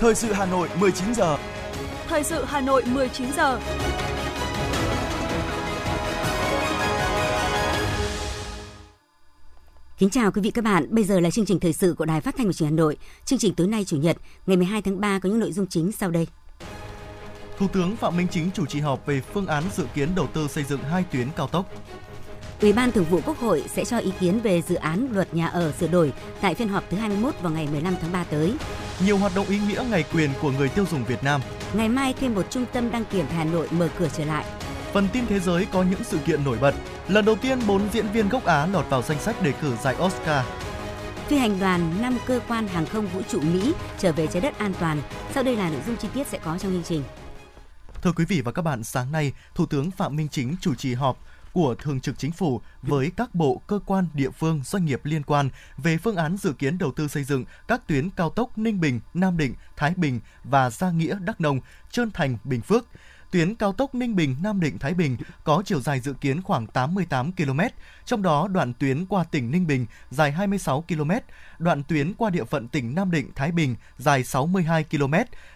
Thời 0.00 0.14
sự 0.14 0.32
Hà 0.32 0.46
Nội 0.46 0.68
19 0.80 1.14
giờ. 1.14 1.38
Thời 2.08 2.24
sự 2.24 2.44
Hà 2.44 2.60
Nội 2.60 2.82
19 2.86 3.32
giờ. 3.36 3.60
Kính 9.98 10.10
chào 10.10 10.32
quý 10.32 10.42
vị 10.42 10.50
các 10.50 10.64
bạn, 10.64 10.86
bây 10.90 11.04
giờ 11.04 11.20
là 11.20 11.30
chương 11.30 11.46
trình 11.46 11.60
thời 11.60 11.72
sự 11.72 11.94
của 11.98 12.04
Đài 12.04 12.20
Phát 12.20 12.36
thanh 12.36 12.46
và 12.46 12.52
Truyền 12.52 12.68
hình 12.68 12.76
Hà 12.76 12.82
Nội. 12.82 12.96
Chương 13.24 13.38
trình 13.38 13.54
tối 13.54 13.66
nay 13.66 13.84
Chủ 13.84 13.96
nhật, 13.96 14.16
ngày 14.46 14.56
12 14.56 14.82
tháng 14.82 15.00
3 15.00 15.18
có 15.18 15.28
những 15.28 15.40
nội 15.40 15.52
dung 15.52 15.66
chính 15.66 15.92
sau 15.92 16.10
đây. 16.10 16.26
Thủ 17.58 17.66
tướng 17.72 17.96
Phạm 17.96 18.16
Minh 18.16 18.26
Chính 18.30 18.50
chủ 18.54 18.66
trì 18.66 18.80
họp 18.80 19.06
về 19.06 19.20
phương 19.20 19.46
án 19.46 19.64
dự 19.76 19.86
kiến 19.94 20.08
đầu 20.16 20.26
tư 20.26 20.48
xây 20.48 20.64
dựng 20.64 20.80
hai 20.80 21.04
tuyến 21.12 21.28
cao 21.36 21.46
tốc. 21.46 21.72
Ủy 22.60 22.72
ban 22.72 22.92
Thường 22.92 23.04
vụ 23.04 23.20
Quốc 23.26 23.38
hội 23.38 23.64
sẽ 23.74 23.84
cho 23.84 23.98
ý 23.98 24.12
kiến 24.20 24.40
về 24.40 24.62
dự 24.62 24.74
án 24.74 25.08
luật 25.12 25.34
nhà 25.34 25.46
ở 25.46 25.72
sửa 25.72 25.86
đổi 25.86 26.12
tại 26.40 26.54
phiên 26.54 26.68
họp 26.68 26.84
thứ 26.90 26.96
21 26.96 27.34
vào 27.42 27.52
ngày 27.52 27.68
15 27.72 27.96
tháng 28.00 28.12
3 28.12 28.24
tới. 28.24 28.54
Nhiều 29.04 29.18
hoạt 29.18 29.32
động 29.34 29.46
ý 29.46 29.58
nghĩa 29.58 29.84
ngày 29.90 30.04
quyền 30.12 30.30
của 30.42 30.50
người 30.50 30.68
tiêu 30.68 30.84
dùng 30.90 31.04
Việt 31.04 31.24
Nam. 31.24 31.40
Ngày 31.74 31.88
mai 31.88 32.14
thêm 32.20 32.34
một 32.34 32.50
trung 32.50 32.64
tâm 32.72 32.90
đăng 32.90 33.04
kiểm 33.04 33.26
Hà 33.36 33.44
Nội 33.44 33.68
mở 33.70 33.88
cửa 33.98 34.08
trở 34.16 34.24
lại. 34.24 34.44
Phần 34.92 35.08
tin 35.12 35.26
thế 35.26 35.40
giới 35.40 35.66
có 35.72 35.82
những 35.82 36.04
sự 36.04 36.18
kiện 36.18 36.44
nổi 36.44 36.58
bật. 36.60 36.74
Lần 37.08 37.24
đầu 37.24 37.36
tiên 37.36 37.58
4 37.66 37.82
diễn 37.92 38.06
viên 38.12 38.28
gốc 38.28 38.44
Á 38.44 38.66
lọt 38.66 38.90
vào 38.90 39.02
danh 39.02 39.20
sách 39.20 39.42
đề 39.42 39.52
cử 39.62 39.72
giải 39.82 39.96
Oscar. 40.04 40.44
Phi 41.28 41.36
hành 41.36 41.60
đoàn 41.60 42.02
5 42.02 42.18
cơ 42.26 42.40
quan 42.48 42.68
hàng 42.68 42.86
không 42.86 43.06
vũ 43.06 43.20
trụ 43.28 43.40
Mỹ 43.40 43.72
trở 43.98 44.12
về 44.12 44.26
trái 44.26 44.42
đất 44.42 44.58
an 44.58 44.72
toàn. 44.80 45.02
Sau 45.34 45.42
đây 45.42 45.56
là 45.56 45.70
nội 45.70 45.80
dung 45.86 45.96
chi 45.96 46.08
tiết 46.14 46.26
sẽ 46.26 46.38
có 46.38 46.58
trong 46.58 46.72
chương 46.72 46.82
trình. 46.82 47.02
Thưa 48.02 48.12
quý 48.12 48.24
vị 48.24 48.40
và 48.40 48.52
các 48.52 48.62
bạn, 48.62 48.84
sáng 48.84 49.12
nay, 49.12 49.32
Thủ 49.54 49.66
tướng 49.66 49.90
Phạm 49.90 50.16
Minh 50.16 50.28
Chính 50.28 50.56
chủ 50.60 50.74
trì 50.74 50.94
họp 50.94 51.18
của 51.58 51.74
Thường 51.74 52.00
trực 52.00 52.18
Chính 52.18 52.32
phủ 52.32 52.60
với 52.82 53.10
các 53.16 53.34
bộ, 53.34 53.62
cơ 53.66 53.80
quan, 53.86 54.06
địa 54.14 54.30
phương, 54.30 54.60
doanh 54.64 54.84
nghiệp 54.84 55.00
liên 55.04 55.22
quan 55.22 55.50
về 55.76 55.96
phương 55.96 56.16
án 56.16 56.36
dự 56.36 56.52
kiến 56.52 56.78
đầu 56.78 56.92
tư 56.92 57.08
xây 57.08 57.24
dựng 57.24 57.44
các 57.68 57.86
tuyến 57.86 58.10
cao 58.10 58.30
tốc 58.30 58.58
Ninh 58.58 58.80
Bình, 58.80 59.00
Nam 59.14 59.36
Định, 59.36 59.54
Thái 59.76 59.94
Bình 59.96 60.20
và 60.44 60.70
Gia 60.70 60.90
Nghĩa, 60.90 61.18
Đắk 61.24 61.40
Nông, 61.40 61.60
Trơn 61.90 62.10
Thành, 62.10 62.38
Bình 62.44 62.60
Phước– 62.60 62.86
Tuyến 63.30 63.54
cao 63.54 63.72
tốc 63.72 63.94
Ninh 63.94 64.16
Bình 64.16 64.36
Nam 64.42 64.60
Định 64.60 64.78
Thái 64.78 64.94
Bình 64.94 65.16
có 65.44 65.62
chiều 65.66 65.80
dài 65.80 66.00
dự 66.00 66.12
kiến 66.12 66.42
khoảng 66.42 66.66
88 66.66 67.32
km, 67.32 67.60
trong 68.04 68.22
đó 68.22 68.48
đoạn 68.48 68.72
tuyến 68.74 69.06
qua 69.06 69.24
tỉnh 69.24 69.50
Ninh 69.50 69.66
Bình 69.66 69.86
dài 70.10 70.32
26 70.32 70.84
km, 70.88 71.10
đoạn 71.58 71.82
tuyến 71.82 72.14
qua 72.14 72.30
địa 72.30 72.44
phận 72.44 72.68
tỉnh 72.68 72.94
Nam 72.94 73.10
Định 73.10 73.30
Thái 73.34 73.52
Bình 73.52 73.76
dài 73.98 74.24
62 74.24 74.84
km. 74.84 75.14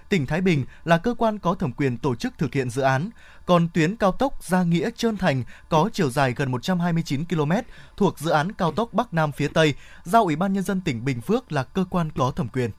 Tỉnh 0.08 0.26
Thái 0.26 0.40
Bình 0.40 0.64
là 0.84 0.98
cơ 0.98 1.14
quan 1.14 1.38
có 1.38 1.54
thẩm 1.54 1.72
quyền 1.72 1.98
tổ 1.98 2.14
chức 2.14 2.38
thực 2.38 2.54
hiện 2.54 2.70
dự 2.70 2.82
án, 2.82 3.10
còn 3.46 3.68
tuyến 3.74 3.96
cao 3.96 4.12
tốc 4.12 4.44
Gia 4.44 4.62
Nghĩa 4.62 4.90
Trơn 4.96 5.16
Thành 5.16 5.44
có 5.68 5.90
chiều 5.92 6.10
dài 6.10 6.34
gần 6.36 6.50
129 6.50 7.24
km 7.24 7.52
thuộc 7.96 8.18
dự 8.18 8.30
án 8.30 8.52
cao 8.52 8.72
tốc 8.72 8.92
Bắc 8.92 9.14
Nam 9.14 9.32
phía 9.32 9.48
Tây, 9.48 9.74
giao 10.04 10.24
Ủy 10.24 10.36
ban 10.36 10.52
nhân 10.52 10.64
dân 10.64 10.80
tỉnh 10.80 11.04
Bình 11.04 11.20
Phước 11.20 11.52
là 11.52 11.62
cơ 11.62 11.84
quan 11.90 12.10
có 12.16 12.30
thẩm 12.30 12.48
quyền. 12.48 12.70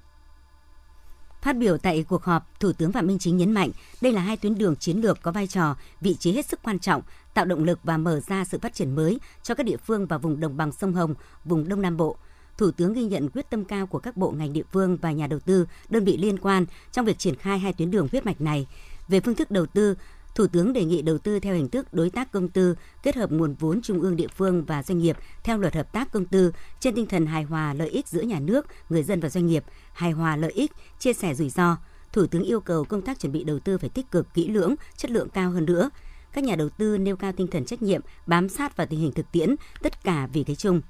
Phát 1.44 1.58
biểu 1.58 1.77
tại 1.77 2.05
cuộc 2.08 2.23
họp, 2.23 2.59
Thủ 2.59 2.73
tướng 2.73 2.91
Phạm 2.91 3.08
Minh 3.08 3.19
Chính 3.19 3.38
nhấn 3.38 3.52
mạnh 3.52 3.72
đây 4.02 4.13
là 4.13 4.22
hai 4.22 4.38
tuyến 4.38 4.58
đường 4.58 4.75
chiến 4.75 4.97
lược 4.97 5.22
có 5.22 5.31
vai 5.31 5.47
trò, 5.47 5.75
vị 6.02 6.16
trí 6.16 6.31
hết 6.31 6.45
sức 6.45 6.59
quan 6.63 6.80
trọng, 6.80 7.02
tạo 7.33 7.45
động 7.45 7.63
lực 7.63 7.80
và 7.83 7.97
mở 7.97 8.19
ra 8.19 8.45
sự 8.45 8.59
phát 8.59 8.73
triển 8.73 8.95
mới 8.95 9.19
cho 9.44 9.55
các 9.55 9.66
địa 9.66 9.77
phương 9.77 10.05
và 10.05 10.17
vùng 10.17 10.39
đồng 10.39 10.58
bằng 10.58 10.71
sông 10.71 10.94
Hồng, 10.94 11.16
vùng 11.45 11.69
Đông 11.69 11.81
Nam 11.81 11.97
Bộ. 11.97 12.17
Thủ 12.58 12.71
tướng 12.71 12.94
ghi 12.94 13.03
nhận 13.03 13.30
quyết 13.30 13.49
tâm 13.49 13.66
cao 13.66 13.88
của 13.88 13.99
các 13.99 14.17
bộ 14.17 14.31
ngành 14.31 14.53
địa 14.53 14.64
phương 14.71 14.97
và 14.97 15.11
nhà 15.11 15.27
đầu 15.27 15.39
tư, 15.39 15.67
đơn 15.89 16.03
vị 16.03 16.17
liên 16.17 16.39
quan 16.39 16.66
trong 16.91 17.05
việc 17.05 17.19
triển 17.19 17.36
khai 17.36 17.59
hai 17.59 17.73
tuyến 17.73 17.91
đường 17.91 18.08
huyết 18.11 18.25
mạch 18.25 18.41
này. 18.41 18.67
Về 19.08 19.19
phương 19.19 19.36
thức 19.36 19.52
đầu 19.52 19.66
tư, 19.66 19.95
Thủ 20.36 20.48
tướng 20.48 20.73
đề 20.73 20.86
nghị 20.86 21.02
đầu 21.02 21.17
tư 21.17 21.39
theo 21.39 21.56
hình 21.56 21.70
thức 21.70 21.94
đối 21.94 22.09
tác 22.09 22.31
công 22.31 22.50
tư, 22.50 22.76
kết 23.03 23.16
hợp 23.16 23.31
nguồn 23.31 23.56
vốn 23.59 23.81
trung 23.81 24.02
ương 24.02 24.16
địa 24.16 24.28
phương 24.28 24.66
và 24.66 24.84
doanh 24.84 24.98
nghiệp 24.98 25.17
theo 25.44 25.58
luật 25.58 25.76
hợp 25.76 25.94
tác 25.94 26.12
công 26.12 26.26
tư 26.26 26.52
trên 26.80 26.95
tinh 26.95 27.06
thần 27.06 27.26
hài 27.26 27.44
hòa 27.44 27.73
lợi 27.73 27.89
ích 27.89 28.08
giữa 28.08 28.22
nhà 28.22 28.39
nước, 28.39 28.66
người 28.89 29.04
dân 29.04 29.20
và 29.20 29.30
doanh 29.30 29.45
nghiệp, 29.45 29.64
hài 29.94 30.11
hòa 30.11 30.36
lợi 30.36 30.52
ích, 30.52 30.72
chia 31.00 31.14
sẻ 31.14 31.34
rủi 31.34 31.50
ro. 31.50 31.78
Thủ 32.14 32.26
tướng 32.28 32.44
yêu 32.44 32.59
cầu 32.59 32.84
công 32.84 33.02
tác 33.02 33.20
chuẩn 33.20 33.31
bị 33.31 33.43
đầu 33.43 33.60
tư 33.60 33.77
phải 33.77 33.89
tích 33.89 34.11
cực, 34.11 34.33
kỹ 34.33 34.48
lưỡng, 34.48 34.76
chất 34.98 35.11
lượng 35.11 35.30
cao 35.30 35.52
hơn 35.52 35.66
nữa. 35.66 35.89
Các 36.33 36.43
nhà 36.43 36.55
đầu 36.55 36.70
tư 36.70 36.98
nêu 36.98 37.16
cao 37.16 37.32
tinh 37.32 37.48
thần 37.48 37.66
trách 37.66 37.82
nhiệm, 37.82 38.02
bám 38.26 38.49
sát 38.49 38.77
vào 38.77 38.88
tình 38.88 38.99
hình 38.99 39.11
thực 39.11 39.32
tiễn, 39.32 39.55
tất 39.82 40.04
cả 40.04 40.27
vì 40.33 40.43
cái 40.43 40.55
chung. 40.55 40.82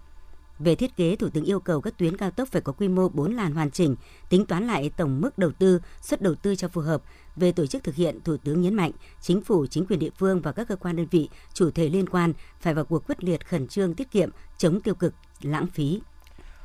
Về 0.59 0.75
thiết 0.75 0.96
kế, 0.96 1.16
Thủ 1.16 1.30
tướng 1.30 1.46
yêu 1.46 1.59
cầu 1.59 1.81
các 1.81 1.97
tuyến 1.97 2.18
cao 2.18 2.31
tốc 2.31 2.50
phải 2.52 2.62
có 2.62 2.74
quy 2.74 2.88
mô 2.88 3.09
4 3.09 3.34
làn 3.36 3.53
hoàn 3.56 3.72
chỉnh, 3.72 3.96
tính 4.30 4.46
toán 4.46 4.68
lại 4.68 4.91
tổng 4.97 5.22
mức 5.22 5.38
đầu 5.38 5.52
tư, 5.52 5.81
suất 6.02 6.22
đầu 6.22 6.36
tư 6.36 6.56
cho 6.56 6.68
phù 6.68 6.81
hợp. 6.81 7.03
Về 7.36 7.52
tổ 7.52 7.66
chức 7.66 7.84
thực 7.84 7.96
hiện, 7.96 8.19
Thủ 8.24 8.38
tướng 8.38 8.62
nhấn 8.62 8.74
mạnh, 8.74 8.91
chính 9.22 9.41
phủ, 9.41 9.68
chính 9.68 9.86
quyền 9.86 10.00
địa 10.00 10.09
phương 10.18 10.41
và 10.41 10.52
các 10.52 10.68
cơ 10.68 10.75
quan 10.75 10.96
đơn 10.96 11.08
vị, 11.12 11.30
chủ 11.53 11.72
thể 11.72 11.90
liên 11.90 12.09
quan 12.09 12.34
phải 12.59 12.74
vào 12.74 12.86
cuộc 12.86 13.08
quyết 13.08 13.24
liệt 13.24 13.47
khẩn 13.47 13.68
trương 13.68 13.94
tiết 13.94 14.12
kiệm, 14.12 14.30
chống 14.58 14.81
tiêu 14.81 14.96
cực, 14.96 15.14
lãng 15.41 15.68
phí. 15.68 16.02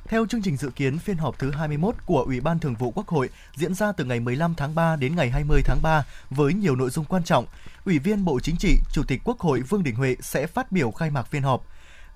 Theo 0.08 0.26
chương 0.26 0.42
trình 0.42 0.56
dự 0.56 0.70
kiến, 0.70 0.98
phiên 0.98 1.16
họp 1.16 1.38
thứ 1.38 1.50
21 1.50 1.94
của 2.06 2.22
Ủy 2.22 2.40
ban 2.40 2.58
Thường 2.58 2.74
vụ 2.74 2.90
Quốc 2.90 3.08
hội 3.08 3.28
diễn 3.56 3.74
ra 3.74 3.92
từ 3.92 4.04
ngày 4.04 4.20
15 4.20 4.54
tháng 4.54 4.74
3 4.74 4.96
đến 4.96 5.16
ngày 5.16 5.30
20 5.30 5.62
tháng 5.64 5.78
3 5.82 6.04
với 6.30 6.54
nhiều 6.54 6.76
nội 6.76 6.90
dung 6.90 7.04
quan 7.04 7.24
trọng. 7.24 7.46
Ủy 7.84 7.98
viên 7.98 8.24
Bộ 8.24 8.40
Chính 8.40 8.56
trị, 8.56 8.76
Chủ 8.92 9.02
tịch 9.08 9.20
Quốc 9.24 9.40
hội 9.40 9.60
Vương 9.60 9.82
Đình 9.82 9.94
Huệ 9.94 10.16
sẽ 10.20 10.46
phát 10.46 10.72
biểu 10.72 10.90
khai 10.90 11.10
mạc 11.10 11.22
phiên 11.22 11.42
họp. 11.42 11.66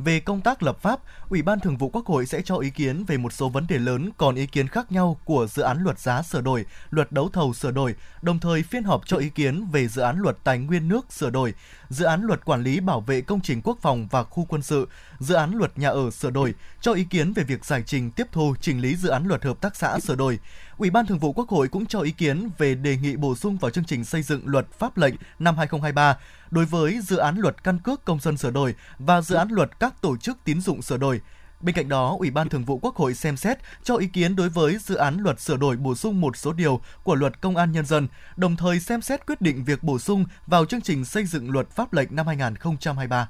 Về 0.04 0.20
công 0.20 0.40
tác 0.40 0.62
lập 0.62 0.78
pháp, 0.82 1.00
Ủy 1.28 1.42
ban 1.42 1.60
Thường 1.60 1.76
vụ 1.76 1.88
Quốc 1.88 2.06
hội 2.06 2.26
sẽ 2.26 2.42
cho 2.44 2.56
ý 2.56 2.70
kiến 2.70 3.04
về 3.04 3.16
một 3.16 3.32
số 3.32 3.48
vấn 3.48 3.66
đề 3.68 3.78
lớn 3.78 4.10
còn 4.16 4.34
ý 4.34 4.46
kiến 4.46 4.68
khác 4.68 4.92
nhau 4.92 5.16
của 5.24 5.46
dự 5.46 5.62
án 5.62 5.82
luật 5.82 5.98
giá 5.98 6.22
sửa 6.22 6.40
đổi, 6.40 6.64
luật 6.90 7.12
đấu 7.12 7.28
thầu 7.32 7.54
sửa 7.54 7.70
đổi, 7.70 7.94
đồng 8.22 8.38
thời 8.38 8.62
phiên 8.62 8.84
họp 8.84 9.06
cho 9.06 9.16
ý 9.16 9.28
kiến 9.28 9.66
về 9.72 9.88
dự 9.88 10.02
án 10.02 10.18
luật 10.18 10.36
tài 10.44 10.58
nguyên 10.58 10.88
nước 10.88 11.12
sửa 11.12 11.30
đổi, 11.30 11.54
dự 11.88 12.04
án 12.04 12.22
luật 12.22 12.44
quản 12.44 12.62
lý 12.62 12.80
bảo 12.80 13.00
vệ 13.00 13.20
công 13.20 13.40
trình 13.40 13.60
quốc 13.64 13.78
phòng 13.82 14.08
và 14.10 14.24
khu 14.24 14.46
quân 14.48 14.62
sự, 14.62 14.88
dự 15.18 15.34
án 15.34 15.54
luật 15.54 15.78
nhà 15.78 15.88
ở 15.88 16.10
sửa 16.10 16.30
đổi, 16.30 16.54
cho 16.80 16.92
ý 16.92 17.04
kiến 17.04 17.32
về 17.32 17.42
việc 17.42 17.64
giải 17.64 17.82
trình 17.86 18.10
tiếp 18.10 18.26
thu 18.32 18.54
chỉnh 18.60 18.80
lý 18.80 18.96
dự 18.96 19.08
án 19.08 19.26
luật 19.26 19.44
hợp 19.44 19.60
tác 19.60 19.76
xã 19.76 19.98
sửa 20.00 20.14
đổi. 20.14 20.38
Ủy 20.82 20.90
ban 20.90 21.06
Thường 21.06 21.18
vụ 21.18 21.32
Quốc 21.32 21.48
hội 21.48 21.68
cũng 21.68 21.86
cho 21.86 22.00
ý 22.00 22.10
kiến 22.10 22.50
về 22.58 22.74
đề 22.74 22.96
nghị 22.96 23.16
bổ 23.16 23.34
sung 23.34 23.56
vào 23.56 23.70
chương 23.70 23.84
trình 23.84 24.04
xây 24.04 24.22
dựng 24.22 24.40
luật 24.44 24.72
pháp 24.72 24.96
lệnh 24.96 25.14
năm 25.38 25.56
2023 25.56 26.18
đối 26.50 26.64
với 26.64 27.00
dự 27.02 27.16
án 27.16 27.38
luật 27.38 27.64
căn 27.64 27.78
cước 27.78 28.04
công 28.04 28.20
dân 28.20 28.36
sửa 28.36 28.50
đổi 28.50 28.74
và 28.98 29.20
dự 29.20 29.36
án 29.36 29.48
luật 29.50 29.80
các 29.80 30.02
tổ 30.02 30.16
chức 30.16 30.38
tín 30.44 30.60
dụng 30.60 30.82
sửa 30.82 30.96
đổi. 30.96 31.20
Bên 31.60 31.74
cạnh 31.74 31.88
đó, 31.88 32.16
Ủy 32.18 32.30
ban 32.30 32.48
Thường 32.48 32.64
vụ 32.64 32.78
Quốc 32.78 32.96
hội 32.96 33.14
xem 33.14 33.36
xét 33.36 33.58
cho 33.82 33.96
ý 33.96 34.06
kiến 34.06 34.36
đối 34.36 34.48
với 34.48 34.78
dự 34.78 34.94
án 34.94 35.18
luật 35.18 35.40
sửa 35.40 35.56
đổi 35.56 35.76
bổ 35.76 35.94
sung 35.94 36.20
một 36.20 36.36
số 36.36 36.52
điều 36.52 36.80
của 37.02 37.14
luật 37.14 37.40
Công 37.40 37.56
an 37.56 37.72
Nhân 37.72 37.86
dân, 37.86 38.08
đồng 38.36 38.56
thời 38.56 38.80
xem 38.80 39.02
xét 39.02 39.26
quyết 39.26 39.40
định 39.40 39.64
việc 39.64 39.82
bổ 39.82 39.98
sung 39.98 40.24
vào 40.46 40.64
chương 40.64 40.80
trình 40.80 41.04
xây 41.04 41.24
dựng 41.24 41.50
luật 41.50 41.70
pháp 41.70 41.92
lệnh 41.92 42.08
năm 42.16 42.26
2023. 42.26 43.28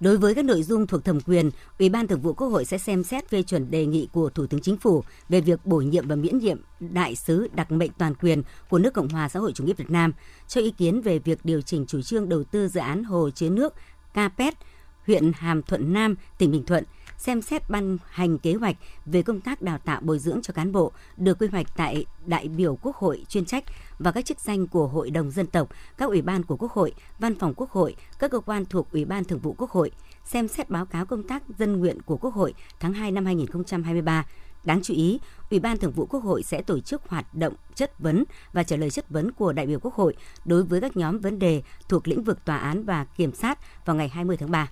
Đối 0.00 0.16
với 0.16 0.34
các 0.34 0.44
nội 0.44 0.62
dung 0.62 0.86
thuộc 0.86 1.04
thẩm 1.04 1.20
quyền, 1.20 1.50
Ủy 1.78 1.88
ban 1.88 2.06
Thường 2.06 2.20
vụ 2.20 2.32
Quốc 2.32 2.48
hội 2.48 2.64
sẽ 2.64 2.78
xem 2.78 3.04
xét 3.04 3.28
phê 3.28 3.42
chuẩn 3.42 3.70
đề 3.70 3.86
nghị 3.86 4.08
của 4.12 4.30
Thủ 4.30 4.46
tướng 4.46 4.60
Chính 4.60 4.76
phủ 4.76 5.04
về 5.28 5.40
việc 5.40 5.66
bổ 5.66 5.76
nhiệm 5.76 6.08
và 6.08 6.16
miễn 6.16 6.38
nhiệm 6.38 6.60
đại 6.80 7.16
sứ 7.16 7.48
đặc 7.54 7.72
mệnh 7.72 7.90
toàn 7.98 8.14
quyền 8.14 8.42
của 8.68 8.78
nước 8.78 8.94
Cộng 8.94 9.08
hòa 9.08 9.28
xã 9.28 9.40
hội 9.40 9.52
chủ 9.54 9.64
nghĩa 9.64 9.72
Việt 9.72 9.90
Nam, 9.90 10.12
cho 10.48 10.60
ý 10.60 10.70
kiến 10.70 11.00
về 11.00 11.18
việc 11.18 11.38
điều 11.44 11.60
chỉnh 11.60 11.86
chủ 11.86 12.02
trương 12.02 12.28
đầu 12.28 12.44
tư 12.44 12.68
dự 12.68 12.80
án 12.80 13.04
hồ 13.04 13.30
chứa 13.30 13.48
nước 13.48 13.74
Capet, 14.14 14.54
huyện 15.06 15.32
Hàm 15.34 15.62
Thuận 15.62 15.92
Nam, 15.92 16.14
tỉnh 16.38 16.50
Bình 16.50 16.64
Thuận– 16.64 16.84
xem 17.20 17.42
xét 17.42 17.70
ban 17.70 17.98
hành 18.08 18.38
kế 18.38 18.54
hoạch 18.54 18.76
về 19.06 19.22
công 19.22 19.40
tác 19.40 19.62
đào 19.62 19.78
tạo 19.78 20.00
bồi 20.00 20.18
dưỡng 20.18 20.42
cho 20.42 20.52
cán 20.52 20.72
bộ 20.72 20.92
được 21.16 21.38
quy 21.38 21.46
hoạch 21.46 21.66
tại 21.76 22.04
đại 22.26 22.48
biểu 22.48 22.76
Quốc 22.82 22.96
hội 22.96 23.24
chuyên 23.28 23.44
trách 23.44 23.64
và 23.98 24.12
các 24.12 24.24
chức 24.24 24.40
danh 24.40 24.66
của 24.66 24.86
Hội 24.86 25.10
đồng 25.10 25.30
dân 25.30 25.46
tộc, 25.46 25.68
các 25.96 26.08
ủy 26.08 26.22
ban 26.22 26.42
của 26.42 26.56
Quốc 26.56 26.72
hội, 26.72 26.94
Văn 27.18 27.38
phòng 27.38 27.54
Quốc 27.56 27.70
hội, 27.70 27.96
các 28.18 28.30
cơ 28.30 28.40
quan 28.40 28.64
thuộc 28.64 28.92
Ủy 28.92 29.04
ban 29.04 29.24
Thường 29.24 29.38
vụ 29.38 29.54
Quốc 29.58 29.70
hội, 29.70 29.90
xem 30.24 30.48
xét 30.48 30.70
báo 30.70 30.86
cáo 30.86 31.06
công 31.06 31.22
tác 31.22 31.42
dân 31.58 31.76
nguyện 31.76 32.02
của 32.02 32.16
Quốc 32.16 32.34
hội 32.34 32.54
tháng 32.80 32.92
2 32.92 33.10
năm 33.10 33.24
2023. 33.24 34.26
Đáng 34.64 34.80
chú 34.82 34.94
ý, 34.94 35.20
Ủy 35.50 35.60
ban 35.60 35.78
Thường 35.78 35.92
vụ 35.92 36.06
Quốc 36.06 36.20
hội 36.20 36.42
sẽ 36.42 36.62
tổ 36.62 36.80
chức 36.80 37.02
hoạt 37.08 37.34
động 37.34 37.54
chất 37.74 37.98
vấn 37.98 38.24
và 38.52 38.62
trả 38.62 38.76
lời 38.76 38.90
chất 38.90 39.10
vấn 39.10 39.32
của 39.32 39.52
đại 39.52 39.66
biểu 39.66 39.78
Quốc 39.80 39.94
hội 39.94 40.16
đối 40.44 40.62
với 40.62 40.80
các 40.80 40.96
nhóm 40.96 41.18
vấn 41.18 41.38
đề 41.38 41.62
thuộc 41.88 42.08
lĩnh 42.08 42.24
vực 42.24 42.44
tòa 42.44 42.56
án 42.56 42.84
và 42.84 43.04
kiểm 43.04 43.34
sát 43.34 43.58
vào 43.86 43.96
ngày 43.96 44.08
20 44.08 44.36
tháng 44.36 44.50
3. 44.50 44.68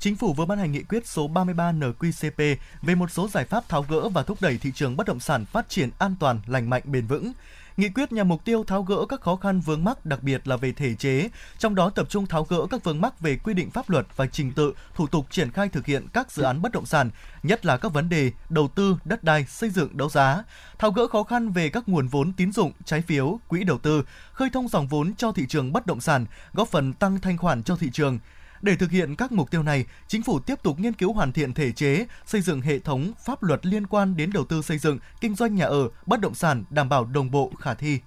Chính 0.00 0.16
phủ 0.16 0.32
vừa 0.32 0.44
ban 0.44 0.58
hành 0.58 0.72
nghị 0.72 0.82
quyết 0.82 1.06
số 1.06 1.28
33 1.28 1.72
NQCP 1.72 2.56
về 2.82 2.94
một 2.94 3.10
số 3.10 3.28
giải 3.28 3.44
pháp 3.44 3.68
tháo 3.68 3.82
gỡ 3.88 4.08
và 4.08 4.22
thúc 4.22 4.38
đẩy 4.40 4.58
thị 4.58 4.72
trường 4.74 4.96
bất 4.96 5.06
động 5.06 5.20
sản 5.20 5.44
phát 5.44 5.68
triển 5.68 5.90
an 5.98 6.14
toàn, 6.20 6.40
lành 6.46 6.70
mạnh, 6.70 6.82
bền 6.84 7.06
vững. 7.06 7.32
Nghị 7.76 7.88
quyết 7.88 8.12
nhằm 8.12 8.28
mục 8.28 8.44
tiêu 8.44 8.64
tháo 8.64 8.82
gỡ 8.82 9.06
các 9.08 9.20
khó 9.20 9.36
khăn 9.36 9.60
vướng 9.60 9.84
mắc, 9.84 10.06
đặc 10.06 10.22
biệt 10.22 10.48
là 10.48 10.56
về 10.56 10.72
thể 10.72 10.94
chế, 10.94 11.28
trong 11.58 11.74
đó 11.74 11.90
tập 11.90 12.06
trung 12.10 12.26
tháo 12.26 12.44
gỡ 12.44 12.66
các 12.70 12.84
vướng 12.84 13.00
mắc 13.00 13.20
về 13.20 13.36
quy 13.36 13.54
định 13.54 13.70
pháp 13.70 13.90
luật 13.90 14.06
và 14.16 14.26
trình 14.26 14.52
tự, 14.52 14.74
thủ 14.94 15.06
tục 15.06 15.26
triển 15.30 15.50
khai 15.50 15.68
thực 15.68 15.86
hiện 15.86 16.06
các 16.12 16.32
dự 16.32 16.42
án 16.42 16.62
bất 16.62 16.72
động 16.72 16.86
sản, 16.86 17.10
nhất 17.42 17.66
là 17.66 17.76
các 17.76 17.92
vấn 17.92 18.08
đề 18.08 18.32
đầu 18.48 18.68
tư, 18.68 18.96
đất 19.04 19.24
đai, 19.24 19.44
xây 19.44 19.70
dựng, 19.70 19.96
đấu 19.96 20.08
giá, 20.08 20.44
tháo 20.78 20.90
gỡ 20.90 21.06
khó 21.06 21.22
khăn 21.22 21.50
về 21.50 21.68
các 21.68 21.88
nguồn 21.88 22.08
vốn 22.08 22.32
tín 22.32 22.52
dụng, 22.52 22.72
trái 22.84 23.02
phiếu, 23.02 23.40
quỹ 23.48 23.64
đầu 23.64 23.78
tư, 23.78 24.04
khơi 24.32 24.50
thông 24.52 24.68
dòng 24.68 24.88
vốn 24.88 25.14
cho 25.14 25.32
thị 25.32 25.46
trường 25.48 25.72
bất 25.72 25.86
động 25.86 26.00
sản, 26.00 26.26
góp 26.52 26.68
phần 26.68 26.92
tăng 26.92 27.20
thanh 27.20 27.38
khoản 27.38 27.62
cho 27.62 27.76
thị 27.76 27.90
trường 27.92 28.18
để 28.62 28.76
thực 28.76 28.90
hiện 28.90 29.16
các 29.16 29.32
mục 29.32 29.50
tiêu 29.50 29.62
này, 29.62 29.84
chính 30.08 30.22
phủ 30.22 30.38
tiếp 30.38 30.62
tục 30.62 30.78
nghiên 30.78 30.92
cứu 30.92 31.12
hoàn 31.12 31.32
thiện 31.32 31.54
thể 31.54 31.72
chế, 31.72 32.06
xây 32.26 32.40
dựng 32.40 32.60
hệ 32.60 32.78
thống 32.78 33.12
pháp 33.24 33.42
luật 33.42 33.66
liên 33.66 33.86
quan 33.86 34.16
đến 34.16 34.30
đầu 34.32 34.44
tư 34.44 34.62
xây 34.62 34.78
dựng, 34.78 34.98
kinh 35.20 35.34
doanh 35.34 35.54
nhà 35.54 35.64
ở, 35.64 35.88
bất 36.06 36.20
động 36.20 36.34
sản 36.34 36.64
đảm 36.70 36.88
bảo 36.88 37.04
đồng 37.04 37.30
bộ 37.30 37.52
khả 37.58 37.74
thi. 37.74 37.98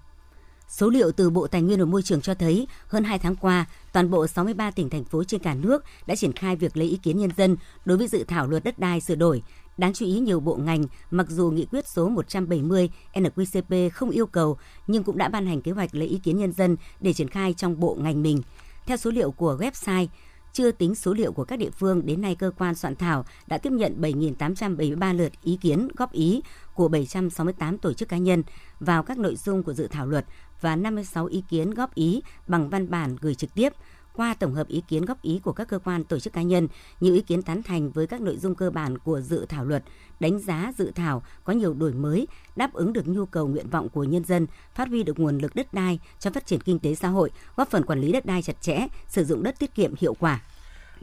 Số 0.70 0.90
liệu 0.90 1.12
từ 1.12 1.30
Bộ 1.30 1.48
Tài 1.48 1.62
nguyên 1.62 1.80
và 1.80 1.86
Môi 1.86 2.02
trường 2.02 2.22
cho 2.22 2.34
thấy, 2.34 2.68
hơn 2.88 3.04
2 3.04 3.20
tháng 3.20 3.36
qua, 3.36 3.66
toàn 3.94 4.12
bộ 4.12 4.28
63 4.28 4.72
tỉnh 4.72 4.90
thành 4.90 5.04
phố 5.04 5.24
trên 5.24 5.42
cả 5.42 5.54
nước 5.54 5.84
đã 6.08 6.16
triển 6.16 6.34
khai 6.34 6.56
việc 6.56 6.78
lấy 6.78 6.88
ý 6.88 6.98
kiến 6.98 7.18
nhân 7.18 7.32
dân 7.38 7.58
đối 7.86 7.98
với 7.98 8.08
dự 8.08 8.24
thảo 8.24 8.48
luật 8.48 8.64
đất 8.64 8.80
đai 8.80 9.02
sửa 9.02 9.16
đổi. 9.16 9.44
Đáng 9.78 9.94
chú 9.94 10.06
ý 10.06 10.20
nhiều 10.20 10.40
bộ 10.40 10.56
ngành, 10.56 10.84
mặc 11.12 11.30
dù 11.30 11.52
nghị 11.52 11.66
quyết 11.66 11.88
số 11.88 12.10
170 12.10 12.90
NQCP 13.14 13.90
không 13.90 14.10
yêu 14.10 14.26
cầu, 14.26 14.58
nhưng 14.88 15.04
cũng 15.04 15.18
đã 15.18 15.30
ban 15.30 15.46
hành 15.46 15.62
kế 15.62 15.72
hoạch 15.72 15.96
lấy 15.96 16.08
ý 16.08 16.20
kiến 16.24 16.38
nhân 16.38 16.52
dân 16.54 16.78
để 17.00 17.14
triển 17.14 17.28
khai 17.28 17.54
trong 17.54 17.80
bộ 17.80 17.98
ngành 18.00 18.24
mình. 18.24 18.42
Theo 18.86 18.98
số 18.98 19.12
liệu 19.12 19.32
của 19.32 19.58
website, 19.60 20.08
chưa 20.54 20.72
tính 20.72 20.96
số 20.96 21.14
liệu 21.14 21.32
của 21.34 21.46
các 21.46 21.60
địa 21.60 21.70
phương, 21.70 22.06
đến 22.06 22.22
nay 22.22 22.36
cơ 22.36 22.52
quan 22.58 22.76
soạn 22.76 22.96
thảo 22.96 23.26
đã 23.48 23.58
tiếp 23.58 23.72
nhận 23.72 24.02
7.873 24.02 25.18
lượt 25.18 25.32
ý 25.44 25.58
kiến 25.62 25.88
góp 25.96 26.12
ý 26.12 26.42
của 26.74 26.88
768 26.88 27.78
tổ 27.78 27.94
chức 27.94 28.10
cá 28.10 28.18
nhân 28.18 28.44
vào 28.80 29.04
các 29.04 29.18
nội 29.18 29.36
dung 29.36 29.64
của 29.64 29.74
dự 29.74 29.88
thảo 29.88 30.08
luật 30.08 30.26
và 30.62 30.76
56 30.76 31.26
ý 31.26 31.44
kiến 31.50 31.72
góp 31.72 31.96
ý 31.96 32.22
bằng 32.48 32.70
văn 32.70 32.90
bản 32.90 33.16
gửi 33.22 33.36
trực 33.36 33.54
tiếp. 33.54 33.74
Qua 34.16 34.34
tổng 34.34 34.54
hợp 34.54 34.68
ý 34.68 34.84
kiến 34.88 35.06
góp 35.06 35.22
ý 35.22 35.40
của 35.44 35.54
các 35.54 35.68
cơ 35.68 35.80
quan 35.80 36.04
tổ 36.04 36.20
chức 36.20 36.34
cá 36.34 36.42
nhân, 36.42 36.68
nhiều 37.00 37.14
ý 37.14 37.22
kiến 37.22 37.42
tán 37.42 37.64
thành 37.64 37.92
với 37.92 38.08
các 38.08 38.22
nội 38.22 38.38
dung 38.38 38.56
cơ 38.56 38.70
bản 38.70 38.98
của 38.98 39.22
dự 39.22 39.46
thảo 39.46 39.66
luật, 39.66 39.84
đánh 40.20 40.40
giá 40.40 40.72
dự 40.78 40.92
thảo 40.96 41.24
có 41.44 41.54
nhiều 41.54 41.74
đổi 41.74 41.94
mới, 41.94 42.28
đáp 42.56 42.74
ứng 42.74 42.94
được 42.94 43.08
nhu 43.08 43.26
cầu 43.26 43.48
nguyện 43.48 43.70
vọng 43.70 43.90
của 43.90 44.04
nhân 44.04 44.24
dân, 44.24 44.48
phát 44.76 44.88
huy 44.88 45.04
được 45.04 45.20
nguồn 45.20 45.38
lực 45.38 45.56
đất 45.56 45.74
đai 45.74 46.00
cho 46.20 46.32
phát 46.32 46.46
triển 46.46 46.62
kinh 46.62 46.80
tế 46.80 46.96
xã 46.96 47.08
hội, 47.08 47.32
góp 47.56 47.70
phần 47.70 47.86
quản 47.86 48.02
lý 48.02 48.12
đất 48.12 48.26
đai 48.26 48.42
chặt 48.42 48.62
chẽ, 48.62 48.88
sử 49.08 49.26
dụng 49.26 49.44
đất 49.44 49.60
tiết 49.60 49.76
kiệm 49.76 49.94
hiệu 50.00 50.14
quả. 50.14 50.42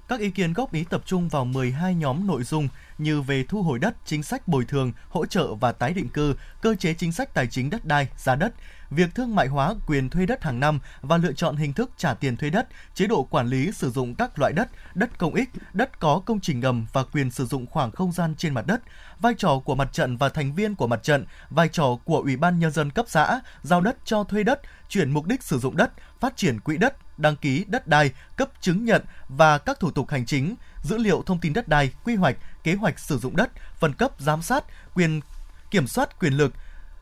Các 0.09 0.21
ý 0.21 0.31
kiến 0.31 0.53
góp 0.53 0.73
ý 0.73 0.85
tập 0.91 1.03
trung 1.07 1.29
vào 1.29 1.45
12 1.45 1.95
nhóm 1.95 2.27
nội 2.27 2.43
dung 2.43 2.69
như 3.03 3.23
về 3.23 3.45
thu 3.49 3.63
hồi 3.63 3.79
đất, 3.79 3.95
chính 4.05 4.23
sách 4.23 4.49
bồi 4.49 4.65
thường, 4.65 4.93
hỗ 5.09 5.27
trợ 5.27 5.55
và 5.55 5.73
tái 5.73 5.93
định 5.93 6.09
cư, 6.09 6.35
cơ 6.63 6.75
chế 6.75 6.95
chính 6.95 7.13
sách 7.13 7.35
tài 7.35 7.47
chính 7.47 7.71
đất 7.71 7.85
đai, 7.85 8.09
giá 8.17 8.35
đất, 8.35 8.53
việc 8.91 9.15
thương 9.15 9.35
mại 9.35 9.47
hóa 9.47 9.75
quyền 9.87 10.11
thuê 10.11 10.27
đất 10.27 10.43
hàng 10.43 10.61
năm 10.61 10.79
và 11.01 11.17
lựa 11.17 11.33
chọn 11.33 11.57
hình 11.57 11.73
thức 11.73 11.91
trả 11.97 12.15
tiền 12.15 12.37
thuê 12.37 12.51
đất, 12.51 12.69
chế 12.95 13.07
độ 13.07 13.23
quản 13.23 13.47
lý 13.47 13.73
sử 13.73 13.91
dụng 13.91 14.15
các 14.15 14.39
loại 14.39 14.53
đất, 14.53 14.69
đất 14.95 15.19
công 15.19 15.35
ích, 15.35 15.49
đất 15.73 16.01
có 16.01 16.23
công 16.27 16.41
trình 16.41 16.61
ngầm 16.61 16.87
và 16.93 17.03
quyền 17.03 17.31
sử 17.31 17.47
dụng 17.47 17.67
khoảng 17.67 17.91
không 17.91 18.13
gian 18.13 18.35
trên 18.35 18.55
mặt 18.55 18.67
đất, 18.67 18.81
vai 19.21 19.35
trò 19.39 19.59
của 19.65 19.75
mặt 19.75 19.93
trận 19.93 20.17
và 20.17 20.29
thành 20.29 20.55
viên 20.55 20.75
của 20.75 20.87
mặt 20.87 21.03
trận, 21.03 21.25
vai 21.51 21.69
trò 21.69 21.97
của 22.05 22.19
Ủy 22.19 22.37
ban 22.37 22.59
nhân 22.59 22.71
dân 22.71 22.91
cấp 22.91 23.07
xã, 23.09 23.41
giao 23.63 23.81
đất 23.81 23.97
cho 24.05 24.25
thuê 24.25 24.43
đất, 24.43 24.61
chuyển 24.89 25.11
mục 25.11 25.27
đích 25.27 25.43
sử 25.43 25.59
dụng 25.59 25.77
đất, 25.77 25.91
phát 26.21 26.37
triển 26.37 26.61
quỹ 26.61 26.77
đất, 26.77 26.97
đăng 27.19 27.37
ký 27.37 27.65
đất 27.69 27.87
đai, 27.87 28.11
cấp 28.37 28.49
chứng 28.61 28.85
nhận 28.85 29.03
và 29.29 29.59
các 29.59 29.81
thủ 29.81 29.91
tục 29.91 30.11
hành 30.11 30.27
chính, 30.27 30.55
dữ 30.83 30.97
liệu 30.97 31.23
thông 31.27 31.41
tin 31.41 31.53
đất 31.53 31.69
đai, 31.69 31.91
quy 32.05 32.15
hoạch, 32.15 32.37
kế 32.65 32.75
hoạch 32.75 32.99
sử 32.99 33.19
dụng 33.19 33.37
đất, 33.37 33.51
phân 33.79 33.93
cấp 33.93 34.11
giám 34.19 34.43
sát, 34.43 34.65
quyền 34.95 35.21
kiểm 35.71 35.87
soát 35.87 36.19
quyền 36.21 36.33
lực, 36.33 36.53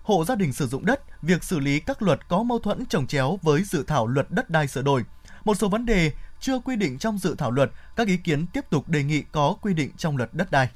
hộ 0.02 0.24
gia 0.24 0.34
đình 0.34 0.52
sử 0.52 0.66
dụng 0.66 0.86
đất, 0.86 1.00
việc 1.22 1.44
xử 1.44 1.58
lý 1.58 1.80
các 1.80 2.02
luật 2.02 2.28
có 2.28 2.42
mâu 2.42 2.58
thuẫn 2.58 2.86
trồng 2.86 3.06
chéo 3.06 3.38
với 3.42 3.62
dự 3.62 3.82
thảo 3.82 4.06
luật 4.06 4.30
đất 4.30 4.50
đai 4.50 4.68
sửa 4.68 4.82
đổi. 4.82 5.04
Một 5.44 5.54
số 5.54 5.68
vấn 5.68 5.86
đề 5.86 6.12
chưa 6.40 6.58
quy 6.58 6.76
định 6.76 6.98
trong 6.98 7.18
dự 7.18 7.34
thảo 7.38 7.50
luật, 7.50 7.70
các 7.96 8.06
ý 8.06 8.16
kiến 8.16 8.46
tiếp 8.46 8.64
tục 8.70 8.88
đề 8.88 9.02
nghị 9.02 9.22
có 9.32 9.56
quy 9.62 9.74
định 9.74 9.90
trong 9.96 10.16
luật 10.16 10.34
đất 10.34 10.50
đai. 10.50 10.68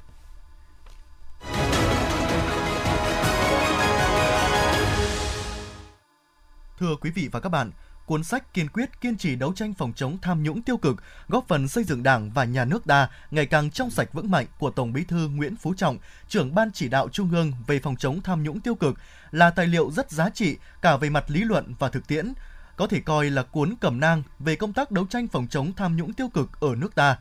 Thưa 6.79 6.95
quý 7.01 7.09
vị 7.09 7.29
và 7.31 7.39
các 7.39 7.49
bạn, 7.49 7.71
cuốn 8.05 8.23
sách 8.23 8.53
kiên 8.53 8.67
quyết 8.67 9.01
kiên 9.01 9.17
trì 9.17 9.35
đấu 9.35 9.53
tranh 9.53 9.73
phòng 9.73 9.93
chống 9.95 10.17
tham 10.21 10.43
nhũng 10.43 10.61
tiêu 10.61 10.77
cực, 10.77 11.03
góp 11.27 11.47
phần 11.47 11.67
xây 11.67 11.83
dựng 11.83 12.03
Đảng 12.03 12.31
và 12.31 12.43
nhà 12.43 12.65
nước 12.65 12.85
ta 12.85 13.09
ngày 13.31 13.45
càng 13.45 13.71
trong 13.71 13.89
sạch 13.89 14.13
vững 14.13 14.31
mạnh 14.31 14.45
của 14.59 14.71
Tổng 14.71 14.93
Bí 14.93 15.03
thư 15.03 15.27
Nguyễn 15.27 15.55
Phú 15.55 15.73
Trọng, 15.77 15.97
trưởng 16.27 16.55
ban 16.55 16.71
chỉ 16.71 16.87
đạo 16.87 17.09
Trung 17.09 17.29
ương 17.31 17.51
về 17.67 17.79
phòng 17.79 17.95
chống 17.95 18.21
tham 18.21 18.43
nhũng 18.43 18.59
tiêu 18.59 18.75
cực 18.75 18.95
là 19.31 19.49
tài 19.49 19.67
liệu 19.67 19.91
rất 19.91 20.11
giá 20.11 20.29
trị 20.29 20.57
cả 20.81 20.97
về 20.97 21.09
mặt 21.09 21.25
lý 21.27 21.43
luận 21.43 21.73
và 21.79 21.89
thực 21.89 22.07
tiễn, 22.07 22.33
có 22.75 22.87
thể 22.87 22.99
coi 22.99 23.29
là 23.29 23.43
cuốn 23.43 23.75
cẩm 23.81 23.99
nang 23.99 24.23
về 24.39 24.55
công 24.55 24.73
tác 24.73 24.91
đấu 24.91 25.05
tranh 25.09 25.27
phòng 25.27 25.47
chống 25.49 25.73
tham 25.73 25.97
nhũng 25.97 26.13
tiêu 26.13 26.29
cực 26.33 26.59
ở 26.59 26.75
nước 26.75 26.95
ta. 26.95 27.17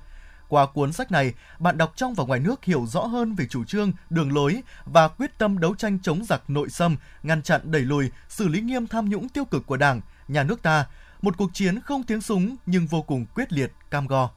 Qua 0.52 0.66
cuốn 0.66 0.92
sách 0.92 1.12
này, 1.12 1.34
bạn 1.58 1.78
đọc 1.78 1.92
trong 1.96 2.14
và 2.14 2.24
ngoài 2.24 2.40
nước 2.40 2.64
hiểu 2.64 2.86
rõ 2.86 3.00
hơn 3.00 3.34
về 3.34 3.46
chủ 3.50 3.64
trương, 3.64 3.92
đường 4.10 4.34
lối 4.34 4.62
và 4.84 5.08
quyết 5.08 5.38
tâm 5.38 5.60
đấu 5.60 5.74
tranh 5.74 5.98
chống 6.02 6.24
giặc 6.24 6.50
nội 6.50 6.68
xâm, 6.68 6.96
ngăn 7.22 7.42
chặn 7.42 7.60
đẩy 7.64 7.82
lùi, 7.82 8.10
xử 8.28 8.48
lý 8.48 8.60
nghiêm 8.60 8.86
tham 8.86 9.08
nhũng 9.08 9.28
tiêu 9.28 9.44
cực 9.44 9.66
của 9.66 9.76
Đảng, 9.76 10.00
nhà 10.28 10.42
nước 10.42 10.62
ta, 10.62 10.86
một 11.22 11.34
cuộc 11.38 11.50
chiến 11.54 11.80
không 11.80 12.02
tiếng 12.02 12.20
súng 12.20 12.56
nhưng 12.66 12.86
vô 12.86 13.02
cùng 13.02 13.26
quyết 13.34 13.52
liệt, 13.52 13.72
cam 13.90 14.06
go. 14.06 14.30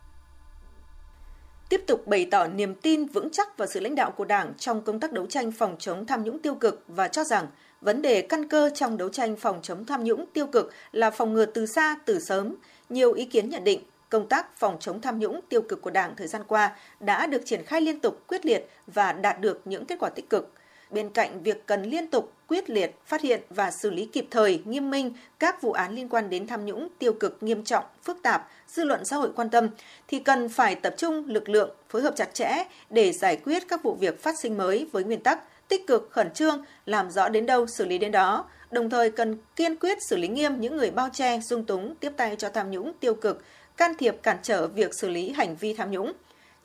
Tiếp 1.70 1.82
tục 1.88 2.08
bày 2.08 2.28
tỏ 2.32 2.48
niềm 2.48 2.76
tin 2.76 3.06
vững 3.06 3.30
chắc 3.32 3.58
vào 3.58 3.68
sự 3.68 3.80
lãnh 3.80 3.96
đạo 3.96 4.12
của 4.12 4.26
Đảng 4.26 4.54
trong 4.58 4.82
công 4.82 5.00
tác 5.00 5.12
đấu 5.12 5.26
tranh 5.26 5.52
phòng 5.52 5.76
chống 5.80 6.06
tham 6.06 6.24
nhũng 6.24 6.42
tiêu 6.42 6.56
cực 6.56 6.84
và 6.88 7.08
cho 7.08 7.24
rằng 7.24 7.48
vấn 7.82 8.02
đề 8.02 8.22
căn 8.22 8.50
cơ 8.50 8.70
trong 8.76 8.98
đấu 8.98 9.10
tranh 9.10 9.36
phòng 9.36 9.60
chống 9.62 9.86
tham 9.86 10.04
nhũng 10.04 10.26
tiêu 10.34 10.48
cực 10.48 10.72
là 10.92 11.12
phòng 11.12 11.34
ngừa 11.34 11.46
từ 11.46 11.66
xa, 11.66 11.96
từ 12.06 12.20
sớm. 12.20 12.56
Nhiều 12.90 13.14
ý 13.14 13.26
kiến 13.26 13.50
nhận 13.50 13.64
định 13.64 13.84
công 14.10 14.28
tác 14.28 14.57
phòng 14.57 14.78
chống 14.80 15.02
tham 15.02 15.19
nhũng 15.19 15.40
tiêu 15.50 15.62
cực 15.62 15.81
của 15.81 15.90
Đảng 15.92 16.16
thời 16.16 16.28
gian 16.28 16.42
qua 16.48 16.75
đã 17.00 17.28
được 17.28 17.42
triển 17.46 17.66
khai 17.66 17.81
liên 17.81 18.00
tục 18.00 18.28
quyết 18.28 18.46
liệt 18.46 18.69
và 18.88 19.13
đạt 19.13 19.42
được 19.42 19.62
những 19.66 19.86
kết 19.86 20.00
quả 20.00 20.10
tích 20.10 20.30
cực– 20.30 20.54
Bên 20.90 21.10
cạnh 21.10 21.44
việc 21.44 21.66
cần 21.66 21.84
liên 21.84 22.07
tục 22.07 22.34
quyết 22.48 22.69
liệt 22.69 22.92
phát 23.06 23.22
hiện 23.22 23.42
và 23.50 23.72
xử 23.72 23.90
lý 23.90 24.06
kịp 24.06 24.28
thời, 24.31 24.62
nghiêm 24.66 24.90
minh 24.90 25.13
các 25.40 25.62
vụ 25.62 25.72
án 25.72 25.96
liên 25.96 26.10
quan 26.10 26.30
đến 26.30 26.48
tham 26.48 26.66
nhũng 26.66 26.88
tiêu 27.00 27.13
cực 27.13 27.44
nghiêm 27.44 27.63
trọng, 27.63 27.86
phức 28.04 28.18
tạp, 28.24 28.48
dư 28.68 28.84
luận 28.84 29.06
xã 29.06 29.16
hội 29.16 29.30
quan 29.36 29.50
tâm 29.50 29.69
thì 30.08 30.19
cần 30.19 30.50
phải 30.50 30.75
tập 30.75 30.94
trung 30.98 31.24
lực 31.28 31.50
lượng 31.50 31.69
phối 31.90 32.01
hợp 32.01 32.13
chặt 32.16 32.34
chẽ 32.34 32.63
để 32.90 33.12
giải 33.12 33.38
quyết 33.46 33.63
các 33.68 33.84
vụ 33.84 33.96
việc 33.96 34.22
phát 34.24 34.40
sinh 34.40 34.58
mới 34.58 34.88
với 34.92 35.04
nguyên 35.04 35.24
tắc 35.24 35.40
tích 35.68 35.88
cực, 35.88 36.08
khẩn 36.12 36.34
trương, 36.34 36.66
làm 36.86 37.12
rõ 37.12 37.30
đến 37.30 37.46
đâu 37.46 37.68
xử 37.68 37.86
lý 37.86 37.98
đến 37.98 38.12
đó, 38.12 38.46
đồng 38.72 38.90
thời 38.90 39.12
cần 39.12 39.38
kiên 39.56 39.75
quyết 39.75 39.98
xử 40.10 40.18
lý 40.18 40.28
nghiêm 40.28 40.60
những 40.60 40.78
người 40.78 40.92
bao 40.92 41.10
che, 41.13 41.40
dung 41.40 41.66
túng, 41.66 41.96
tiếp 41.96 42.12
tay 42.18 42.36
cho 42.36 42.50
tham 42.50 42.72
nhũng 42.72 42.94
tiêu 43.00 43.16
cực, 43.16 43.44
can 43.77 43.92
thiệp 43.98 44.16
cản 44.24 44.38
trở 44.44 44.68
việc 44.68 44.94
xử 44.94 45.10
lý 45.10 45.31
hành 45.31 45.56
vi 45.56 45.74
tham 45.74 45.92
nhũng 45.92 46.13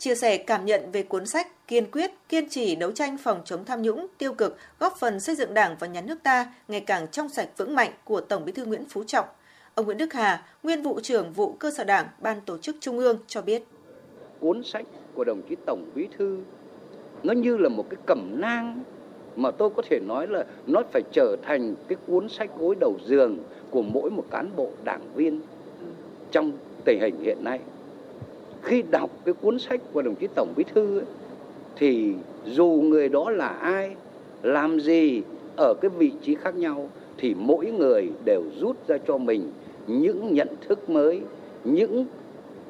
chia 0.00 0.14
sẻ 0.14 0.38
cảm 0.38 0.66
nhận 0.66 0.90
về 0.92 1.02
cuốn 1.02 1.26
sách 1.26 1.66
kiên 1.68 1.90
quyết, 1.90 2.10
kiên 2.28 2.48
trì 2.48 2.76
đấu 2.76 2.92
tranh 2.92 3.16
phòng 3.18 3.40
chống 3.44 3.64
tham 3.64 3.82
nhũng, 3.82 4.06
tiêu 4.18 4.34
cực, 4.34 4.56
góp 4.78 4.96
phần 5.00 5.20
xây 5.20 5.34
dựng 5.34 5.54
Đảng 5.54 5.76
và 5.80 5.86
nhà 5.86 6.00
nước 6.00 6.22
ta 6.22 6.52
ngày 6.68 6.80
càng 6.80 7.08
trong 7.08 7.28
sạch 7.28 7.48
vững 7.56 7.74
mạnh 7.74 7.90
của 8.04 8.20
Tổng 8.20 8.44
Bí 8.44 8.52
thư 8.52 8.64
Nguyễn 8.64 8.84
Phú 8.88 9.04
Trọng. 9.04 9.26
Ông 9.74 9.86
Nguyễn 9.86 9.98
Đức 9.98 10.12
Hà, 10.12 10.46
nguyên 10.62 10.82
vụ 10.82 11.00
trưởng 11.00 11.32
vụ 11.32 11.52
cơ 11.52 11.70
sở 11.70 11.84
Đảng, 11.84 12.06
Ban 12.20 12.40
tổ 12.40 12.58
chức 12.58 12.76
Trung 12.80 12.98
ương 12.98 13.18
cho 13.26 13.42
biết. 13.42 13.62
Cuốn 14.40 14.62
sách 14.64 14.86
của 15.14 15.24
đồng 15.24 15.42
chí 15.48 15.56
Tổng 15.66 15.90
Bí 15.94 16.08
thư 16.18 16.38
nó 17.22 17.32
như 17.32 17.56
là 17.56 17.68
một 17.68 17.86
cái 17.90 18.00
cẩm 18.06 18.40
nang 18.40 18.82
mà 19.36 19.50
tôi 19.50 19.70
có 19.70 19.82
thể 19.90 20.00
nói 20.00 20.26
là 20.26 20.44
nó 20.66 20.82
phải 20.92 21.02
trở 21.12 21.36
thành 21.42 21.74
cái 21.88 21.96
cuốn 22.06 22.28
sách 22.28 22.50
gối 22.58 22.74
đầu 22.80 22.98
giường 23.06 23.38
của 23.70 23.82
mỗi 23.82 24.10
một 24.10 24.24
cán 24.30 24.50
bộ 24.56 24.70
đảng 24.84 25.14
viên 25.14 25.40
trong 26.30 26.52
tình 26.84 27.00
hình 27.00 27.14
hiện 27.22 27.44
nay. 27.44 27.58
Khi 28.62 28.82
đọc 28.90 29.10
cái 29.24 29.34
cuốn 29.34 29.58
sách 29.58 29.80
của 29.92 30.02
đồng 30.02 30.14
chí 30.14 30.26
tổng 30.34 30.52
bí 30.56 30.64
thư 30.74 30.98
ấy, 30.98 31.06
thì 31.76 32.14
dù 32.44 32.66
người 32.66 33.08
đó 33.08 33.30
là 33.30 33.48
ai 33.48 33.90
làm 34.42 34.80
gì 34.80 35.22
ở 35.56 35.74
cái 35.80 35.90
vị 35.98 36.12
trí 36.22 36.34
khác 36.34 36.56
nhau 36.56 36.90
thì 37.18 37.34
mỗi 37.38 37.66
người 37.66 38.08
đều 38.24 38.42
rút 38.60 38.76
ra 38.88 38.96
cho 39.06 39.18
mình 39.18 39.50
những 39.86 40.34
nhận 40.34 40.48
thức 40.68 40.90
mới 40.90 41.20
những 41.64 42.06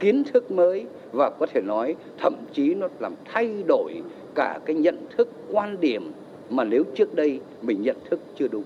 kiến 0.01 0.23
thức 0.33 0.51
mới 0.51 0.87
và 1.13 1.31
có 1.31 1.47
thể 1.47 1.61
nói 1.61 1.97
thậm 2.19 2.35
chí 2.53 2.75
nó 2.75 2.89
làm 3.01 3.15
thay 3.25 3.63
đổi 3.67 4.03
cả 4.35 4.59
cái 4.65 4.77
nhận 4.77 4.97
thức 5.17 5.29
quan 5.51 5.81
điểm 5.81 6.13
mà 6.51 6.65
nếu 6.65 6.85
trước 6.95 7.15
đây 7.15 7.41
mình 7.63 7.83
nhận 7.83 7.97
thức 8.11 8.21
chưa 8.39 8.49
đúng. 8.49 8.65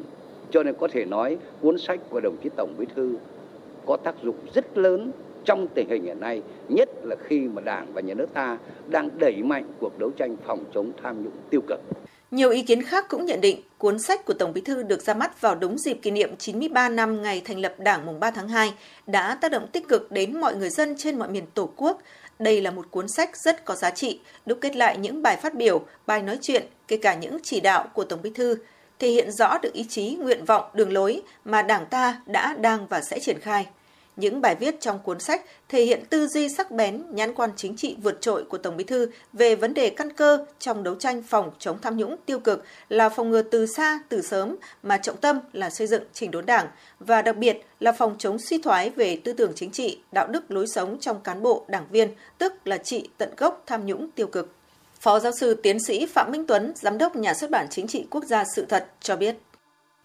Cho 0.51 0.63
nên 0.63 0.75
có 0.81 0.89
thể 0.89 1.05
nói 1.05 1.37
cuốn 1.61 1.79
sách 1.79 2.01
của 2.11 2.21
đồng 2.21 2.37
chí 2.43 2.51
tổng 2.57 2.75
bí 2.79 2.87
thư 2.95 3.15
có 3.87 3.97
tác 3.97 4.15
dụng 4.23 4.37
rất 4.55 4.79
lớn 4.79 5.11
trong 5.45 5.67
tình 5.75 5.89
hình 5.89 6.05
hiện 6.05 6.21
nay, 6.21 6.43
nhất 6.69 6.89
là 7.03 7.17
khi 7.29 7.41
mà 7.41 7.63
Đảng 7.63 7.87
và 7.93 8.01
Nhà 8.01 8.15
nước 8.15 8.29
ta 8.35 8.59
đang 8.89 9.09
đẩy 9.19 9.43
mạnh 9.43 9.65
cuộc 9.81 9.99
đấu 9.99 10.11
tranh 10.11 10.37
phòng 10.47 10.65
chống 10.75 10.93
tham 11.03 11.25
nhũng 11.25 11.33
tiêu 11.51 11.61
cực. 11.69 11.81
Nhiều 12.31 12.51
ý 12.51 12.63
kiến 12.63 12.83
khác 12.83 13.05
cũng 13.09 13.27
nhận 13.27 13.41
định 13.41 13.61
cuốn 13.79 13.99
sách 13.99 14.25
của 14.25 14.35
Tổng 14.35 14.53
Bí 14.53 14.61
thư 14.61 14.83
được 14.83 15.03
ra 15.03 15.15
mắt 15.15 15.41
vào 15.41 15.55
đúng 15.55 15.79
dịp 15.79 15.95
kỷ 16.03 16.11
niệm 16.11 16.37
93 16.37 16.89
năm 16.89 17.23
ngày 17.23 17.43
thành 17.45 17.59
lập 17.59 17.75
Đảng 17.79 18.07
mùng 18.07 18.21
3 18.21 18.31
tháng 18.31 18.49
2 18.49 18.75
đã 19.07 19.35
tác 19.35 19.51
động 19.51 19.67
tích 19.73 19.89
cực 19.89 20.13
đến 20.13 20.41
mọi 20.41 20.57
người 20.57 20.71
dân 20.71 20.95
trên 20.99 21.19
mọi 21.19 21.29
miền 21.29 21.45
Tổ 21.55 21.71
quốc. 21.77 22.03
Đây 22.39 22.61
là 22.61 22.71
một 22.71 22.87
cuốn 22.91 23.09
sách 23.09 23.37
rất 23.37 23.65
có 23.65 23.75
giá 23.75 23.91
trị, 23.91 24.21
đúc 24.47 24.59
kết 24.61 24.77
lại 24.77 24.97
những 24.97 25.23
bài 25.23 25.37
phát 25.37 25.55
biểu, 25.55 25.85
bài 26.07 26.23
nói 26.23 26.39
chuyện, 26.43 26.63
kể 26.89 26.97
cả 26.97 27.15
những 27.15 27.39
chỉ 27.43 27.61
đạo 27.61 27.89
của 27.95 28.05
Tổng 28.05 28.23
Bí 28.23 28.31
thư, 28.31 28.57
thể 28.99 29.09
hiện 29.09 29.33
rõ 29.33 29.59
được 29.59 29.73
ý 29.73 29.85
chí, 29.89 30.17
nguyện 30.21 30.45
vọng, 30.45 30.65
đường 30.75 30.93
lối 30.93 31.23
mà 31.45 31.63
Đảng 31.63 31.87
ta 31.87 32.21
đã, 32.27 32.57
đang 32.61 32.87
và 32.87 33.01
sẽ 33.01 33.19
triển 33.21 33.41
khai. 33.41 33.67
Những 34.17 34.41
bài 34.41 34.55
viết 34.55 34.81
trong 34.81 34.99
cuốn 34.99 35.21
sách 35.21 35.45
thể 35.69 35.85
hiện 35.85 36.05
tư 36.11 36.27
duy 36.27 36.49
sắc 36.49 36.71
bén, 36.71 37.03
nhãn 37.11 37.35
quan 37.35 37.51
chính 37.57 37.77
trị 37.77 37.97
vượt 38.03 38.21
trội 38.21 38.45
của 38.45 38.59
Tổng 38.59 38.77
Bí 38.77 38.85
thư 38.85 39.11
về 39.33 39.57
vấn 39.57 39.75
đề 39.75 39.91
căn 39.91 40.13
cơ 40.13 40.47
trong 40.59 40.83
đấu 40.83 40.95
tranh 40.95 41.23
phòng 41.23 41.51
chống 41.59 41.79
tham 41.83 41.97
nhũng 41.97 42.17
tiêu 42.27 42.39
cực 42.39 42.65
là 42.89 43.09
phòng 43.09 43.31
ngừa 43.31 43.43
từ 43.43 43.67
xa, 43.67 44.01
từ 44.09 44.23
sớm 44.23 44.57
mà 44.83 44.97
trọng 44.97 45.17
tâm 45.17 45.41
là 45.53 45.71
xây 45.71 45.87
dựng 45.87 46.03
chỉnh 46.13 46.31
đốn 46.31 46.47
đảng 46.47 46.67
và 47.01 47.23
đặc 47.23 47.37
biệt 47.37 47.61
là 47.81 47.93
phòng 47.93 48.15
chống 48.19 48.39
suy 48.39 48.59
thoái 48.63 48.91
về 48.91 49.21
tư 49.25 49.33
tưởng 49.33 49.53
chính 49.55 49.71
trị, 49.71 50.03
đạo 50.13 50.27
đức 50.27 50.51
lối 50.51 50.67
sống 50.67 50.99
trong 51.01 51.21
cán 51.21 51.43
bộ, 51.43 51.65
đảng 51.69 51.87
viên, 51.91 52.09
tức 52.39 52.53
là 52.65 52.79
trị 52.79 53.09
tận 53.19 53.31
gốc 53.37 53.63
tham 53.67 53.87
nhũng 53.87 54.11
tiêu 54.11 54.27
cực. 54.27 54.53
Phó 55.01 55.19
giáo 55.19 55.33
sư 55.41 55.55
tiến 55.63 55.79
sĩ 55.81 56.07
Phạm 56.07 56.33
Minh 56.33 56.47
Tuấn, 56.47 56.73
Giám 56.77 56.99
đốc 56.99 57.17
Nhà 57.17 57.35
xuất 57.35 57.51
bản 57.51 57.67
Chính 57.71 57.87
trị 57.87 58.07
Quốc 58.11 58.25
gia 58.25 58.45
Sự 58.57 58.67
thật 58.69 58.87
cho 59.01 59.17
biết. 59.17 59.37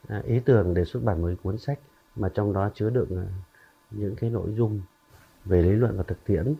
À, 0.08 0.22
ý 0.28 0.36
tưởng 0.46 0.74
để 0.74 0.86
xuất 0.86 1.04
bản 1.04 1.22
một 1.22 1.30
cuốn 1.44 1.58
sách 1.58 1.80
mà 2.16 2.30
trong 2.34 2.54
đó 2.54 2.70
chứa 2.76 2.90
đựng 2.90 3.10
à, 3.18 3.28
những 3.92 4.16
cái 4.16 4.30
nội 4.30 4.54
dung 4.58 4.82
về 5.46 5.62
lý 5.62 5.70
luận 5.70 5.98
và 5.98 6.04
thực 6.04 6.24
tiễn 6.26 6.56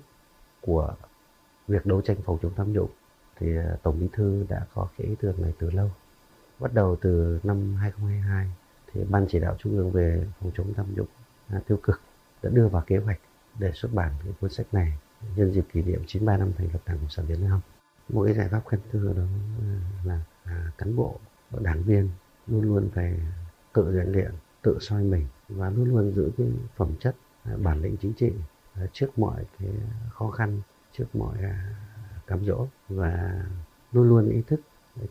của 0.62 0.96
việc 1.68 1.86
đấu 1.86 2.02
tranh 2.02 2.18
phòng 2.26 2.38
chống 2.42 2.52
tham 2.56 2.74
nhũng 2.74 2.90
thì 3.36 3.58
à, 3.58 3.78
Tổng 3.84 4.00
Bí 4.00 4.08
thư 4.14 4.46
đã 4.50 4.66
có 4.74 4.88
cái 4.98 5.08
ý 5.08 5.16
tưởng 5.20 5.42
này 5.42 5.54
từ 5.60 5.72
lâu. 5.72 5.92
Bắt 6.60 6.74
đầu 6.74 6.96
từ 7.02 7.40
năm 7.44 7.76
2022 7.76 8.48
thì 8.94 9.04
Ban 9.04 9.26
chỉ 9.30 9.40
đạo 9.40 9.56
Trung 9.60 9.78
ương 9.78 9.92
về 9.92 10.28
phòng 10.40 10.52
chống 10.56 10.74
tham 10.74 10.86
nhũng 10.96 11.08
à, 11.48 11.62
tiêu 11.68 11.80
cực 11.84 12.02
đã 12.44 12.50
đưa 12.50 12.68
vào 12.68 12.84
kế 12.88 12.98
hoạch 12.98 13.20
để 13.60 13.72
xuất 13.72 13.94
bản 13.94 14.14
cái 14.24 14.34
cuốn 14.40 14.50
sách 14.50 14.68
này 14.72 14.94
nhân 15.36 15.54
dịp 15.54 15.66
kỷ 15.74 15.82
niệm 15.82 16.04
93 16.08 16.38
năm 16.38 16.52
thành 16.58 16.68
lập 16.74 16.80
Đảng 16.86 16.98
Cộng 16.98 17.10
sản 17.10 17.26
Việt 17.26 17.40
Nam. 17.40 17.62
Một 18.10 18.26
cái 18.26 18.34
giải 18.34 18.48
pháp 18.48 18.62
khen 18.68 18.80
thưởng 18.92 19.14
đó 19.16 19.24
à, 19.62 19.76
là 20.04 20.20
à, 20.44 20.72
cán 20.78 20.96
bộ 20.96 21.20
đảng 21.60 21.84
viên 21.84 22.10
luôn 22.48 22.62
luôn 22.62 22.90
phải 22.94 23.20
tự 23.74 23.94
rèn 23.94 24.12
luyện, 24.12 24.32
tự 24.62 24.78
soi 24.82 25.04
mình 25.04 25.28
và 25.50 25.70
luôn 25.70 25.90
luôn 25.90 26.12
giữ 26.12 26.32
cái 26.38 26.48
phẩm 26.76 26.94
chất 27.00 27.16
à, 27.44 27.52
bản 27.58 27.82
lĩnh 27.82 27.98
chính 28.02 28.14
trị 28.14 28.32
à, 28.74 28.86
trước 28.94 29.20
mọi 29.20 29.44
cái 29.60 29.70
khó 30.10 30.30
khăn, 30.30 30.62
trước 30.98 31.06
mọi 31.14 31.38
à, 31.42 31.76
cám 32.28 32.46
dỗ 32.46 32.68
và 32.90 33.44
luôn 33.92 34.10
luôn 34.10 34.30
ý 34.30 34.42
thức 34.48 34.62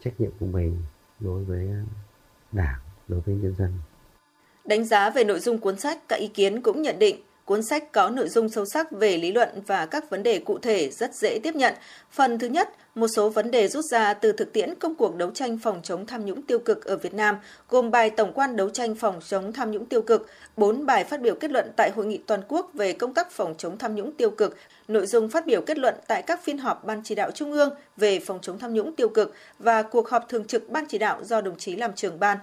trách 0.01 0.21
nhiệm 0.21 0.31
của 0.41 0.47
mình 0.47 0.77
đối 1.21 1.45
với 1.45 1.69
đảng, 2.53 2.79
đối 3.09 3.21
với 3.21 3.35
nhân 3.35 3.55
dân. 3.59 3.73
Đánh 4.65 4.85
giá 4.85 5.11
về 5.11 5.25
nội 5.25 5.41
dung 5.41 5.59
cuốn 5.59 5.79
sách, 5.79 5.99
các 6.09 6.17
ý 6.17 6.29
kiến 6.29 6.63
cũng 6.63 6.83
nhận 6.83 6.99
định 6.99 7.17
Cuốn 7.49 7.63
sách 7.63 7.93
có 7.93 8.11
nội 8.11 8.29
dung 8.29 8.49
sâu 8.49 8.65
sắc 8.65 8.91
về 8.91 9.17
lý 9.17 9.33
luận 9.33 9.49
và 9.67 9.87
các 9.87 10.11
vấn 10.11 10.23
đề 10.23 10.39
cụ 10.39 10.59
thể 10.59 10.91
rất 10.91 11.15
dễ 11.15 11.39
tiếp 11.43 11.57
nhận. 11.57 11.75
Phần 12.11 12.39
thứ 12.39 12.47
nhất, 12.47 12.69
một 12.95 13.09
số 13.09 13.31
vấn 13.31 13.51
đề 13.51 13.69
rút 13.69 13.85
ra 13.85 14.15
từ 14.15 14.33
thực 14.33 14.53
tiễn 14.53 14.75
công 14.75 14.95
cuộc 14.95 15.17
đấu 15.17 15.31
tranh 15.31 15.59
phòng 15.59 15.81
chống 15.83 16.07
tham 16.07 16.27
nhũng 16.27 16.43
tiêu 16.43 16.59
cực 16.59 16.85
ở 16.85 16.97
Việt 16.97 17.15
Nam, 17.15 17.37
gồm 17.69 17.91
bài 17.91 18.11
tổng 18.11 18.33
quan 18.33 18.57
đấu 18.57 18.71
tranh 18.71 18.95
phòng 18.95 19.21
chống 19.29 19.53
tham 19.53 19.71
nhũng 19.71 19.87
tiêu 19.87 20.03
cực, 20.03 20.27
4 20.57 20.87
bài 20.87 21.05
phát 21.05 21.21
biểu 21.21 21.35
kết 21.35 21.51
luận 21.51 21.71
tại 21.77 21.91
hội 21.97 22.07
nghị 22.07 22.19
toàn 22.19 22.41
quốc 22.49 22.71
về 22.75 22.93
công 22.93 23.15
tác 23.15 23.31
phòng 23.31 23.55
chống 23.59 23.79
tham 23.79 23.95
nhũng 23.95 24.13
tiêu 24.13 24.31
cực, 24.31 24.57
nội 24.89 25.07
dung 25.07 25.31
phát 25.31 25.47
biểu 25.47 25.61
kết 25.61 25.79
luận 25.79 25.95
tại 26.07 26.23
các 26.23 26.45
phiên 26.45 26.59
họp 26.59 26.85
Ban 26.85 27.01
chỉ 27.05 27.15
đạo 27.15 27.31
Trung 27.31 27.53
ương 27.53 27.71
về 27.97 28.21
phòng 28.21 28.39
chống 28.43 28.59
tham 28.59 28.75
nhũng 28.75 28.97
tiêu 28.97 29.09
cực 29.09 29.35
và 29.59 29.83
cuộc 29.83 30.09
họp 30.09 30.29
thường 30.29 30.45
trực 30.45 30.69
Ban 30.69 30.85
chỉ 30.89 30.99
đạo 30.99 31.25
do 31.25 31.41
đồng 31.41 31.57
chí 31.57 31.77
làm 31.77 31.93
trưởng 31.93 32.21
ban. 32.21 32.39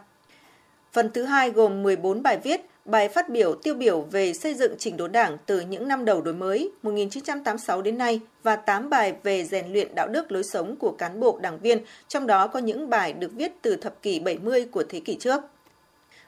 Phần 0.92 1.10
thứ 1.14 1.24
hai 1.24 1.52
gồm 1.52 1.84
14 1.84 2.24
bài 2.24 2.40
viết, 2.44 2.62
bài 2.86 3.10
phát 3.10 3.30
biểu 3.30 3.56
tiêu 3.56 3.74
biểu 3.74 4.02
về 4.02 4.34
xây 4.34 4.54
dựng 4.54 4.76
chỉnh 4.78 4.98
đốn 4.98 5.12
đảng 5.12 5.38
từ 5.46 5.60
những 5.60 5.88
năm 5.88 6.06
đầu 6.06 6.22
đổi 6.22 6.34
mới 6.34 6.72
1986 6.82 7.82
đến 7.82 7.98
nay 7.98 8.20
và 8.44 8.56
8 8.56 8.90
bài 8.90 9.14
về 9.24 9.44
rèn 9.44 9.74
luyện 9.74 9.96
đạo 9.96 10.08
đức 10.08 10.32
lối 10.32 10.44
sống 10.44 10.76
của 10.76 10.92
cán 10.92 11.20
bộ 11.20 11.40
đảng 11.42 11.60
viên, 11.60 11.80
trong 12.08 12.28
đó 12.28 12.48
có 12.48 12.60
những 12.60 12.90
bài 12.90 13.14
được 13.14 13.32
viết 13.36 13.52
từ 13.62 13.76
thập 13.76 14.02
kỷ 14.02 14.20
70 14.20 14.66
của 14.66 14.84
thế 14.90 15.00
kỷ 15.00 15.16
trước. 15.16 15.42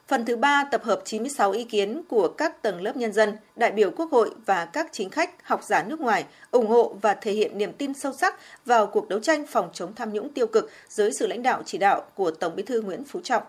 Phần 0.08 0.24
thứ 0.24 0.36
ba 0.36 0.64
tập 0.70 0.84
hợp 0.84 1.02
96 1.04 1.52
ý 1.52 1.64
kiến 1.64 2.02
của 2.08 2.28
các 2.28 2.62
tầng 2.62 2.80
lớp 2.80 2.96
nhân 2.96 3.12
dân, 3.12 3.36
đại 3.56 3.70
biểu 3.70 3.90
quốc 3.90 4.10
hội 4.10 4.30
và 4.46 4.64
các 4.64 4.88
chính 4.92 5.10
khách, 5.10 5.46
học 5.46 5.64
giả 5.64 5.82
nước 5.82 6.00
ngoài 6.00 6.24
ủng 6.50 6.66
hộ 6.66 6.96
và 7.02 7.14
thể 7.14 7.32
hiện 7.32 7.58
niềm 7.58 7.72
tin 7.72 7.94
sâu 7.94 8.12
sắc 8.12 8.38
vào 8.64 8.86
cuộc 8.86 9.08
đấu 9.08 9.20
tranh 9.20 9.46
phòng 9.46 9.70
chống 9.72 9.94
tham 9.94 10.12
nhũng 10.12 10.32
tiêu 10.32 10.46
cực 10.46 10.70
dưới 10.88 11.12
sự 11.12 11.26
lãnh 11.26 11.42
đạo 11.42 11.62
chỉ 11.66 11.78
đạo 11.78 12.02
của 12.14 12.30
Tổng 12.30 12.56
Bí 12.56 12.62
thư 12.62 12.82
Nguyễn 12.82 13.04
Phú 13.04 13.20
Trọng. 13.20 13.42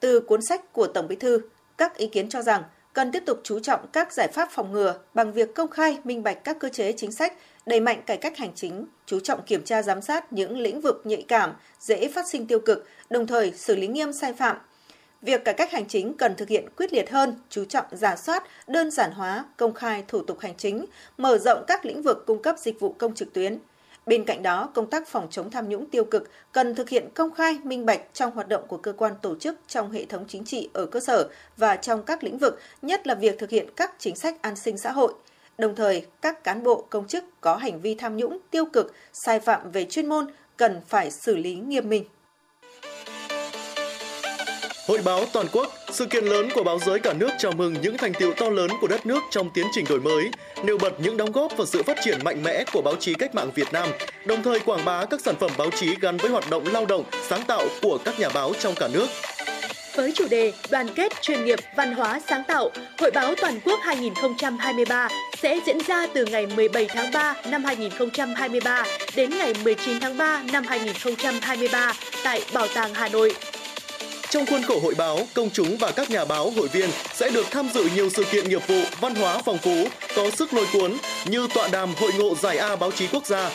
Từ 0.00 0.20
cuốn 0.20 0.42
sách 0.42 0.72
của 0.72 0.86
Tổng 0.86 1.08
Bí 1.08 1.16
thư, 1.16 1.40
các 1.78 1.96
ý 1.96 2.06
kiến 2.06 2.28
cho 2.28 2.42
rằng 2.42 2.62
cần 2.92 3.12
tiếp 3.12 3.22
tục 3.26 3.40
chú 3.44 3.60
trọng 3.60 3.86
các 3.92 4.12
giải 4.12 4.28
pháp 4.28 4.48
phòng 4.50 4.72
ngừa 4.72 4.98
bằng 5.14 5.32
việc 5.32 5.54
công 5.54 5.70
khai, 5.70 5.98
minh 6.04 6.22
bạch 6.22 6.44
các 6.44 6.56
cơ 6.60 6.68
chế 6.68 6.92
chính 6.92 7.12
sách, 7.12 7.32
đẩy 7.66 7.80
mạnh 7.80 8.02
cải 8.06 8.16
cách 8.16 8.38
hành 8.38 8.52
chính, 8.54 8.86
chú 9.06 9.20
trọng 9.20 9.42
kiểm 9.46 9.64
tra 9.64 9.82
giám 9.82 10.02
sát 10.02 10.32
những 10.32 10.58
lĩnh 10.58 10.80
vực 10.80 11.02
nhạy 11.04 11.24
cảm, 11.28 11.52
dễ 11.80 12.08
phát 12.08 12.28
sinh 12.28 12.46
tiêu 12.46 12.60
cực, 12.60 12.86
đồng 13.10 13.26
thời 13.26 13.52
xử 13.52 13.76
lý 13.76 13.86
nghiêm 13.86 14.12
sai 14.12 14.32
phạm. 14.32 14.56
Việc 15.22 15.44
cải 15.44 15.54
cách 15.54 15.72
hành 15.72 15.86
chính 15.88 16.14
cần 16.14 16.36
thực 16.36 16.48
hiện 16.48 16.68
quyết 16.76 16.92
liệt 16.92 17.10
hơn, 17.10 17.34
chú 17.50 17.64
trọng 17.64 17.84
giả 17.90 18.16
soát, 18.16 18.44
đơn 18.66 18.90
giản 18.90 19.12
hóa, 19.12 19.44
công 19.56 19.74
khai 19.74 20.04
thủ 20.08 20.22
tục 20.22 20.40
hành 20.40 20.54
chính, 20.56 20.84
mở 21.18 21.38
rộng 21.38 21.64
các 21.66 21.84
lĩnh 21.84 22.02
vực 22.02 22.26
cung 22.26 22.42
cấp 22.42 22.56
dịch 22.58 22.80
vụ 22.80 22.92
công 22.98 23.14
trực 23.14 23.32
tuyến, 23.32 23.58
Bên 24.08 24.24
cạnh 24.24 24.42
đó, 24.42 24.70
công 24.74 24.90
tác 24.90 25.08
phòng 25.08 25.26
chống 25.30 25.50
tham 25.50 25.68
nhũng 25.68 25.86
tiêu 25.90 26.04
cực 26.04 26.30
cần 26.52 26.74
thực 26.74 26.88
hiện 26.88 27.08
công 27.14 27.34
khai, 27.34 27.58
minh 27.64 27.86
bạch 27.86 28.00
trong 28.12 28.32
hoạt 28.32 28.48
động 28.48 28.64
của 28.68 28.76
cơ 28.76 28.92
quan 28.92 29.12
tổ 29.22 29.36
chức 29.38 29.58
trong 29.66 29.90
hệ 29.90 30.04
thống 30.04 30.24
chính 30.28 30.44
trị 30.44 30.68
ở 30.72 30.86
cơ 30.86 31.00
sở 31.00 31.28
và 31.56 31.76
trong 31.76 32.02
các 32.02 32.24
lĩnh 32.24 32.38
vực, 32.38 32.58
nhất 32.82 33.06
là 33.06 33.14
việc 33.14 33.38
thực 33.38 33.50
hiện 33.50 33.68
các 33.76 33.94
chính 33.98 34.16
sách 34.16 34.42
an 34.42 34.56
sinh 34.56 34.78
xã 34.78 34.92
hội. 34.92 35.12
Đồng 35.58 35.74
thời, 35.74 36.06
các 36.22 36.44
cán 36.44 36.62
bộ 36.62 36.86
công 36.90 37.06
chức 37.06 37.24
có 37.40 37.56
hành 37.56 37.80
vi 37.80 37.94
tham 37.94 38.16
nhũng 38.16 38.38
tiêu 38.50 38.64
cực, 38.64 38.94
sai 39.12 39.40
phạm 39.40 39.70
về 39.70 39.84
chuyên 39.84 40.08
môn 40.08 40.26
cần 40.56 40.80
phải 40.86 41.10
xử 41.10 41.36
lý 41.36 41.54
nghiêm 41.54 41.88
minh. 41.88 42.04
Hội 44.88 45.00
báo 45.04 45.24
toàn 45.32 45.46
quốc, 45.52 45.72
sự 45.90 46.06
kiện 46.06 46.24
lớn 46.24 46.48
của 46.54 46.62
báo 46.62 46.78
giới 46.78 46.98
cả 46.98 47.12
nước 47.12 47.30
chào 47.38 47.52
mừng 47.52 47.74
những 47.82 47.96
thành 47.96 48.14
tiệu 48.14 48.32
to 48.36 48.48
lớn 48.48 48.70
của 48.80 48.86
đất 48.86 49.06
nước 49.06 49.22
trong 49.30 49.50
tiến 49.50 49.66
trình 49.72 49.84
đổi 49.88 50.00
mới, 50.00 50.30
nêu 50.64 50.78
bật 50.78 51.00
những 51.00 51.16
đóng 51.16 51.32
góp 51.32 51.56
vào 51.56 51.66
sự 51.66 51.82
phát 51.82 51.98
triển 52.04 52.18
mạnh 52.24 52.42
mẽ 52.42 52.64
của 52.72 52.82
báo 52.82 52.94
chí 52.96 53.14
cách 53.14 53.34
mạng 53.34 53.50
Việt 53.54 53.72
Nam, 53.72 53.88
đồng 54.24 54.42
thời 54.42 54.60
quảng 54.60 54.84
bá 54.84 55.04
các 55.04 55.20
sản 55.20 55.34
phẩm 55.40 55.50
báo 55.58 55.70
chí 55.70 55.96
gắn 56.00 56.16
với 56.16 56.30
hoạt 56.30 56.50
động 56.50 56.64
lao 56.72 56.86
động, 56.86 57.04
sáng 57.28 57.42
tạo 57.46 57.62
của 57.82 57.98
các 58.04 58.20
nhà 58.20 58.28
báo 58.34 58.52
trong 58.58 58.74
cả 58.74 58.88
nước. 58.92 59.06
Với 59.94 60.12
chủ 60.12 60.28
đề 60.30 60.52
Đoàn 60.70 60.88
kết 60.94 61.12
chuyên 61.22 61.44
nghiệp, 61.44 61.58
văn 61.76 61.94
hóa 61.94 62.20
sáng 62.28 62.42
tạo, 62.48 62.70
Hội 62.98 63.10
báo 63.10 63.34
toàn 63.40 63.60
quốc 63.64 63.80
2023 63.82 65.08
sẽ 65.38 65.60
diễn 65.66 65.78
ra 65.88 66.06
từ 66.14 66.24
ngày 66.26 66.46
17 66.46 66.86
tháng 66.88 67.12
3 67.12 67.34
năm 67.50 67.64
2023 67.64 68.84
đến 69.16 69.30
ngày 69.30 69.52
19 69.64 70.00
tháng 70.00 70.18
3 70.18 70.42
năm 70.52 70.64
2023 70.68 71.92
tại 72.24 72.42
Bảo 72.52 72.66
tàng 72.74 72.94
Hà 72.94 73.08
Nội. 73.08 73.34
Trong 74.30 74.46
khuôn 74.46 74.62
khổ 74.62 74.80
hội 74.80 74.94
báo, 74.94 75.18
công 75.34 75.50
chúng 75.50 75.76
và 75.76 75.90
các 75.90 76.10
nhà 76.10 76.24
báo 76.24 76.50
hội 76.50 76.68
viên 76.68 76.90
sẽ 77.14 77.30
được 77.30 77.46
tham 77.50 77.68
dự 77.74 77.88
nhiều 77.94 78.10
sự 78.10 78.24
kiện 78.24 78.48
nghiệp 78.48 78.68
vụ, 78.68 78.82
văn 79.00 79.14
hóa 79.14 79.42
phong 79.44 79.58
phú, 79.58 79.88
có 80.16 80.30
sức 80.30 80.54
lôi 80.54 80.66
cuốn 80.72 80.96
như 81.24 81.48
tọa 81.54 81.68
đàm 81.68 81.94
hội 81.94 82.12
ngộ 82.18 82.34
giải 82.34 82.58
A 82.58 82.76
báo 82.76 82.90
chí 82.90 83.06
quốc 83.06 83.26
gia, 83.26 83.50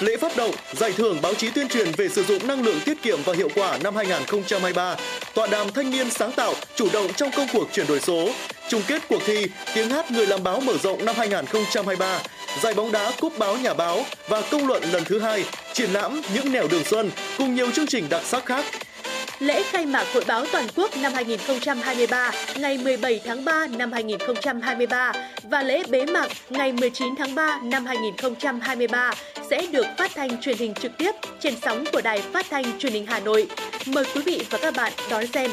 lễ 0.00 0.16
phát 0.16 0.36
động 0.36 0.50
giải 0.72 0.92
thưởng 0.92 1.18
báo 1.22 1.34
chí 1.34 1.50
tuyên 1.50 1.68
truyền 1.68 1.92
về 1.92 2.08
sử 2.08 2.24
dụng 2.24 2.46
năng 2.46 2.62
lượng 2.62 2.78
tiết 2.84 3.02
kiệm 3.02 3.18
và 3.24 3.32
hiệu 3.34 3.48
quả 3.54 3.78
năm 3.82 3.96
2023, 3.96 4.96
tọa 5.34 5.46
đàm 5.46 5.72
thanh 5.72 5.90
niên 5.90 6.10
sáng 6.10 6.32
tạo 6.32 6.54
chủ 6.76 6.88
động 6.92 7.12
trong 7.16 7.30
công 7.36 7.46
cuộc 7.52 7.68
chuyển 7.72 7.86
đổi 7.86 8.00
số, 8.00 8.28
chung 8.68 8.82
kết 8.86 9.02
cuộc 9.08 9.22
thi 9.26 9.46
tiếng 9.74 9.90
hát 9.90 10.10
người 10.10 10.26
làm 10.26 10.42
báo 10.42 10.60
mở 10.60 10.78
rộng 10.82 11.04
năm 11.04 11.14
2023, 11.18 12.20
giải 12.62 12.74
bóng 12.74 12.92
đá 12.92 13.12
cúp 13.20 13.38
báo 13.38 13.56
nhà 13.56 13.74
báo 13.74 14.04
và 14.28 14.42
công 14.50 14.66
luận 14.66 14.82
lần 14.92 15.04
thứ 15.04 15.18
hai, 15.18 15.44
triển 15.72 15.90
lãm 15.90 16.22
những 16.34 16.52
nẻo 16.52 16.68
đường 16.70 16.84
xuân 16.84 17.10
cùng 17.38 17.54
nhiều 17.54 17.70
chương 17.70 17.86
trình 17.86 18.08
đặc 18.08 18.22
sắc 18.24 18.46
khác. 18.46 18.64
Lễ 19.40 19.62
khai 19.62 19.86
mạc 19.86 20.04
Hội 20.14 20.24
báo 20.28 20.44
toàn 20.52 20.66
quốc 20.76 20.90
năm 21.02 21.12
2023 21.14 22.30
ngày 22.58 22.78
17 22.78 23.20
tháng 23.24 23.44
3 23.44 23.66
năm 23.66 23.92
2023 23.92 25.12
và 25.42 25.62
lễ 25.62 25.82
bế 25.90 26.06
mạc 26.06 26.28
ngày 26.50 26.72
19 26.72 27.14
tháng 27.18 27.34
3 27.34 27.60
năm 27.62 27.86
2023 27.86 29.14
sẽ 29.50 29.66
được 29.72 29.86
phát 29.98 30.10
thanh 30.14 30.40
truyền 30.40 30.56
hình 30.58 30.74
trực 30.74 30.92
tiếp 30.98 31.12
trên 31.40 31.54
sóng 31.62 31.84
của 31.92 32.00
Đài 32.00 32.20
Phát 32.20 32.46
thanh 32.50 32.78
Truyền 32.78 32.92
hình 32.92 33.06
Hà 33.06 33.20
Nội. 33.20 33.48
Mời 33.86 34.04
quý 34.14 34.22
vị 34.26 34.46
và 34.50 34.58
các 34.62 34.74
bạn 34.76 34.92
đón 35.10 35.26
xem. 35.26 35.50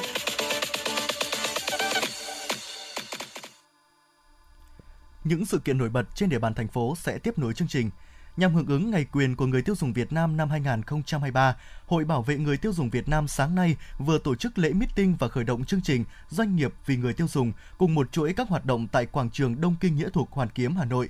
Những 5.24 5.46
sự 5.46 5.60
kiện 5.66 5.78
nổi 5.78 5.90
bật 5.90 6.04
trên 6.16 6.30
địa 6.30 6.40
bàn 6.40 6.54
thành 6.54 6.68
phố 6.68 6.96
sẽ 6.98 7.18
tiếp 7.18 7.40
nối 7.40 7.54
chương 7.54 7.68
trình. 7.68 7.90
Nhằm 8.38 8.54
hưởng 8.54 8.68
ứng 8.68 8.92
Ngày 8.92 9.06
quyền 9.12 9.36
của 9.36 9.46
người 9.46 9.62
tiêu 9.62 9.76
dùng 9.76 9.94
Việt 9.94 10.14
Nam 10.14 10.38
năm 10.38 10.50
2023, 10.50 11.56
Hội 11.88 12.06
Bảo 12.06 12.22
vệ 12.22 12.38
người 12.38 12.58
tiêu 12.58 12.74
dùng 12.74 12.90
Việt 12.90 13.10
Nam 13.10 13.28
sáng 13.28 13.56
nay 13.56 13.76
vừa 13.98 14.18
tổ 14.18 14.36
chức 14.36 14.58
lễ 14.58 14.74
meeting 14.74 15.16
và 15.20 15.28
khởi 15.28 15.44
động 15.44 15.66
chương 15.66 15.82
trình 15.82 16.04
Doanh 16.30 16.56
nghiệp 16.56 16.74
vì 16.86 16.96
người 16.96 17.14
tiêu 17.14 17.28
dùng 17.28 17.52
cùng 17.78 17.96
một 17.96 18.12
chuỗi 18.12 18.34
các 18.34 18.50
hoạt 18.50 18.66
động 18.66 18.88
tại 18.88 19.06
quảng 19.06 19.30
trường 19.30 19.62
Đông 19.62 19.76
Kinh 19.80 19.96
Nghĩa 19.96 20.10
thuộc 20.14 20.32
Hoàn 20.32 20.50
Kiếm, 20.50 20.76
Hà 20.76 20.86
Nội. 20.86 21.10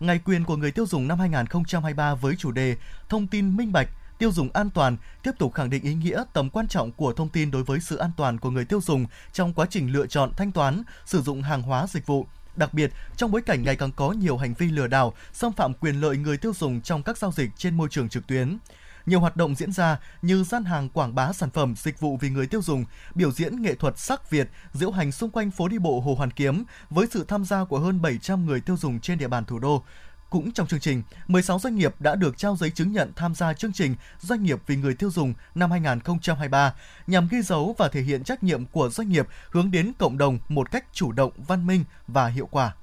Ngày 0.00 0.20
quyền 0.24 0.44
của 0.44 0.56
người 0.56 0.72
tiêu 0.72 0.86
dùng 0.86 1.08
năm 1.08 1.18
2023 1.18 2.14
với 2.14 2.36
chủ 2.38 2.50
đề 2.50 2.76
Thông 3.08 3.26
tin 3.26 3.56
minh 3.56 3.72
bạch, 3.72 3.88
tiêu 4.18 4.32
dùng 4.32 4.48
an 4.52 4.70
toàn 4.70 4.96
tiếp 5.22 5.32
tục 5.38 5.54
khẳng 5.54 5.70
định 5.70 5.82
ý 5.82 5.94
nghĩa 5.94 6.24
tầm 6.32 6.50
quan 6.50 6.68
trọng 6.68 6.92
của 6.92 7.12
thông 7.12 7.28
tin 7.28 7.50
đối 7.50 7.64
với 7.64 7.80
sự 7.80 7.96
an 7.96 8.10
toàn 8.16 8.38
của 8.38 8.50
người 8.50 8.64
tiêu 8.64 8.80
dùng 8.80 9.06
trong 9.32 9.54
quá 9.54 9.66
trình 9.70 9.92
lựa 9.92 10.06
chọn 10.06 10.32
thanh 10.36 10.52
toán, 10.52 10.82
sử 11.06 11.22
dụng 11.22 11.42
hàng 11.42 11.62
hóa 11.62 11.86
dịch 11.86 12.06
vụ 12.06 12.26
Đặc 12.56 12.74
biệt, 12.74 12.92
trong 13.16 13.30
bối 13.30 13.42
cảnh 13.42 13.62
ngày 13.62 13.76
càng 13.76 13.92
có 13.92 14.12
nhiều 14.12 14.36
hành 14.36 14.54
vi 14.54 14.68
lừa 14.68 14.86
đảo, 14.86 15.12
xâm 15.32 15.52
phạm 15.52 15.74
quyền 15.74 16.00
lợi 16.00 16.16
người 16.16 16.36
tiêu 16.36 16.52
dùng 16.54 16.80
trong 16.80 17.02
các 17.02 17.18
giao 17.18 17.32
dịch 17.32 17.50
trên 17.56 17.76
môi 17.76 17.88
trường 17.90 18.08
trực 18.08 18.26
tuyến. 18.26 18.58
Nhiều 19.06 19.20
hoạt 19.20 19.36
động 19.36 19.54
diễn 19.54 19.72
ra 19.72 19.98
như 20.22 20.44
gian 20.44 20.64
hàng 20.64 20.88
quảng 20.88 21.14
bá 21.14 21.32
sản 21.32 21.50
phẩm, 21.50 21.74
dịch 21.76 22.00
vụ 22.00 22.16
vì 22.16 22.30
người 22.30 22.46
tiêu 22.46 22.62
dùng, 22.62 22.84
biểu 23.14 23.32
diễn 23.32 23.62
nghệ 23.62 23.74
thuật 23.74 23.98
sắc 23.98 24.30
Việt, 24.30 24.48
diễu 24.72 24.90
hành 24.90 25.12
xung 25.12 25.30
quanh 25.30 25.50
phố 25.50 25.68
đi 25.68 25.78
bộ 25.78 26.00
Hồ 26.00 26.14
Hoàn 26.14 26.30
Kiếm 26.30 26.64
với 26.90 27.06
sự 27.10 27.24
tham 27.28 27.44
gia 27.44 27.64
của 27.64 27.78
hơn 27.78 28.02
700 28.02 28.46
người 28.46 28.60
tiêu 28.60 28.76
dùng 28.76 29.00
trên 29.00 29.18
địa 29.18 29.28
bàn 29.28 29.44
thủ 29.44 29.58
đô. 29.58 29.84
Cũng 30.30 30.52
trong 30.52 30.66
chương 30.66 30.80
trình, 30.80 31.02
16 31.28 31.58
doanh 31.58 31.76
nghiệp 31.76 31.94
đã 32.00 32.14
được 32.14 32.38
trao 32.38 32.56
giấy 32.56 32.70
chứng 32.70 32.92
nhận 32.92 33.12
tham 33.16 33.34
gia 33.34 33.54
chương 33.54 33.72
trình 33.72 33.94
Doanh 34.20 34.42
nghiệp 34.42 34.58
vì 34.66 34.76
người 34.76 34.94
tiêu 34.94 35.10
dùng 35.10 35.34
năm 35.54 35.70
2023 35.70 36.74
nhằm 37.06 37.28
ghi 37.30 37.42
dấu 37.42 37.74
và 37.78 37.88
thể 37.88 38.02
hiện 38.02 38.24
trách 38.24 38.42
nhiệm 38.42 38.66
của 38.66 38.88
doanh 38.88 39.08
nghiệp 39.08 39.26
hướng 39.50 39.70
đến 39.70 39.92
cộng 39.98 40.18
đồng 40.18 40.38
một 40.48 40.70
cách 40.70 40.84
chủ 40.92 41.12
động, 41.12 41.32
văn 41.36 41.66
minh 41.66 41.84
và 42.06 42.26
hiệu 42.26 42.48
quả. 42.50 42.74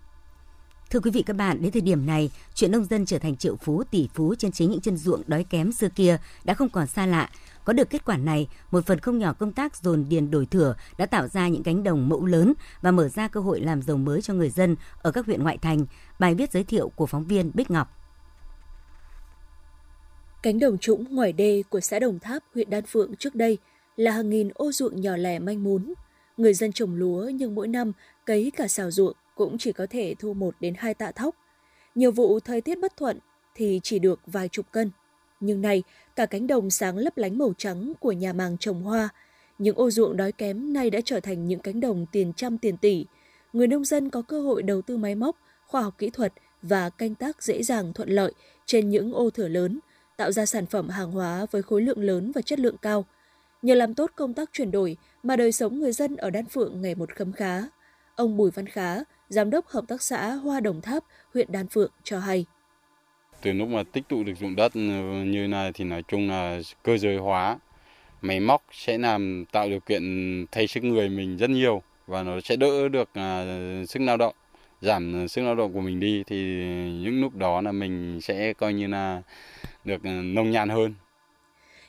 Thưa 0.89 0.99
quý 0.99 1.11
vị 1.11 1.21
các 1.21 1.35
bạn, 1.35 1.61
đến 1.61 1.71
thời 1.71 1.81
điểm 1.81 2.05
này, 2.05 2.31
chuyện 2.53 2.71
nông 2.71 2.85
dân 2.85 3.05
trở 3.05 3.19
thành 3.19 3.37
triệu 3.37 3.55
phú 3.55 3.83
tỷ 3.83 4.09
phú 4.13 4.35
trên 4.35 4.51
chính 4.51 4.71
những 4.71 4.81
chân 4.81 4.97
ruộng 4.97 5.21
đói 5.27 5.43
kém 5.43 5.71
xưa 5.71 5.89
kia 5.95 6.17
đã 6.43 6.53
không 6.53 6.69
còn 6.69 6.87
xa 6.87 7.05
lạ. 7.05 7.29
Có 7.63 7.73
được 7.73 7.89
kết 7.89 8.05
quả 8.05 8.17
này, 8.17 8.47
một 8.71 8.85
phần 8.85 8.99
không 8.99 9.17
nhỏ 9.17 9.33
công 9.33 9.51
tác 9.51 9.75
dồn 9.75 10.05
điền 10.09 10.31
đổi 10.31 10.45
thửa 10.45 10.75
đã 10.97 11.05
tạo 11.05 11.27
ra 11.27 11.47
những 11.47 11.63
cánh 11.63 11.83
đồng 11.83 12.09
mẫu 12.09 12.25
lớn 12.25 12.53
và 12.81 12.91
mở 12.91 13.09
ra 13.09 13.27
cơ 13.27 13.39
hội 13.39 13.59
làm 13.59 13.81
giàu 13.81 13.97
mới 13.97 14.21
cho 14.21 14.33
người 14.33 14.49
dân 14.49 14.75
ở 15.01 15.11
các 15.11 15.25
huyện 15.25 15.43
ngoại 15.43 15.57
thành. 15.57 15.85
Bài 16.19 16.35
viết 16.35 16.51
giới 16.51 16.63
thiệu 16.63 16.89
của 16.89 17.05
phóng 17.05 17.25
viên 17.25 17.51
Bích 17.53 17.71
Ngọc. 17.71 17.87
Cánh 20.43 20.59
đồng 20.59 20.77
trũng 20.77 21.15
ngoài 21.15 21.33
đê 21.33 21.63
của 21.69 21.79
xã 21.79 21.99
Đồng 21.99 22.19
Tháp, 22.19 22.43
huyện 22.53 22.69
Đan 22.69 22.85
Phượng 22.85 23.15
trước 23.15 23.35
đây 23.35 23.57
là 23.95 24.11
hàng 24.11 24.29
nghìn 24.29 24.49
ô 24.53 24.71
ruộng 24.71 25.01
nhỏ 25.01 25.17
lẻ 25.17 25.39
manh 25.39 25.63
mún. 25.63 25.93
Người 26.37 26.53
dân 26.53 26.71
trồng 26.71 26.95
lúa 26.95 27.29
nhưng 27.33 27.55
mỗi 27.55 27.67
năm 27.67 27.91
cấy 28.25 28.51
cả 28.55 28.67
xào 28.67 28.91
ruộng 28.91 29.13
cũng 29.37 29.57
chỉ 29.57 29.71
có 29.71 29.87
thể 29.89 30.15
thu 30.19 30.33
một 30.33 30.55
đến 30.59 30.73
hai 30.77 30.93
tạ 30.93 31.11
thóc. 31.11 31.35
Nhiều 31.95 32.11
vụ 32.11 32.39
thời 32.39 32.61
tiết 32.61 32.79
bất 32.79 32.97
thuận 32.97 33.19
thì 33.55 33.79
chỉ 33.83 33.99
được 33.99 34.19
vài 34.25 34.49
chục 34.49 34.71
cân. 34.71 34.91
Nhưng 35.39 35.61
nay, 35.61 35.83
cả 36.15 36.25
cánh 36.25 36.47
đồng 36.47 36.69
sáng 36.69 36.97
lấp 36.97 37.17
lánh 37.17 37.37
màu 37.37 37.53
trắng 37.57 37.93
của 37.99 38.11
nhà 38.11 38.33
màng 38.33 38.57
trồng 38.57 38.83
hoa, 38.83 39.09
những 39.57 39.75
ô 39.75 39.89
ruộng 39.89 40.17
đói 40.17 40.31
kém 40.31 40.73
nay 40.73 40.89
đã 40.89 40.99
trở 41.05 41.19
thành 41.19 41.47
những 41.47 41.59
cánh 41.59 41.79
đồng 41.79 42.05
tiền 42.11 42.33
trăm 42.33 42.57
tiền 42.57 42.77
tỷ. 42.77 43.05
Người 43.53 43.67
nông 43.67 43.85
dân 43.85 44.09
có 44.09 44.21
cơ 44.21 44.41
hội 44.41 44.63
đầu 44.63 44.81
tư 44.81 44.97
máy 44.97 45.15
móc, 45.15 45.37
khoa 45.67 45.81
học 45.81 45.95
kỹ 45.97 46.09
thuật 46.09 46.33
và 46.61 46.89
canh 46.89 47.15
tác 47.15 47.43
dễ 47.43 47.63
dàng 47.63 47.93
thuận 47.93 48.09
lợi 48.09 48.33
trên 48.65 48.89
những 48.89 49.13
ô 49.13 49.29
thửa 49.29 49.47
lớn, 49.47 49.79
tạo 50.17 50.31
ra 50.31 50.45
sản 50.45 50.65
phẩm 50.65 50.89
hàng 50.89 51.11
hóa 51.11 51.45
với 51.51 51.61
khối 51.61 51.81
lượng 51.81 51.99
lớn 51.99 52.31
và 52.31 52.41
chất 52.41 52.59
lượng 52.59 52.77
cao. 52.81 53.05
Nhờ 53.61 53.75
làm 53.75 53.93
tốt 53.93 54.11
công 54.15 54.33
tác 54.33 54.49
chuyển 54.53 54.71
đổi 54.71 54.97
mà 55.23 55.35
đời 55.35 55.51
sống 55.51 55.79
người 55.79 55.91
dân 55.91 56.15
ở 56.15 56.29
Đan 56.29 56.45
Phượng 56.45 56.81
ngày 56.81 56.95
một 56.95 57.15
khấm 57.15 57.31
khá. 57.33 57.63
Ông 58.15 58.37
Bùi 58.37 58.51
Văn 58.51 58.67
Khá, 58.67 59.03
Giám 59.29 59.49
đốc 59.49 59.67
Hợp 59.67 59.83
tác 59.87 60.01
xã 60.01 60.31
Hoa 60.31 60.59
Đồng 60.59 60.81
Tháp, 60.81 61.03
huyện 61.33 61.51
Đan 61.51 61.67
Phượng 61.67 61.91
cho 62.03 62.19
hay. 62.19 62.45
Từ 63.41 63.53
lúc 63.53 63.69
mà 63.69 63.83
tích 63.83 64.03
tụ 64.09 64.23
được 64.23 64.33
dụng 64.39 64.55
đất 64.55 64.73
ờ, 64.73 64.79
như 65.25 65.47
này 65.47 65.71
thì 65.73 65.85
nói 65.85 66.03
chung 66.07 66.29
là 66.29 66.59
cơ 66.83 66.97
giới 66.97 67.17
hóa, 67.17 67.57
máy 68.21 68.39
móc 68.39 68.63
sẽ 68.71 68.97
làm 68.97 69.45
tạo 69.51 69.69
điều 69.69 69.79
kiện 69.79 70.03
thay 70.51 70.67
sức 70.67 70.83
người 70.83 71.09
mình 71.09 71.37
rất 71.37 71.49
nhiều 71.49 71.81
và 72.07 72.23
nó 72.23 72.39
sẽ 72.41 72.55
đỡ 72.55 72.89
được 72.89 73.09
à, 73.13 73.45
sức 73.87 73.99
lao 73.99 74.17
động 74.17 74.35
giảm 74.81 75.27
sức 75.27 75.41
lao 75.41 75.55
động 75.55 75.73
của 75.73 75.81
mình 75.81 75.99
đi 75.99 76.23
thì 76.27 76.37
những 77.01 77.21
lúc 77.21 77.35
đó 77.35 77.61
là 77.61 77.71
mình 77.71 78.21
sẽ 78.21 78.53
coi 78.53 78.73
như 78.73 78.87
là 78.87 79.21
được 79.85 80.03
ờ, 80.03 80.11
nông 80.11 80.51
nhàn 80.51 80.69
hơn. 80.69 80.93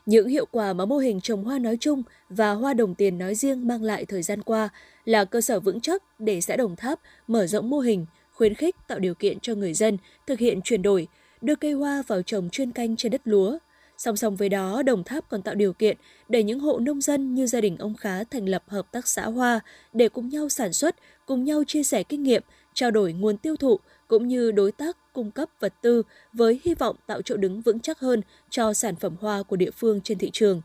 Những 0.09 0.29
hiệu 0.29 0.47
quả 0.51 0.73
mà 0.73 0.85
mô 0.85 0.99
hình 0.99 1.21
trồng 1.21 1.45
hoa 1.45 1.59
nói 1.59 1.77
chung 1.81 2.03
và 2.29 2.53
hoa 2.53 2.75
đồng 2.75 2.95
tiền 2.95 3.19
nói 3.19 3.35
riêng 3.35 3.69
mang 3.69 3.83
lại 3.83 4.05
thời 4.05 4.23
gian 4.23 4.43
qua 4.43 4.69
là 5.05 5.25
cơ 5.25 5.41
sở 5.41 5.61
vững 5.61 5.81
chắc 5.81 6.03
để 6.19 6.41
xã 6.41 6.57
Đồng 6.57 6.77
Tháp 6.77 7.01
mở 7.27 7.47
rộng 7.47 7.71
mô 7.71 7.79
hình, 7.79 8.07
khuyến 8.33 8.55
khích 8.55 8.77
tạo 8.87 8.99
điều 8.99 9.15
kiện 9.15 9.41
cho 9.41 9.55
người 9.55 9.75
dân 9.75 9.99
thực 10.27 10.39
hiện 10.39 10.61
chuyển 10.65 10.83
đổi, 10.83 11.09
đưa 11.41 11.55
cây 11.55 11.73
hoa 11.73 12.03
vào 12.07 12.23
trồng 12.23 12.51
chuyên 12.51 12.73
canh 12.73 12.97
trên 12.97 13.13
đất 13.13 13.21
lúa. 13.25 13.59
Song 13.99 14.17
song 14.17 14.37
với 14.37 14.49
đó, 14.49 14.83
Đồng 14.83 15.05
Tháp 15.05 15.29
còn 15.29 15.43
tạo 15.43 15.55
điều 15.55 15.73
kiện 15.73 15.97
để 16.29 16.43
những 16.43 16.61
hộ 16.61 16.79
nông 16.79 17.01
dân 17.01 17.35
như 17.35 17.47
gia 17.47 17.61
đình 17.61 17.77
ông 17.77 17.95
Khá 17.95 18.25
thành 18.25 18.49
lập 18.49 18.63
hợp 18.67 18.93
tác 18.93 19.09
xã 19.09 19.27
hoa 19.27 19.61
để 19.93 20.09
cùng 20.09 20.29
nhau 20.29 20.49
sản 20.49 20.73
xuất, 20.73 20.97
cùng 21.27 21.45
nhau 21.45 21.63
chia 21.67 21.83
sẻ 21.83 22.03
kinh 22.03 22.23
nghiệm, 22.23 22.43
trao 22.75 22.91
đổi 22.91 23.13
nguồn 23.13 23.37
tiêu 23.37 23.57
thụ 23.57 23.81
cũng 24.09 24.29
như 24.29 24.51
đối 24.51 24.73
tác 24.73 24.97
cung 25.13 25.31
cấp 25.31 25.49
vật 25.61 25.75
tư 25.83 26.03
với 26.33 26.61
hy 26.65 26.75
vọng 26.75 26.97
tạo 27.07 27.23
chỗ 27.23 27.37
đứng 27.37 27.61
vững 27.61 27.81
chắc 27.81 28.01
hơn 28.01 28.23
cho 28.51 28.73
sản 28.73 28.97
phẩm 28.97 29.17
hoa 29.21 29.43
của 29.43 29.57
địa 29.57 29.71
phương 29.71 30.01
trên 30.01 30.19
thị 30.19 30.31
trường. 30.33 30.63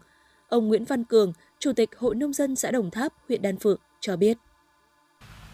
Ông 0.48 0.68
Nguyễn 0.68 0.86
Văn 0.86 1.04
Cường, 1.04 1.34
Chủ 1.60 1.74
tịch 1.74 1.90
Hội 1.98 2.16
Nông 2.16 2.34
dân 2.34 2.56
xã 2.56 2.72
Đồng 2.72 2.92
Tháp, 2.92 3.14
huyện 3.28 3.42
Đan 3.42 3.58
Phượng 3.58 3.80
cho 4.00 4.16
biết. 4.16 4.38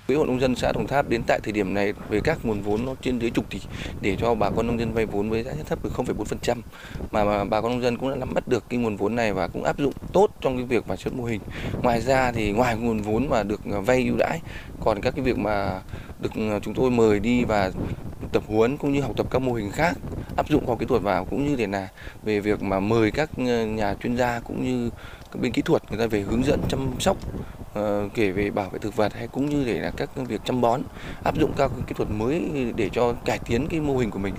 Quỹ 0.10 0.16
hội 0.16 0.28
nông 0.28 0.40
dân 0.40 0.56
xã 0.56 0.72
Đồng 0.72 0.88
Tháp 0.88 1.10
đến 1.10 1.22
tại 1.28 1.40
thời 1.44 1.54
điểm 1.54 1.74
này 1.74 1.94
về 2.10 2.20
các 2.24 2.38
nguồn 2.44 2.62
vốn 2.62 2.86
nó 2.86 2.96
trên 3.02 3.20
dưới 3.20 3.30
chục 3.30 3.50
tỷ 3.50 3.60
để 4.02 4.16
cho 4.20 4.36
bà 4.36 4.50
con 4.50 4.68
nông 4.68 4.80
dân 4.80 4.94
vay 4.94 5.06
vốn 5.06 5.30
với 5.30 5.44
giá 5.44 5.52
thấp 5.66 5.80
từ 5.84 5.90
0,4% 5.90 6.56
mà, 7.12 7.44
bà 7.44 7.62
con 7.62 7.72
nông 7.72 7.82
dân 7.82 7.98
cũng 7.98 8.10
đã 8.10 8.16
nắm 8.16 8.34
bắt 8.34 8.48
được 8.48 8.64
cái 8.70 8.80
nguồn 8.80 8.96
vốn 8.96 9.16
này 9.16 9.34
và 9.34 9.48
cũng 9.48 9.64
áp 9.64 9.78
dụng 9.78 9.94
tốt 10.14 10.28
trong 10.42 10.58
cái 10.58 10.66
việc 10.66 10.88
mà 10.88 10.96
xuất 10.96 11.14
mô 11.14 11.24
hình. 11.24 11.42
Ngoài 11.82 12.02
ra 12.02 12.32
thì 12.32 12.52
ngoài 12.52 12.78
nguồn 12.78 13.02
vốn 13.02 13.30
mà 13.30 13.44
được 13.44 13.62
à, 13.66 13.80
vay 13.80 14.04
ưu 14.04 14.18
đãi 14.18 14.42
còn 14.80 15.02
các 15.02 15.16
cái 15.16 15.26
việc 15.26 15.38
mà 15.38 15.82
được 16.20 16.32
à, 16.36 16.60
chúng 16.62 16.74
tôi 16.74 16.92
mời 16.92 17.20
đi 17.20 17.44
và 17.44 17.72
tập 18.32 18.44
huấn 18.48 18.78
cũng 18.78 18.92
như 18.92 19.02
học 19.02 19.12
tập 19.18 19.28
các 19.32 19.40
mô 19.40 19.54
hình 19.54 19.72
khác 19.72 19.98
áp 20.38 20.50
dụng 20.50 20.66
khoa 20.66 20.72
học 20.72 20.80
kỹ 20.80 20.86
thuật 20.86 21.02
vào 21.02 21.26
cũng 21.26 21.48
như 21.48 21.56
để 21.56 21.68
là 21.68 21.88
về 22.24 22.40
việc 22.40 22.62
mà 22.62 22.80
mời 22.80 23.12
các 23.12 23.30
à, 23.38 23.64
nhà 23.66 23.96
chuyên 24.04 24.18
gia 24.18 24.40
cũng 24.40 24.64
như 24.66 24.90
các 25.32 25.42
bên 25.42 25.52
kỹ 25.52 25.62
thuật 25.62 25.84
người 25.90 26.00
ta 26.00 26.08
về 26.08 26.22
hướng 26.22 26.46
dẫn 26.46 26.62
chăm 26.70 26.80
sóc 27.00 27.18
Ờ, 27.74 28.10
kể 28.14 28.32
về 28.32 28.52
bảo 28.52 28.70
vệ 28.70 28.80
thực 28.80 28.96
vật 28.96 29.14
hay 29.14 29.28
cũng 29.28 29.46
như 29.46 29.64
để 29.66 29.80
là 29.80 29.92
các 29.98 30.10
việc 30.16 30.42
chăm 30.46 30.62
bón 30.62 30.82
áp 31.24 31.38
dụng 31.40 31.52
các 31.58 31.72
kỹ 31.88 31.94
thuật 31.98 32.10
mới 32.10 32.50
để 32.76 32.90
cho 32.94 33.14
cải 33.26 33.40
tiến 33.40 33.68
cái 33.70 33.80
mô 33.80 33.98
hình 33.98 34.12
của 34.12 34.20
mình. 34.20 34.34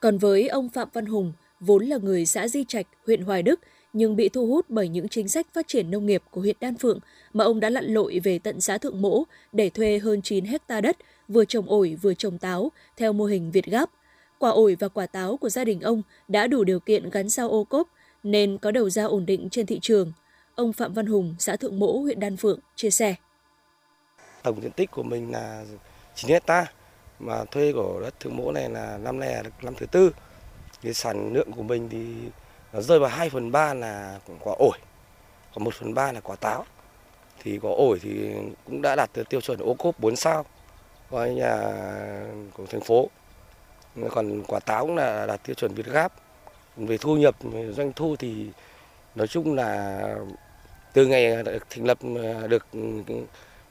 Còn 0.00 0.18
với 0.18 0.48
ông 0.48 0.68
Phạm 0.68 0.88
Văn 0.92 1.06
Hùng, 1.06 1.32
vốn 1.60 1.84
là 1.84 1.96
người 1.96 2.26
xã 2.26 2.48
Di 2.48 2.64
Trạch, 2.68 2.86
huyện 3.06 3.22
Hoài 3.22 3.42
Đức, 3.42 3.60
nhưng 3.92 4.16
bị 4.16 4.28
thu 4.28 4.46
hút 4.46 4.66
bởi 4.68 4.88
những 4.88 5.08
chính 5.08 5.28
sách 5.28 5.46
phát 5.54 5.68
triển 5.68 5.90
nông 5.90 6.06
nghiệp 6.06 6.22
của 6.30 6.40
huyện 6.40 6.56
Đan 6.60 6.76
Phượng 6.76 6.98
mà 7.32 7.44
ông 7.44 7.60
đã 7.60 7.70
lặn 7.70 7.84
lội 7.84 8.20
về 8.24 8.38
tận 8.38 8.60
xã 8.60 8.78
Thượng 8.78 9.02
Mỗ 9.02 9.24
để 9.52 9.70
thuê 9.70 9.98
hơn 9.98 10.22
9 10.22 10.44
hecta 10.44 10.80
đất, 10.80 10.96
vừa 11.28 11.44
trồng 11.44 11.70
ổi 11.70 11.96
vừa 12.02 12.14
trồng 12.14 12.38
táo 12.38 12.72
theo 12.96 13.12
mô 13.12 13.24
hình 13.24 13.50
Việt 13.50 13.66
Gáp. 13.66 13.90
Quả 14.38 14.50
ổi 14.50 14.76
và 14.80 14.88
quả 14.88 15.06
táo 15.06 15.36
của 15.36 15.48
gia 15.48 15.64
đình 15.64 15.80
ông 15.80 16.02
đã 16.28 16.46
đủ 16.46 16.64
điều 16.64 16.80
kiện 16.80 17.10
gắn 17.10 17.30
sao 17.30 17.50
ô 17.50 17.64
cốp 17.64 17.88
nên 18.22 18.58
có 18.58 18.70
đầu 18.70 18.90
ra 18.90 19.04
ổn 19.04 19.26
định 19.26 19.48
trên 19.50 19.66
thị 19.66 19.78
trường. 19.82 20.12
Ông 20.60 20.72
Phạm 20.72 20.92
Văn 20.92 21.06
Hùng, 21.06 21.34
xã 21.38 21.56
Thượng 21.56 21.78
Mỗ, 21.78 21.98
huyện 21.98 22.20
Đan 22.20 22.36
Phượng 22.36 22.58
chia 22.76 22.90
sẻ. 22.90 23.14
Tổng 24.42 24.62
diện 24.62 24.72
tích 24.72 24.90
của 24.90 25.02
mình 25.02 25.32
là 25.32 25.64
9 26.14 26.30
hecta 26.30 26.66
mà 27.18 27.44
thuê 27.44 27.72
của 27.72 28.00
đất 28.00 28.20
Thượng 28.20 28.36
Mỗ 28.36 28.52
này 28.52 28.70
là 28.70 28.98
năm 28.98 29.18
nay 29.18 29.34
là 29.34 29.42
năm 29.62 29.74
thứ 29.74 29.86
tư. 29.86 30.12
Cái 30.82 30.94
sản 30.94 31.32
lượng 31.32 31.52
của 31.52 31.62
mình 31.62 31.88
thì 31.88 32.06
nó 32.72 32.80
rơi 32.80 32.98
vào 32.98 33.10
2 33.10 33.30
phần 33.30 33.52
3 33.52 33.74
là 33.74 34.20
quả 34.40 34.54
ổi, 34.58 34.78
còn 35.54 35.64
1 35.64 35.74
phần 35.74 35.94
3 35.94 36.12
là 36.12 36.20
quả 36.20 36.36
táo. 36.36 36.64
Thì 37.42 37.58
quả 37.58 37.72
ổi 37.76 37.98
thì 38.02 38.30
cũng 38.66 38.82
đã 38.82 38.96
đạt 38.96 39.10
tiêu 39.28 39.40
chuẩn 39.40 39.58
ô 39.58 39.74
cốp 39.74 40.00
4 40.00 40.16
sao 40.16 40.44
coi 41.10 41.30
nhà 41.30 41.56
của 42.54 42.66
thành 42.66 42.80
phố. 42.80 43.08
Còn 44.10 44.42
quả 44.42 44.60
táo 44.60 44.86
cũng 44.86 44.96
là 44.96 45.26
đạt 45.26 45.42
tiêu 45.42 45.54
chuẩn 45.54 45.74
Việt 45.74 45.86
Gáp. 45.86 46.12
Về 46.76 46.98
thu 46.98 47.16
nhập, 47.16 47.36
doanh 47.76 47.92
thu 47.92 48.16
thì 48.16 48.46
nói 49.14 49.26
chung 49.26 49.54
là 49.54 50.00
từ 50.92 51.06
ngày 51.06 51.44
thành 51.70 51.84
lập 51.84 51.98
ờ, 52.16 52.46
được 52.46 52.66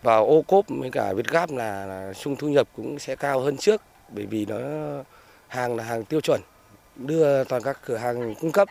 vào 0.04 0.26
ô 0.26 0.42
cốp 0.42 0.66
với 0.70 0.90
cả 0.92 1.14
Việt 1.14 1.28
Gáp 1.28 1.52
là, 1.52 1.86
là 1.86 2.14
chung 2.14 2.36
thu 2.36 2.50
nhập 2.50 2.70
cũng 2.76 3.00
sẽ 3.00 3.16
cao 3.16 3.40
hơn 3.40 3.58
trước 3.58 3.82
bởi 4.16 4.26
vì 4.26 4.46
nó 4.46 4.60
hàng 5.48 5.76
là 5.76 5.84
hàng 5.84 6.06
tiêu 6.06 6.22
chuẩn 6.22 6.42
đưa 6.96 7.44
toàn 7.44 7.62
các 7.62 7.80
cửa 7.86 7.98
hàng 7.98 8.36
cung 8.42 8.52
cấp. 8.52 8.68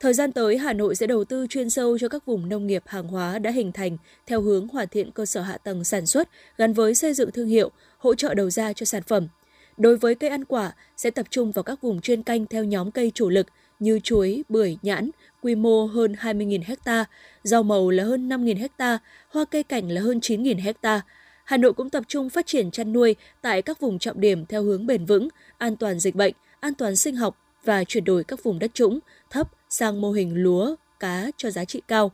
Thời 0.00 0.14
gian 0.14 0.32
tới, 0.32 0.58
Hà 0.58 0.72
Nội 0.72 0.94
sẽ 0.94 1.06
đầu 1.06 1.24
tư 1.24 1.46
chuyên 1.50 1.70
sâu 1.70 1.98
cho 1.98 2.08
các 2.08 2.26
vùng 2.26 2.48
nông 2.48 2.66
nghiệp 2.66 2.82
hàng 2.86 3.08
hóa 3.08 3.38
đã 3.38 3.50
hình 3.50 3.72
thành 3.72 3.96
theo 4.26 4.40
hướng 4.40 4.68
hoàn 4.68 4.88
thiện 4.88 5.10
cơ 5.10 5.26
sở 5.26 5.40
hạ 5.40 5.58
tầng 5.58 5.84
sản 5.84 6.06
xuất 6.06 6.28
gắn 6.56 6.72
với 6.72 6.94
xây 6.94 7.14
dựng 7.14 7.30
thương 7.30 7.48
hiệu, 7.48 7.70
hỗ 7.98 8.14
trợ 8.14 8.34
đầu 8.34 8.50
ra 8.50 8.72
cho 8.72 8.86
sản 8.86 9.02
phẩm. 9.02 9.28
Đối 9.76 9.96
với 9.96 10.14
cây 10.14 10.30
ăn 10.30 10.44
quả, 10.44 10.72
sẽ 10.96 11.10
tập 11.10 11.26
trung 11.30 11.52
vào 11.52 11.62
các 11.62 11.80
vùng 11.80 12.00
chuyên 12.00 12.22
canh 12.22 12.46
theo 12.46 12.64
nhóm 12.64 12.90
cây 12.90 13.12
chủ 13.14 13.28
lực 13.28 13.46
như 13.82 14.00
chuối, 14.02 14.44
bưởi, 14.48 14.78
nhãn, 14.82 15.10
quy 15.42 15.54
mô 15.54 15.86
hơn 15.86 16.12
20.000 16.12 16.76
ha, 16.84 17.04
rau 17.42 17.62
màu 17.62 17.90
là 17.90 18.04
hơn 18.04 18.28
5.000 18.28 18.68
ha, 18.78 18.98
hoa 19.28 19.44
cây 19.44 19.62
cảnh 19.62 19.88
là 19.88 20.00
hơn 20.00 20.18
9.000 20.18 20.74
ha. 20.82 21.00
Hà 21.44 21.56
Nội 21.56 21.72
cũng 21.72 21.90
tập 21.90 22.04
trung 22.08 22.30
phát 22.30 22.46
triển 22.46 22.70
chăn 22.70 22.92
nuôi 22.92 23.16
tại 23.40 23.62
các 23.62 23.80
vùng 23.80 23.98
trọng 23.98 24.20
điểm 24.20 24.46
theo 24.46 24.62
hướng 24.62 24.86
bền 24.86 25.04
vững, 25.04 25.28
an 25.58 25.76
toàn 25.76 25.98
dịch 25.98 26.14
bệnh, 26.14 26.34
an 26.60 26.74
toàn 26.74 26.96
sinh 26.96 27.16
học 27.16 27.36
và 27.64 27.84
chuyển 27.84 28.04
đổi 28.04 28.24
các 28.24 28.42
vùng 28.42 28.58
đất 28.58 28.74
trũng, 28.74 28.98
thấp 29.30 29.48
sang 29.68 30.00
mô 30.00 30.12
hình 30.12 30.34
lúa, 30.34 30.74
cá 31.00 31.30
cho 31.36 31.50
giá 31.50 31.64
trị 31.64 31.82
cao. 31.88 32.12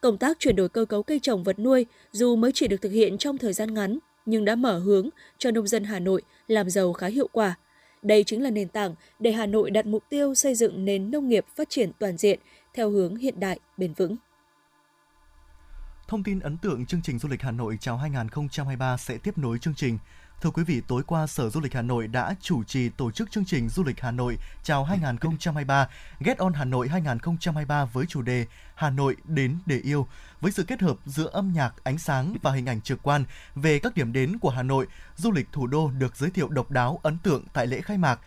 Công 0.00 0.18
tác 0.18 0.38
chuyển 0.38 0.56
đổi 0.56 0.68
cơ 0.68 0.84
cấu 0.84 1.02
cây 1.02 1.20
trồng 1.22 1.44
vật 1.44 1.58
nuôi 1.58 1.86
dù 2.12 2.36
mới 2.36 2.52
chỉ 2.54 2.68
được 2.68 2.82
thực 2.82 2.92
hiện 2.92 3.18
trong 3.18 3.38
thời 3.38 3.52
gian 3.52 3.74
ngắn 3.74 3.98
nhưng 4.26 4.44
đã 4.44 4.54
mở 4.54 4.78
hướng 4.78 5.08
cho 5.38 5.50
nông 5.50 5.66
dân 5.66 5.84
Hà 5.84 5.98
Nội 5.98 6.22
làm 6.48 6.70
giàu 6.70 6.92
khá 6.92 7.06
hiệu 7.06 7.28
quả. 7.32 7.54
Đây 8.02 8.24
chính 8.24 8.42
là 8.42 8.50
nền 8.50 8.68
tảng 8.68 8.94
để 9.18 9.32
Hà 9.32 9.46
Nội 9.46 9.70
đặt 9.70 9.86
mục 9.86 10.04
tiêu 10.08 10.34
xây 10.34 10.54
dựng 10.54 10.84
nền 10.84 11.10
nông 11.10 11.28
nghiệp 11.28 11.44
phát 11.56 11.70
triển 11.70 11.90
toàn 11.98 12.16
diện 12.16 12.40
theo 12.74 12.90
hướng 12.90 13.16
hiện 13.16 13.40
đại, 13.40 13.58
bền 13.76 13.92
vững. 13.92 14.16
Thông 16.08 16.22
tin 16.22 16.40
ấn 16.40 16.58
tượng 16.58 16.86
chương 16.86 17.02
trình 17.02 17.18
du 17.18 17.28
lịch 17.28 17.42
Hà 17.42 17.50
Nội 17.50 17.78
chào 17.80 17.96
2023 17.96 18.96
sẽ 18.96 19.18
tiếp 19.18 19.38
nối 19.38 19.58
chương 19.58 19.74
trình. 19.74 19.98
Thưa 20.42 20.50
quý 20.50 20.64
vị, 20.64 20.82
tối 20.86 21.02
qua 21.06 21.26
Sở 21.26 21.50
Du 21.50 21.60
lịch 21.60 21.74
Hà 21.74 21.82
Nội 21.82 22.08
đã 22.08 22.34
chủ 22.40 22.64
trì 22.64 22.88
tổ 22.88 23.10
chức 23.10 23.30
chương 23.30 23.44
trình 23.44 23.68
Du 23.68 23.84
lịch 23.84 24.00
Hà 24.00 24.10
Nội 24.10 24.38
chào 24.62 24.84
2023 24.84 25.88
Get 26.20 26.38
On 26.38 26.52
Hà 26.52 26.64
Nội 26.64 26.88
2023 26.88 27.84
với 27.84 28.06
chủ 28.06 28.22
đề 28.22 28.46
Hà 28.74 28.90
Nội 28.90 29.16
đến 29.24 29.58
để 29.66 29.78
yêu 29.78 30.06
với 30.40 30.52
sự 30.52 30.64
kết 30.64 30.80
hợp 30.80 30.96
giữa 31.06 31.30
âm 31.32 31.52
nhạc, 31.52 31.74
ánh 31.84 31.98
sáng 31.98 32.34
và 32.42 32.52
hình 32.52 32.66
ảnh 32.66 32.80
trực 32.80 33.02
quan 33.02 33.24
về 33.54 33.78
các 33.78 33.94
điểm 33.94 34.12
đến 34.12 34.38
của 34.38 34.50
Hà 34.50 34.62
Nội, 34.62 34.86
du 35.16 35.30
lịch 35.30 35.48
thủ 35.52 35.66
đô 35.66 35.90
được 35.90 36.16
giới 36.16 36.30
thiệu 36.30 36.48
độc 36.48 36.70
đáo, 36.70 37.00
ấn 37.02 37.18
tượng 37.18 37.44
tại 37.52 37.66
lễ 37.66 37.80
khai 37.80 37.98
mạc. 37.98 38.20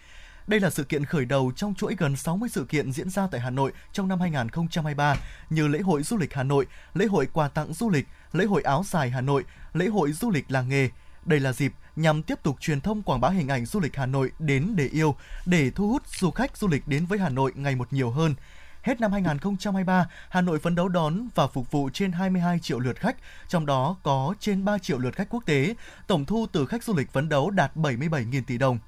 Đây 0.48 0.60
là 0.60 0.70
sự 0.70 0.84
kiện 0.84 1.06
khởi 1.06 1.26
đầu 1.26 1.52
trong 1.56 1.76
chuỗi 1.76 1.96
gần 1.98 2.16
60 2.16 2.50
sự 2.50 2.66
kiện 2.66 2.92
diễn 2.92 3.10
ra 3.10 3.28
tại 3.32 3.42
Hà 3.42 3.50
Nội 3.50 3.72
trong 3.94 4.08
năm 4.08 4.20
2023 4.20 5.16
như 5.50 5.68
lễ 5.68 5.80
hội 5.80 6.04
du 6.04 6.18
lịch 6.18 6.34
Hà 6.34 6.44
Nội, 6.44 6.68
lễ 6.94 7.06
hội 7.06 7.28
quà 7.34 7.48
tặng 7.48 7.74
du 7.74 7.90
lịch, 7.90 8.08
lễ 8.34 8.46
hội 8.46 8.62
áo 8.62 8.84
dài 8.88 9.10
Hà 9.10 9.22
Nội, 9.22 9.44
lễ 9.74 9.88
hội 9.88 10.12
du 10.12 10.32
lịch 10.32 10.52
làng 10.52 10.70
nghề. 10.70 10.90
Đây 11.26 11.40
là 11.40 11.54
dịp 11.54 11.74
nhằm 11.96 12.24
tiếp 12.24 12.40
tục 12.44 12.56
truyền 12.60 12.82
thông 12.82 13.02
quảng 13.02 13.22
bá 13.22 13.30
hình 13.30 13.48
ảnh 13.48 13.66
du 13.66 13.80
lịch 13.80 13.96
Hà 13.96 14.06
Nội 14.06 14.32
đến 14.40 14.74
để 14.76 14.88
yêu, 14.88 15.16
để 15.46 15.72
thu 15.72 15.90
hút 15.90 16.08
du 16.08 16.32
khách 16.32 16.58
du 16.58 16.68
lịch 16.68 16.88
đến 16.88 17.06
với 17.06 17.20
Hà 17.20 17.30
Nội 17.30 17.52
ngày 17.56 17.76
một 17.76 17.94
nhiều 17.94 18.12
hơn. 18.12 18.36
Hết 18.82 19.02
năm 19.02 19.12
2023, 19.12 20.08
Hà 20.30 20.42
Nội 20.42 20.60
phấn 20.60 20.76
đấu 20.76 20.88
đón 20.88 21.28
và 21.36 21.48
phục 21.48 21.72
vụ 21.72 21.90
trên 21.94 22.12
22 22.12 22.60
triệu 22.60 22.80
lượt 22.80 23.00
khách, 23.00 23.16
trong 23.48 23.66
đó 23.66 23.96
có 24.04 24.36
trên 24.40 24.66
3 24.66 24.78
triệu 24.78 24.98
lượt 24.98 25.16
khách 25.16 25.30
quốc 25.30 25.46
tế. 25.46 25.76
Tổng 26.08 26.26
thu 26.26 26.46
từ 26.52 26.66
khách 26.66 26.84
du 26.84 26.94
lịch 26.96 27.12
phấn 27.12 27.30
đấu 27.30 27.50
đạt 27.50 27.76
77.000 27.76 28.44
tỷ 28.48 28.58
đồng. 28.58 28.80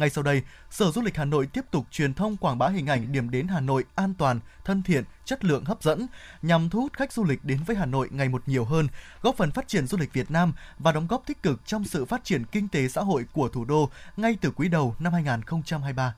Ngay 0.00 0.10
sau 0.10 0.24
đây, 0.24 0.42
Sở 0.70 0.90
Du 0.90 1.02
lịch 1.02 1.16
Hà 1.16 1.24
Nội 1.24 1.46
tiếp 1.46 1.64
tục 1.70 1.86
truyền 1.90 2.14
thông 2.14 2.36
quảng 2.36 2.58
bá 2.58 2.68
hình 2.68 2.86
ảnh 2.86 3.12
điểm 3.12 3.30
đến 3.30 3.48
Hà 3.48 3.60
Nội 3.60 3.84
an 3.94 4.14
toàn, 4.18 4.40
thân 4.64 4.82
thiện, 4.82 5.04
chất 5.24 5.44
lượng 5.44 5.64
hấp 5.64 5.82
dẫn 5.82 6.06
nhằm 6.42 6.70
thu 6.70 6.80
hút 6.80 6.92
khách 6.92 7.12
du 7.12 7.24
lịch 7.24 7.44
đến 7.44 7.58
với 7.66 7.76
Hà 7.76 7.86
Nội 7.86 8.08
ngày 8.10 8.28
một 8.28 8.42
nhiều 8.46 8.64
hơn, 8.64 8.88
góp 9.22 9.36
phần 9.36 9.50
phát 9.50 9.68
triển 9.68 9.86
du 9.86 9.98
lịch 9.98 10.12
Việt 10.12 10.30
Nam 10.30 10.52
và 10.78 10.92
đóng 10.92 11.06
góp 11.06 11.26
tích 11.26 11.42
cực 11.42 11.60
trong 11.66 11.84
sự 11.84 12.04
phát 12.04 12.24
triển 12.24 12.44
kinh 12.44 12.68
tế 12.68 12.88
xã 12.88 13.00
hội 13.00 13.24
của 13.32 13.48
thủ 13.48 13.64
đô 13.64 13.90
ngay 14.16 14.36
từ 14.40 14.50
quý 14.50 14.68
đầu 14.68 14.94
năm 14.98 15.12
2023. 15.12 16.14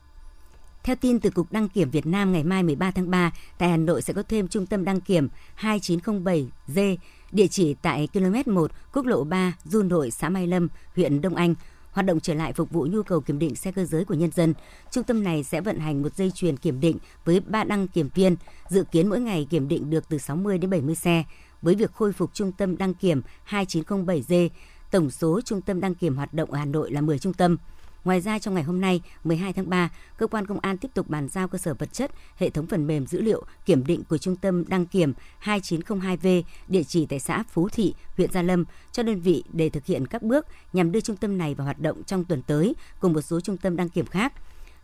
Theo 0.83 0.95
tin 0.95 1.19
từ 1.19 1.29
Cục 1.29 1.51
Đăng 1.51 1.69
kiểm 1.69 1.89
Việt 1.89 2.05
Nam 2.05 2.31
ngày 2.31 2.43
mai 2.43 2.63
13 2.63 2.91
tháng 2.91 3.11
3, 3.11 3.31
tại 3.57 3.69
Hà 3.69 3.77
Nội 3.77 4.01
sẽ 4.01 4.13
có 4.13 4.23
thêm 4.23 4.47
trung 4.47 4.65
tâm 4.65 4.85
đăng 4.85 5.01
kiểm 5.01 5.27
2907G, 5.59 6.97
địa 7.31 7.47
chỉ 7.47 7.75
tại 7.81 8.07
km 8.13 8.53
1 8.55 8.71
quốc 8.93 9.05
lộ 9.05 9.23
3, 9.23 9.53
Du 9.63 9.83
Nội, 9.83 10.11
xã 10.11 10.29
Mai 10.29 10.47
Lâm, 10.47 10.67
huyện 10.95 11.21
Đông 11.21 11.35
Anh, 11.35 11.55
hoạt 11.93 12.05
động 12.05 12.19
trở 12.19 12.33
lại 12.33 12.53
phục 12.53 12.71
vụ 12.71 12.87
nhu 12.91 13.03
cầu 13.03 13.21
kiểm 13.21 13.39
định 13.39 13.55
xe 13.55 13.71
cơ 13.71 13.85
giới 13.85 14.05
của 14.05 14.13
nhân 14.13 14.31
dân. 14.31 14.53
Trung 14.91 15.03
tâm 15.03 15.23
này 15.23 15.43
sẽ 15.43 15.61
vận 15.61 15.79
hành 15.79 16.01
một 16.01 16.15
dây 16.15 16.31
chuyền 16.31 16.57
kiểm 16.57 16.79
định 16.79 16.97
với 17.25 17.39
3 17.39 17.63
đăng 17.63 17.87
kiểm 17.87 18.09
viên, 18.13 18.35
dự 18.69 18.83
kiến 18.91 19.09
mỗi 19.09 19.19
ngày 19.19 19.47
kiểm 19.49 19.67
định 19.67 19.89
được 19.89 20.09
từ 20.09 20.17
60 20.17 20.57
đến 20.57 20.69
70 20.69 20.95
xe. 20.95 21.23
Với 21.61 21.75
việc 21.75 21.91
khôi 21.91 22.13
phục 22.13 22.33
trung 22.33 22.51
tâm 22.51 22.77
đăng 22.77 22.93
kiểm 22.93 23.21
2907G, 23.49 24.49
tổng 24.91 25.09
số 25.09 25.41
trung 25.41 25.61
tâm 25.61 25.79
đăng 25.79 25.95
kiểm 25.95 26.15
hoạt 26.15 26.33
động 26.33 26.51
ở 26.51 26.57
Hà 26.57 26.65
Nội 26.65 26.91
là 26.91 27.01
10 27.01 27.19
trung 27.19 27.33
tâm. 27.33 27.57
Ngoài 28.03 28.21
ra 28.21 28.39
trong 28.39 28.53
ngày 28.53 28.63
hôm 28.63 28.81
nay, 28.81 29.01
12 29.23 29.53
tháng 29.53 29.69
3, 29.69 29.89
cơ 30.17 30.27
quan 30.27 30.45
công 30.45 30.59
an 30.59 30.77
tiếp 30.77 30.91
tục 30.93 31.09
bàn 31.09 31.27
giao 31.29 31.47
cơ 31.47 31.57
sở 31.57 31.73
vật 31.73 31.93
chất, 31.93 32.11
hệ 32.35 32.49
thống 32.49 32.67
phần 32.67 32.87
mềm 32.87 33.07
dữ 33.07 33.21
liệu 33.21 33.43
kiểm 33.65 33.85
định 33.85 34.03
của 34.09 34.17
trung 34.17 34.35
tâm 34.35 34.63
đăng 34.67 34.85
kiểm 34.85 35.13
2902V, 35.43 36.43
địa 36.67 36.83
chỉ 36.83 37.05
tại 37.05 37.19
xã 37.19 37.43
Phú 37.49 37.69
Thị, 37.69 37.93
huyện 38.17 38.31
Gia 38.31 38.41
Lâm 38.41 38.65
cho 38.91 39.03
đơn 39.03 39.21
vị 39.21 39.43
để 39.53 39.69
thực 39.69 39.85
hiện 39.85 40.07
các 40.07 40.23
bước 40.23 40.47
nhằm 40.73 40.91
đưa 40.91 40.99
trung 40.99 41.17
tâm 41.17 41.37
này 41.37 41.55
vào 41.55 41.65
hoạt 41.65 41.79
động 41.79 42.03
trong 42.03 42.25
tuần 42.25 42.41
tới 42.41 42.75
cùng 42.99 43.13
một 43.13 43.21
số 43.21 43.39
trung 43.39 43.57
tâm 43.57 43.75
đăng 43.75 43.89
kiểm 43.89 44.05
khác. 44.05 44.33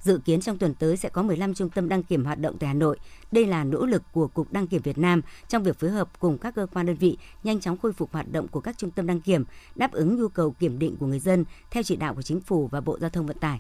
Dự 0.02 0.20
kiến 0.26 0.42
trong 0.42 0.58
tuần 0.58 0.74
tới 0.74 0.98
sẽ 0.98 1.10
có 1.10 1.24
15 1.24 1.54
trung 1.54 1.70
tâm 1.70 1.90
đăng 1.90 2.04
kiểm 2.04 2.26
hoạt 2.26 2.40
động 2.40 2.58
tại 2.60 2.68
Hà 2.68 2.74
Nội. 2.74 2.98
Đây 3.32 3.46
là 3.46 3.64
nỗ 3.64 3.86
lực 3.86 4.04
của 4.12 4.28
Cục 4.28 4.52
Đăng 4.52 4.68
kiểm 4.68 4.82
Việt 4.82 4.98
Nam 4.98 5.22
trong 5.48 5.64
việc 5.64 5.80
phối 5.80 5.90
hợp 5.90 6.20
cùng 6.20 6.38
các 6.38 6.56
cơ 6.56 6.68
quan 6.74 6.86
đơn 6.86 6.96
vị 6.96 7.18
nhanh 7.44 7.60
chóng 7.60 7.78
khôi 7.78 7.94
phục 7.94 8.14
hoạt 8.14 8.32
động 8.32 8.48
của 8.48 8.60
các 8.60 8.78
trung 8.78 8.92
tâm 8.92 9.08
đăng 9.08 9.22
kiểm, 9.22 9.44
đáp 9.76 9.92
ứng 9.92 10.16
nhu 10.16 10.28
cầu 10.28 10.52
kiểm 10.52 10.80
định 10.80 10.96
của 11.00 11.06
người 11.06 11.20
dân 11.20 11.46
theo 11.72 11.84
chỉ 11.84 11.96
đạo 11.96 12.14
của 12.14 12.22
Chính 12.22 12.42
phủ 12.42 12.68
và 12.68 12.82
Bộ 12.82 13.00
Giao 13.00 13.10
thông 13.10 13.26
Vận 13.26 13.38
tải 13.38 13.60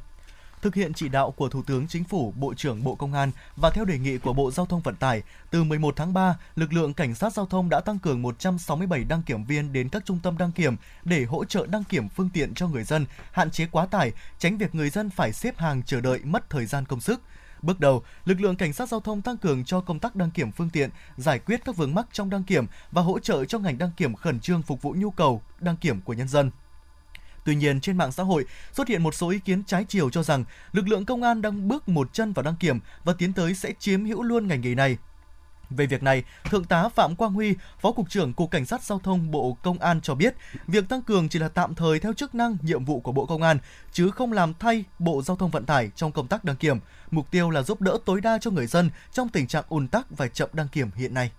thực 0.61 0.75
hiện 0.75 0.93
chỉ 0.93 1.09
đạo 1.09 1.31
của 1.31 1.49
Thủ 1.49 1.63
tướng 1.67 1.87
Chính 1.87 2.03
phủ, 2.03 2.33
Bộ 2.37 2.53
trưởng 2.53 2.83
Bộ 2.83 2.95
Công 2.95 3.13
an 3.13 3.31
và 3.55 3.69
theo 3.69 3.85
đề 3.85 3.97
nghị 3.97 4.17
của 4.17 4.33
Bộ 4.33 4.51
Giao 4.51 4.65
thông 4.65 4.81
Vận 4.81 4.95
tải, 4.95 5.21
từ 5.51 5.63
11 5.63 5.95
tháng 5.95 6.13
3, 6.13 6.35
lực 6.55 6.73
lượng 6.73 6.93
cảnh 6.93 7.15
sát 7.15 7.33
giao 7.33 7.45
thông 7.45 7.69
đã 7.69 7.79
tăng 7.79 7.99
cường 7.99 8.21
167 8.21 9.03
đăng 9.03 9.23
kiểm 9.23 9.43
viên 9.43 9.73
đến 9.73 9.89
các 9.89 10.05
trung 10.05 10.19
tâm 10.23 10.37
đăng 10.37 10.51
kiểm 10.51 10.75
để 11.03 11.23
hỗ 11.23 11.45
trợ 11.45 11.65
đăng 11.65 11.83
kiểm 11.83 12.09
phương 12.09 12.29
tiện 12.33 12.53
cho 12.53 12.67
người 12.67 12.83
dân, 12.83 13.05
hạn 13.31 13.51
chế 13.51 13.67
quá 13.71 13.85
tải, 13.85 14.11
tránh 14.39 14.57
việc 14.57 14.75
người 14.75 14.89
dân 14.89 15.09
phải 15.09 15.33
xếp 15.33 15.57
hàng 15.57 15.83
chờ 15.83 16.01
đợi 16.01 16.19
mất 16.23 16.49
thời 16.49 16.65
gian 16.65 16.85
công 16.85 17.01
sức. 17.01 17.21
Bước 17.61 17.79
đầu, 17.79 18.03
lực 18.25 18.41
lượng 18.41 18.55
cảnh 18.55 18.73
sát 18.73 18.89
giao 18.89 18.99
thông 18.99 19.21
tăng 19.21 19.37
cường 19.37 19.65
cho 19.65 19.81
công 19.81 19.99
tác 19.99 20.15
đăng 20.15 20.31
kiểm 20.31 20.51
phương 20.51 20.69
tiện, 20.69 20.89
giải 21.17 21.39
quyết 21.39 21.65
các 21.65 21.75
vướng 21.75 21.95
mắc 21.95 22.05
trong 22.11 22.29
đăng 22.29 22.43
kiểm 22.43 22.65
và 22.91 23.01
hỗ 23.01 23.19
trợ 23.19 23.45
cho 23.45 23.59
ngành 23.59 23.77
đăng 23.77 23.91
kiểm 23.97 24.15
khẩn 24.15 24.39
trương 24.39 24.61
phục 24.61 24.81
vụ 24.81 24.95
nhu 24.97 25.11
cầu 25.11 25.41
đăng 25.59 25.77
kiểm 25.77 26.01
của 26.01 26.13
nhân 26.13 26.27
dân. 26.27 26.51
Tuy 27.49 27.55
nhiên, 27.55 27.81
trên 27.81 27.97
mạng 27.97 28.11
xã 28.11 28.23
hội 28.23 28.45
xuất 28.73 28.87
hiện 28.87 29.03
một 29.03 29.15
số 29.15 29.29
ý 29.29 29.39
kiến 29.39 29.63
trái 29.63 29.85
chiều 29.87 30.09
cho 30.09 30.23
rằng 30.23 30.43
lực 30.71 30.87
lượng 30.87 31.05
công 31.05 31.23
an 31.23 31.41
đang 31.41 31.67
bước 31.67 31.89
một 31.89 32.13
chân 32.13 32.33
vào 32.33 32.43
đăng 32.43 32.55
kiểm 32.55 32.79
và 33.03 33.13
tiến 33.17 33.33
tới 33.33 33.55
sẽ 33.55 33.73
chiếm 33.79 34.05
hữu 34.05 34.23
luôn 34.23 34.47
ngành 34.47 34.61
nghề 34.61 34.75
này. 34.75 34.97
Về 35.69 35.85
việc 35.85 36.03
này, 36.03 36.23
Thượng 36.49 36.63
tá 36.63 36.89
Phạm 36.89 37.15
Quang 37.15 37.33
Huy, 37.33 37.55
Phó 37.81 37.91
Cục 37.91 38.09
trưởng 38.09 38.33
Cục 38.33 38.51
Cảnh 38.51 38.65
sát 38.65 38.83
Giao 38.83 38.99
thông 38.99 39.31
Bộ 39.31 39.57
Công 39.61 39.79
an 39.79 40.01
cho 40.01 40.15
biết, 40.15 40.35
việc 40.67 40.89
tăng 40.89 41.01
cường 41.01 41.29
chỉ 41.29 41.39
là 41.39 41.49
tạm 41.49 41.75
thời 41.75 41.99
theo 41.99 42.13
chức 42.13 42.35
năng, 42.35 42.57
nhiệm 42.61 42.85
vụ 42.85 42.99
của 42.99 43.11
Bộ 43.11 43.25
Công 43.25 43.41
an, 43.41 43.57
chứ 43.91 44.11
không 44.11 44.33
làm 44.33 44.53
thay 44.59 44.83
Bộ 44.99 45.21
Giao 45.21 45.37
thông 45.37 45.51
Vận 45.51 45.65
tải 45.65 45.91
trong 45.95 46.11
công 46.11 46.27
tác 46.27 46.43
đăng 46.43 46.55
kiểm. 46.55 46.79
Mục 47.11 47.31
tiêu 47.31 47.49
là 47.49 47.61
giúp 47.61 47.81
đỡ 47.81 47.97
tối 48.05 48.21
đa 48.21 48.37
cho 48.41 48.51
người 48.51 48.67
dân 48.67 48.89
trong 49.13 49.29
tình 49.29 49.47
trạng 49.47 49.63
ùn 49.69 49.87
tắc 49.87 50.17
và 50.17 50.27
chậm 50.27 50.49
đăng 50.53 50.67
kiểm 50.67 50.89
hiện 50.95 51.13
nay. 51.13 51.31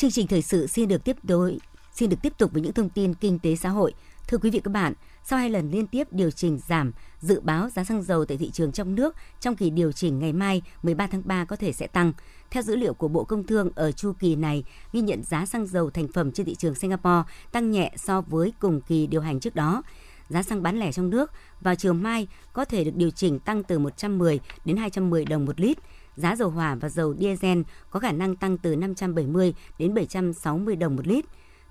Chương 0.00 0.10
trình 0.10 0.26
thời 0.26 0.42
sự 0.42 0.66
xin 0.66 0.88
được 0.88 1.04
tiếp 1.04 1.16
đối 1.22 1.58
xin 1.92 2.10
được 2.10 2.16
tiếp 2.22 2.32
tục 2.38 2.52
với 2.52 2.62
những 2.62 2.72
thông 2.72 2.88
tin 2.88 3.14
kinh 3.14 3.38
tế 3.38 3.56
xã 3.56 3.68
hội. 3.68 3.94
Thưa 4.28 4.38
quý 4.38 4.50
vị 4.50 4.60
các 4.64 4.70
bạn, 4.70 4.92
sau 5.24 5.38
hai 5.38 5.50
lần 5.50 5.70
liên 5.70 5.86
tiếp 5.86 6.12
điều 6.12 6.30
chỉnh 6.30 6.58
giảm, 6.68 6.92
dự 7.20 7.40
báo 7.40 7.68
giá 7.68 7.84
xăng 7.84 8.02
dầu 8.02 8.24
tại 8.24 8.36
thị 8.36 8.50
trường 8.50 8.72
trong 8.72 8.94
nước 8.94 9.16
trong 9.40 9.56
kỳ 9.56 9.70
điều 9.70 9.92
chỉnh 9.92 10.18
ngày 10.18 10.32
mai 10.32 10.62
13 10.82 11.06
tháng 11.06 11.22
3 11.24 11.44
có 11.44 11.56
thể 11.56 11.72
sẽ 11.72 11.86
tăng. 11.86 12.12
Theo 12.50 12.62
dữ 12.62 12.76
liệu 12.76 12.94
của 12.94 13.08
Bộ 13.08 13.24
Công 13.24 13.46
Thương 13.46 13.70
ở 13.74 13.92
chu 13.92 14.12
kỳ 14.18 14.36
này, 14.36 14.64
ghi 14.92 15.00
nhận 15.00 15.22
giá 15.22 15.46
xăng 15.46 15.66
dầu 15.66 15.90
thành 15.90 16.08
phẩm 16.08 16.32
trên 16.32 16.46
thị 16.46 16.54
trường 16.54 16.74
Singapore 16.74 17.22
tăng 17.52 17.70
nhẹ 17.70 17.92
so 17.96 18.20
với 18.20 18.52
cùng 18.60 18.80
kỳ 18.80 19.06
điều 19.06 19.20
hành 19.20 19.40
trước 19.40 19.54
đó. 19.54 19.82
Giá 20.28 20.42
xăng 20.42 20.62
bán 20.62 20.78
lẻ 20.78 20.92
trong 20.92 21.10
nước 21.10 21.30
vào 21.60 21.74
chiều 21.74 21.92
mai 21.92 22.28
có 22.52 22.64
thể 22.64 22.84
được 22.84 22.94
điều 22.94 23.10
chỉnh 23.10 23.38
tăng 23.38 23.62
từ 23.62 23.78
110 23.78 24.40
đến 24.64 24.76
210 24.76 25.24
đồng 25.24 25.44
một 25.44 25.60
lít 25.60 25.78
giá 26.20 26.36
dầu 26.36 26.50
hỏa 26.50 26.74
và 26.74 26.88
dầu 26.88 27.14
diesel 27.18 27.60
có 27.90 28.00
khả 28.00 28.12
năng 28.12 28.36
tăng 28.36 28.58
từ 28.58 28.76
570 28.76 29.54
đến 29.78 29.94
760 29.94 30.76
đồng 30.76 30.96
một 30.96 31.06
lít. 31.06 31.24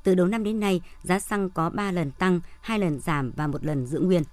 Từ 0.03 0.15
đầu 0.15 0.27
năm 0.27 0.43
đến 0.43 0.59
nay, 0.59 0.81
giá 1.03 1.19
xăng 1.19 1.49
có 1.49 1.69
3 1.69 1.91
lần 1.91 2.11
tăng, 2.11 2.39
2 2.61 2.79
lần 2.79 2.99
giảm 2.99 3.31
và 3.35 3.47
một 3.47 3.65
lần 3.65 3.85
giữ 3.85 3.99
nguyên. 3.99 4.23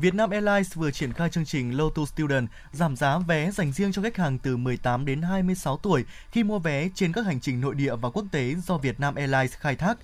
Vietnam 0.00 0.30
Airlines 0.30 0.74
vừa 0.74 0.90
triển 0.90 1.12
khai 1.12 1.30
chương 1.30 1.44
trình 1.44 1.76
Lotus 1.76 2.12
Student 2.12 2.48
giảm 2.72 2.96
giá 2.96 3.18
vé 3.18 3.50
dành 3.50 3.72
riêng 3.72 3.92
cho 3.92 4.02
khách 4.02 4.16
hàng 4.16 4.38
từ 4.38 4.56
18 4.56 5.04
đến 5.04 5.22
26 5.22 5.76
tuổi 5.76 6.04
khi 6.30 6.44
mua 6.44 6.58
vé 6.58 6.88
trên 6.94 7.12
các 7.12 7.26
hành 7.26 7.40
trình 7.40 7.60
nội 7.60 7.74
địa 7.74 7.96
và 7.96 8.10
quốc 8.10 8.24
tế 8.32 8.54
do 8.54 8.78
Vietnam 8.78 9.14
Airlines 9.14 9.52
khai 9.52 9.76
thác. 9.76 9.98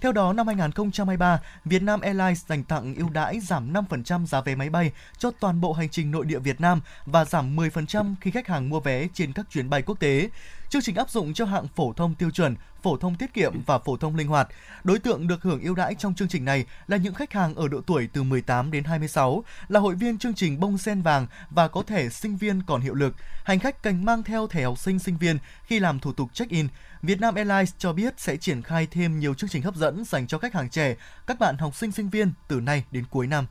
Theo 0.00 0.12
đó, 0.12 0.32
năm 0.32 0.46
2023, 0.46 1.40
Việt 1.64 1.82
Nam 1.82 2.00
Airlines 2.00 2.46
dành 2.46 2.64
tặng 2.64 2.94
ưu 2.94 3.10
đãi 3.10 3.40
giảm 3.40 3.72
5% 3.72 4.26
giá 4.26 4.40
vé 4.40 4.54
máy 4.54 4.70
bay 4.70 4.92
cho 5.18 5.30
toàn 5.30 5.60
bộ 5.60 5.72
hành 5.72 5.88
trình 5.88 6.10
nội 6.10 6.24
địa 6.26 6.38
Việt 6.38 6.60
Nam 6.60 6.80
và 7.06 7.24
giảm 7.24 7.56
10% 7.56 8.14
khi 8.20 8.30
khách 8.30 8.46
hàng 8.46 8.68
mua 8.68 8.80
vé 8.80 9.06
trên 9.14 9.32
các 9.32 9.46
chuyến 9.50 9.70
bay 9.70 9.82
quốc 9.82 10.00
tế. 10.00 10.28
Chương 10.68 10.82
trình 10.82 10.96
áp 10.96 11.10
dụng 11.10 11.34
cho 11.34 11.44
hạng 11.44 11.68
phổ 11.68 11.92
thông 11.92 12.14
tiêu 12.14 12.30
chuẩn, 12.30 12.56
phổ 12.82 12.96
thông 12.96 13.14
tiết 13.14 13.34
kiệm 13.34 13.52
và 13.66 13.78
phổ 13.78 13.96
thông 13.96 14.16
linh 14.16 14.28
hoạt. 14.28 14.48
Đối 14.84 14.98
tượng 14.98 15.28
được 15.28 15.42
hưởng 15.42 15.60
ưu 15.60 15.74
đãi 15.74 15.94
trong 15.94 16.14
chương 16.14 16.28
trình 16.28 16.44
này 16.44 16.64
là 16.86 16.96
những 16.96 17.14
khách 17.14 17.32
hàng 17.32 17.54
ở 17.54 17.68
độ 17.68 17.80
tuổi 17.86 18.08
từ 18.12 18.22
18 18.22 18.70
đến 18.70 18.84
26, 18.84 19.44
là 19.68 19.80
hội 19.80 19.94
viên 19.94 20.18
chương 20.18 20.34
trình 20.34 20.60
bông 20.60 20.78
sen 20.78 21.02
vàng 21.02 21.26
và 21.50 21.68
có 21.68 21.82
thẻ 21.82 22.08
sinh 22.08 22.36
viên 22.36 22.62
còn 22.62 22.80
hiệu 22.80 22.94
lực. 22.94 23.14
Hành 23.44 23.58
khách 23.58 23.82
cần 23.82 24.04
mang 24.04 24.22
theo 24.22 24.46
thẻ 24.46 24.64
học 24.64 24.78
sinh 24.78 24.98
sinh 24.98 25.16
viên 25.16 25.38
khi 25.64 25.78
làm 25.80 25.98
thủ 25.98 26.12
tục 26.12 26.30
check-in. 26.34 26.68
Vietnam 27.02 27.34
Airlines 27.34 27.74
cho 27.78 27.92
biết 27.92 28.14
sẽ 28.16 28.36
triển 28.36 28.62
khai 28.62 28.88
thêm 28.90 29.18
nhiều 29.18 29.34
chương 29.34 29.50
trình 29.50 29.62
hấp 29.62 29.76
dẫn 29.76 30.04
dành 30.04 30.26
cho 30.26 30.38
khách 30.38 30.54
hàng 30.54 30.70
trẻ, 30.70 30.96
các 31.26 31.38
bạn 31.40 31.56
học 31.58 31.76
sinh 31.76 31.92
sinh 31.92 32.10
viên 32.10 32.32
từ 32.48 32.60
nay 32.60 32.84
đến 32.90 33.04
cuối 33.10 33.26
năm. 33.26 33.46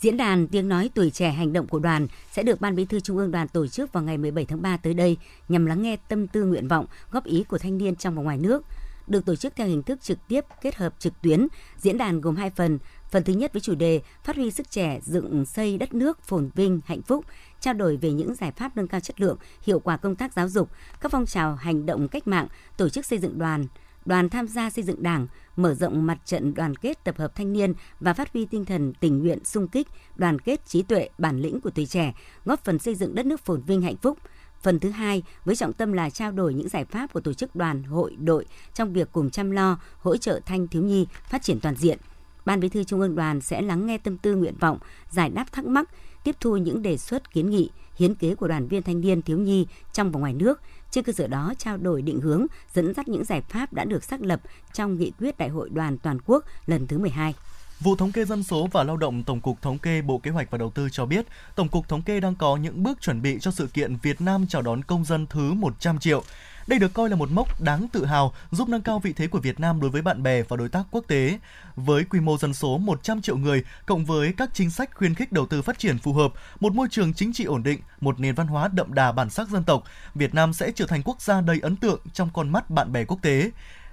Diễn 0.00 0.16
đàn 0.16 0.48
Tiếng 0.48 0.68
nói 0.68 0.90
tuổi 0.94 1.10
trẻ 1.10 1.30
hành 1.30 1.52
động 1.52 1.66
của 1.66 1.78
đoàn 1.78 2.06
sẽ 2.32 2.42
được 2.42 2.60
Ban 2.60 2.76
Bí 2.76 2.84
thư 2.84 3.00
Trung 3.00 3.16
ương 3.16 3.30
Đoàn 3.30 3.48
tổ 3.48 3.66
chức 3.66 3.92
vào 3.92 4.02
ngày 4.02 4.18
17 4.18 4.44
tháng 4.44 4.62
3 4.62 4.76
tới 4.76 4.94
đây 4.94 5.16
nhằm 5.48 5.66
lắng 5.66 5.82
nghe 5.82 5.96
tâm 5.96 6.26
tư 6.26 6.44
nguyện 6.44 6.68
vọng, 6.68 6.86
góp 7.10 7.24
ý 7.24 7.44
của 7.44 7.58
thanh 7.58 7.78
niên 7.78 7.96
trong 7.96 8.14
và 8.14 8.22
ngoài 8.22 8.38
nước. 8.38 8.62
Được 9.10 9.24
tổ 9.24 9.36
chức 9.36 9.56
theo 9.56 9.66
hình 9.66 9.82
thức 9.82 10.02
trực 10.02 10.18
tiếp 10.28 10.44
kết 10.60 10.74
hợp 10.74 10.94
trực 10.98 11.22
tuyến, 11.22 11.46
diễn 11.76 11.98
đàn 11.98 12.20
gồm 12.20 12.36
hai 12.36 12.50
phần. 12.50 12.78
Phần 13.10 13.24
thứ 13.24 13.32
nhất 13.32 13.52
với 13.52 13.60
chủ 13.60 13.74
đề 13.74 14.00
Phát 14.24 14.36
huy 14.36 14.50
sức 14.50 14.70
trẻ 14.70 15.00
dựng 15.02 15.46
xây 15.46 15.78
đất 15.78 15.94
nước 15.94 16.22
phồn 16.22 16.50
vinh, 16.54 16.80
hạnh 16.84 17.02
phúc, 17.02 17.24
trao 17.60 17.74
đổi 17.74 17.96
về 17.96 18.12
những 18.12 18.34
giải 18.34 18.52
pháp 18.52 18.76
nâng 18.76 18.88
cao 18.88 19.00
chất 19.00 19.20
lượng, 19.20 19.38
hiệu 19.62 19.80
quả 19.80 19.96
công 19.96 20.16
tác 20.16 20.32
giáo 20.32 20.48
dục, 20.48 20.70
các 21.00 21.12
phong 21.12 21.26
trào 21.26 21.54
hành 21.54 21.86
động 21.86 22.08
cách 22.08 22.28
mạng, 22.28 22.48
tổ 22.76 22.88
chức 22.88 23.06
xây 23.06 23.18
dựng 23.18 23.38
đoàn, 23.38 23.66
đoàn 24.04 24.28
tham 24.28 24.48
gia 24.48 24.70
xây 24.70 24.84
dựng 24.84 25.02
đảng, 25.02 25.26
mở 25.56 25.74
rộng 25.74 26.06
mặt 26.06 26.18
trận 26.24 26.54
đoàn 26.54 26.76
kết 26.76 27.04
tập 27.04 27.18
hợp 27.18 27.34
thanh 27.34 27.52
niên 27.52 27.74
và 28.00 28.12
phát 28.12 28.32
huy 28.32 28.46
tinh 28.46 28.64
thần 28.64 28.92
tình 29.00 29.18
nguyện 29.18 29.44
sung 29.44 29.68
kích, 29.68 29.88
đoàn 30.16 30.38
kết 30.38 30.66
trí 30.66 30.82
tuệ, 30.82 31.08
bản 31.18 31.40
lĩnh 31.40 31.60
của 31.60 31.70
tuổi 31.70 31.86
trẻ, 31.86 32.14
góp 32.44 32.64
phần 32.64 32.78
xây 32.78 32.94
dựng 32.94 33.14
đất 33.14 33.26
nước 33.26 33.40
phồn 33.40 33.62
vinh 33.62 33.82
hạnh 33.82 33.96
phúc. 33.96 34.18
Phần 34.62 34.78
thứ 34.78 34.90
hai 34.90 35.22
với 35.44 35.56
trọng 35.56 35.72
tâm 35.72 35.92
là 35.92 36.10
trao 36.10 36.32
đổi 36.32 36.54
những 36.54 36.68
giải 36.68 36.84
pháp 36.84 37.12
của 37.12 37.20
tổ 37.20 37.32
chức 37.32 37.56
đoàn, 37.56 37.82
hội, 37.82 38.16
đội 38.16 38.46
trong 38.74 38.92
việc 38.92 39.08
cùng 39.12 39.30
chăm 39.30 39.50
lo, 39.50 39.78
hỗ 40.00 40.16
trợ 40.16 40.40
thanh 40.46 40.68
thiếu 40.68 40.82
nhi 40.82 41.06
phát 41.28 41.42
triển 41.42 41.60
toàn 41.60 41.76
diện. 41.76 41.98
Ban 42.44 42.60
Bí 42.60 42.68
thư 42.68 42.84
Trung 42.84 43.00
ương 43.00 43.14
Đoàn 43.14 43.40
sẽ 43.40 43.62
lắng 43.62 43.86
nghe 43.86 43.98
tâm 43.98 44.18
tư 44.18 44.34
nguyện 44.34 44.54
vọng, 44.60 44.78
giải 45.10 45.30
đáp 45.30 45.52
thắc 45.52 45.64
mắc, 45.64 45.88
tiếp 46.24 46.36
thu 46.40 46.56
những 46.56 46.82
đề 46.82 46.96
xuất 46.96 47.32
kiến 47.32 47.50
nghị, 47.50 47.70
hiến 47.96 48.14
kế 48.14 48.34
của 48.34 48.48
đoàn 48.48 48.68
viên 48.68 48.82
thanh 48.82 49.00
niên 49.00 49.22
thiếu 49.22 49.38
nhi 49.38 49.66
trong 49.92 50.12
và 50.12 50.20
ngoài 50.20 50.32
nước 50.32 50.60
trên 50.90 51.04
cơ 51.04 51.12
sở 51.12 51.26
đó 51.26 51.54
trao 51.58 51.76
đổi 51.76 52.02
định 52.02 52.20
hướng, 52.20 52.46
dẫn 52.74 52.94
dắt 52.94 53.08
những 53.08 53.24
giải 53.24 53.40
pháp 53.40 53.72
đã 53.72 53.84
được 53.84 54.04
xác 54.04 54.22
lập 54.22 54.40
trong 54.72 54.96
nghị 54.96 55.12
quyết 55.18 55.38
Đại 55.38 55.48
hội 55.48 55.68
đoàn 55.68 55.98
toàn 55.98 56.18
quốc 56.26 56.44
lần 56.66 56.86
thứ 56.86 56.98
12. 56.98 57.34
Vụ 57.80 57.96
Thống 57.96 58.12
kê 58.12 58.24
Dân 58.24 58.42
số 58.42 58.68
và 58.72 58.84
Lao 58.84 58.96
động 58.96 59.22
Tổng 59.22 59.40
cục 59.40 59.62
Thống 59.62 59.78
kê 59.78 60.02
Bộ 60.02 60.18
Kế 60.18 60.30
hoạch 60.30 60.50
và 60.50 60.58
Đầu 60.58 60.70
tư 60.70 60.88
cho 60.92 61.06
biết, 61.06 61.26
Tổng 61.54 61.68
cục 61.68 61.88
Thống 61.88 62.02
kê 62.02 62.20
đang 62.20 62.34
có 62.34 62.56
những 62.56 62.82
bước 62.82 63.00
chuẩn 63.00 63.22
bị 63.22 63.38
cho 63.40 63.50
sự 63.50 63.66
kiện 63.66 63.96
Việt 63.96 64.20
Nam 64.20 64.46
chào 64.48 64.62
đón 64.62 64.84
công 64.84 65.04
dân 65.04 65.26
thứ 65.26 65.52
100 65.52 65.98
triệu. 65.98 66.22
Đây 66.66 66.78
được 66.78 66.94
coi 66.94 67.10
là 67.10 67.16
một 67.16 67.30
mốc 67.30 67.60
đáng 67.60 67.88
tự 67.92 68.04
hào 68.04 68.32
giúp 68.50 68.68
nâng 68.68 68.82
cao 68.82 68.98
vị 68.98 69.12
thế 69.12 69.26
của 69.26 69.38
Việt 69.38 69.60
Nam 69.60 69.80
đối 69.80 69.90
với 69.90 70.02
bạn 70.02 70.22
bè 70.22 70.42
và 70.42 70.56
đối 70.56 70.68
tác 70.68 70.82
quốc 70.90 71.04
tế. 71.06 71.38
Với 71.76 72.04
quy 72.04 72.20
mô 72.20 72.38
dân 72.38 72.54
số 72.54 72.78
100 72.78 73.22
triệu 73.22 73.36
người, 73.36 73.64
cộng 73.86 74.04
với 74.04 74.32
các 74.36 74.50
chính 74.54 74.70
sách 74.70 74.94
khuyến 74.94 75.14
khích 75.14 75.32
đầu 75.32 75.46
tư 75.46 75.62
phát 75.62 75.78
triển 75.78 75.98
phù 75.98 76.12
hợp, 76.12 76.32
một 76.60 76.74
môi 76.74 76.88
trường 76.90 77.14
chính 77.14 77.32
trị 77.32 77.44
ổn 77.44 77.62
định, 77.62 77.80
một 78.00 78.20
nền 78.20 78.34
văn 78.34 78.46
hóa 78.46 78.68
đậm 78.68 78.94
đà 78.94 79.12
bản 79.12 79.30
sắc 79.30 79.48
dân 79.48 79.64
tộc, 79.64 79.84
Việt 80.14 80.34
Nam 80.34 80.52
sẽ 80.52 80.72
trở 80.74 80.86
thành 80.86 81.02
quốc 81.04 81.20
gia 81.20 81.40
đầy 81.40 81.60
ấn 81.62 81.76
tượng 81.76 82.00
trong 82.12 82.30
con 82.34 82.48
mắt 82.48 82.70
bạn 82.70 82.92
bè 82.92 83.04
quốc 83.04 83.18
tế. 83.22 83.50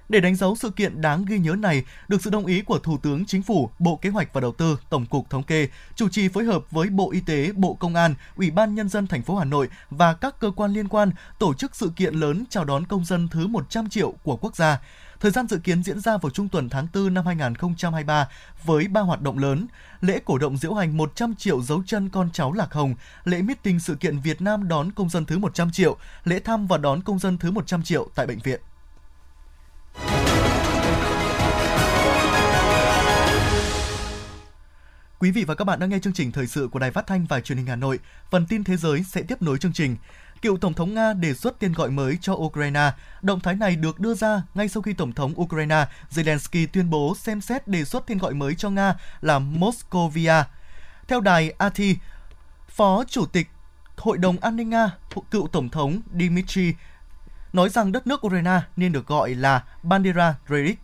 Để 0.08 0.20
đánh 0.20 0.34
dấu 0.34 0.56
sự 0.56 0.70
kiện 0.70 1.00
đáng 1.00 1.24
ghi 1.24 1.38
nhớ 1.38 1.54
này, 1.54 1.84
được 2.08 2.22
sự 2.22 2.30
đồng 2.30 2.46
ý 2.46 2.62
của 2.62 2.78
Thủ 2.78 2.98
tướng 2.98 3.26
Chính 3.26 3.42
phủ, 3.42 3.70
Bộ 3.78 3.96
Kế 3.96 4.10
hoạch 4.10 4.32
và 4.32 4.40
Đầu 4.40 4.52
tư, 4.52 4.78
Tổng 4.90 5.06
cục 5.06 5.30
Thống 5.30 5.42
kê, 5.42 5.68
chủ 5.94 6.08
trì 6.08 6.28
phối 6.28 6.44
hợp 6.44 6.64
với 6.70 6.88
Bộ 6.88 7.10
Y 7.10 7.20
tế, 7.20 7.52
Bộ 7.52 7.74
Công 7.74 7.94
an, 7.94 8.14
Ủy 8.36 8.50
ban 8.50 8.74
Nhân 8.74 8.88
dân 8.88 9.06
thành 9.06 9.22
phố 9.22 9.36
Hà 9.36 9.44
Nội 9.44 9.68
và 9.90 10.14
các 10.14 10.40
cơ 10.40 10.50
quan 10.50 10.72
liên 10.72 10.88
quan 10.88 11.10
tổ 11.38 11.54
chức 11.54 11.76
sự 11.76 11.92
kiện 11.96 12.14
lớn 12.14 12.44
chào 12.50 12.64
đón 12.64 12.86
công 12.86 13.04
dân 13.04 13.28
thứ 13.28 13.46
100 13.46 13.88
triệu 13.88 14.14
của 14.22 14.36
quốc 14.36 14.56
gia. 14.56 14.80
Thời 15.20 15.30
gian 15.30 15.48
dự 15.48 15.58
kiến 15.58 15.82
diễn 15.82 16.00
ra 16.00 16.16
vào 16.16 16.30
trung 16.30 16.48
tuần 16.48 16.68
tháng 16.68 16.86
4 16.94 17.14
năm 17.14 17.26
2023 17.26 18.28
với 18.64 18.88
ba 18.88 19.00
hoạt 19.00 19.22
động 19.22 19.38
lớn: 19.38 19.66
lễ 20.00 20.20
cổ 20.24 20.38
động 20.38 20.56
diễu 20.56 20.74
hành 20.74 20.96
100 20.96 21.34
triệu 21.34 21.62
dấu 21.62 21.82
chân 21.86 22.08
con 22.08 22.30
cháu 22.32 22.52
Lạc 22.52 22.72
Hồng, 22.72 22.94
lễ 23.24 23.42
meeting 23.42 23.80
sự 23.80 23.94
kiện 23.94 24.18
Việt 24.18 24.40
Nam 24.40 24.68
đón 24.68 24.92
công 24.92 25.10
dân 25.10 25.24
thứ 25.24 25.38
100 25.38 25.70
triệu, 25.70 25.96
lễ 26.24 26.38
thăm 26.38 26.66
và 26.66 26.78
đón 26.78 27.02
công 27.02 27.18
dân 27.18 27.38
thứ 27.38 27.50
100 27.50 27.82
triệu 27.82 28.08
tại 28.14 28.26
bệnh 28.26 28.38
viện. 28.38 28.60
Quý 35.18 35.30
vị 35.30 35.44
và 35.44 35.54
các 35.54 35.64
bạn 35.64 35.80
đang 35.80 35.90
nghe 35.90 35.98
chương 35.98 36.12
trình 36.12 36.32
thời 36.32 36.46
sự 36.46 36.68
của 36.72 36.78
Đài 36.78 36.90
Phát 36.90 37.06
thanh 37.06 37.26
và 37.26 37.40
Truyền 37.40 37.58
hình 37.58 37.66
Hà 37.66 37.76
Nội. 37.76 37.98
Phần 38.30 38.46
tin 38.46 38.64
thế 38.64 38.76
giới 38.76 39.02
sẽ 39.02 39.22
tiếp 39.22 39.42
nối 39.42 39.58
chương 39.58 39.72
trình. 39.72 39.96
Cựu 40.42 40.58
Tổng 40.58 40.74
thống 40.74 40.94
Nga 40.94 41.12
đề 41.12 41.34
xuất 41.34 41.58
tên 41.58 41.72
gọi 41.72 41.90
mới 41.90 42.18
cho 42.20 42.34
Ukraine. 42.34 42.90
Động 43.22 43.40
thái 43.40 43.54
này 43.54 43.76
được 43.76 44.00
đưa 44.00 44.14
ra 44.14 44.42
ngay 44.54 44.68
sau 44.68 44.82
khi 44.82 44.92
Tổng 44.92 45.12
thống 45.12 45.40
Ukraine 45.40 45.86
Zelensky 46.10 46.66
tuyên 46.72 46.90
bố 46.90 47.14
xem 47.16 47.40
xét 47.40 47.68
đề 47.68 47.84
xuất 47.84 48.06
tên 48.06 48.18
gọi 48.18 48.34
mới 48.34 48.54
cho 48.54 48.70
Nga 48.70 48.94
là 49.20 49.38
Moscovia. 49.38 50.42
Theo 51.08 51.20
đài 51.20 51.52
RT, 51.58 51.82
Phó 52.68 53.04
Chủ 53.04 53.26
tịch 53.26 53.48
Hội 53.96 54.18
đồng 54.18 54.36
An 54.40 54.56
ninh 54.56 54.70
Nga, 54.70 54.90
cựu 55.30 55.48
Tổng 55.52 55.68
thống 55.68 56.00
Dmitry 56.12 56.74
nói 57.52 57.68
rằng 57.68 57.92
đất 57.92 58.06
nước 58.06 58.26
Ukraine 58.26 58.60
nên 58.76 58.92
được 58.92 59.06
gọi 59.06 59.34
là 59.34 59.64
Bandera 59.82 60.34
Rerik. 60.48 60.78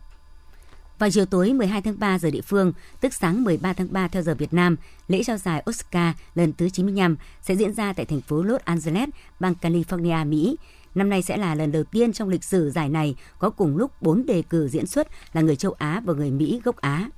vào 0.99 1.11
chiều 1.11 1.27
tối 1.27 1.53
12 1.53 1.83
tháng 1.83 1.99
3 1.99 2.19
giờ 2.19 2.31
địa 2.31 2.41
phương, 2.41 2.73
tức 3.01 3.15
sáng 3.15 3.45
13 3.45 3.73
tháng 3.73 3.93
3 3.93 4.09
theo 4.09 4.23
giờ 4.23 4.35
Việt 4.35 4.53
Nam, 4.55 4.77
lễ 5.09 5.23
trao 5.25 5.37
giải 5.37 5.63
Oscar 5.71 6.15
lần 6.35 6.53
thứ 6.53 6.69
95 6.69 7.17
sẽ 7.43 7.57
diễn 7.57 7.73
ra 7.75 7.93
tại 7.93 8.07
thành 8.07 8.21
phố 8.21 8.43
Los 8.43 8.61
Angeles, 8.65 9.09
bang 9.41 9.55
California, 9.61 10.29
Mỹ. 10.29 10.57
Năm 10.95 11.11
nay 11.11 11.23
sẽ 11.23 11.37
là 11.37 11.55
lần 11.55 11.73
đầu 11.73 11.85
tiên 11.85 12.13
trong 12.13 12.29
lịch 12.29 12.45
sử 12.45 12.71
giải 12.71 12.89
này 12.89 13.17
có 13.39 13.51
cùng 13.51 13.77
lúc 13.77 14.03
4 14.03 14.27
đề 14.27 14.43
cử 14.43 14.69
diễn 14.69 14.87
xuất 14.87 15.09
là 15.33 15.41
người 15.41 15.57
châu 15.57 15.73
Á 15.73 16.03
và 16.05 16.15
người 16.15 16.31
Mỹ 16.31 16.61
gốc 16.65 16.77
Á. 16.77 17.09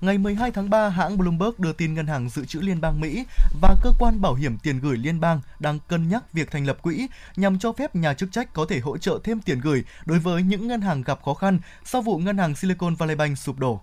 Ngày 0.00 0.18
12 0.18 0.50
tháng 0.50 0.70
3, 0.70 0.88
hãng 0.88 1.18
Bloomberg 1.18 1.52
đưa 1.58 1.72
tin 1.72 1.94
Ngân 1.94 2.06
hàng 2.06 2.28
Dự 2.28 2.44
trữ 2.44 2.60
Liên 2.60 2.80
bang 2.80 3.00
Mỹ 3.00 3.24
và 3.60 3.76
Cơ 3.82 3.92
quan 3.98 4.20
Bảo 4.20 4.34
hiểm 4.34 4.58
Tiền 4.62 4.80
gửi 4.80 4.96
Liên 4.96 5.20
bang 5.20 5.40
đang 5.58 5.78
cân 5.88 6.08
nhắc 6.08 6.32
việc 6.32 6.50
thành 6.50 6.66
lập 6.66 6.82
quỹ 6.82 7.06
nhằm 7.36 7.58
cho 7.58 7.72
phép 7.72 7.96
nhà 7.96 8.14
chức 8.14 8.32
trách 8.32 8.52
có 8.52 8.66
thể 8.68 8.80
hỗ 8.80 8.98
trợ 8.98 9.18
thêm 9.24 9.40
tiền 9.40 9.60
gửi 9.60 9.84
đối 10.06 10.18
với 10.18 10.42
những 10.42 10.68
ngân 10.68 10.80
hàng 10.80 11.02
gặp 11.02 11.22
khó 11.24 11.34
khăn 11.34 11.58
sau 11.84 12.02
vụ 12.02 12.18
ngân 12.18 12.38
hàng 12.38 12.56
Silicon 12.56 12.94
Valley 12.94 13.16
Bank 13.16 13.38
sụp 13.38 13.58
đổ. 13.58 13.80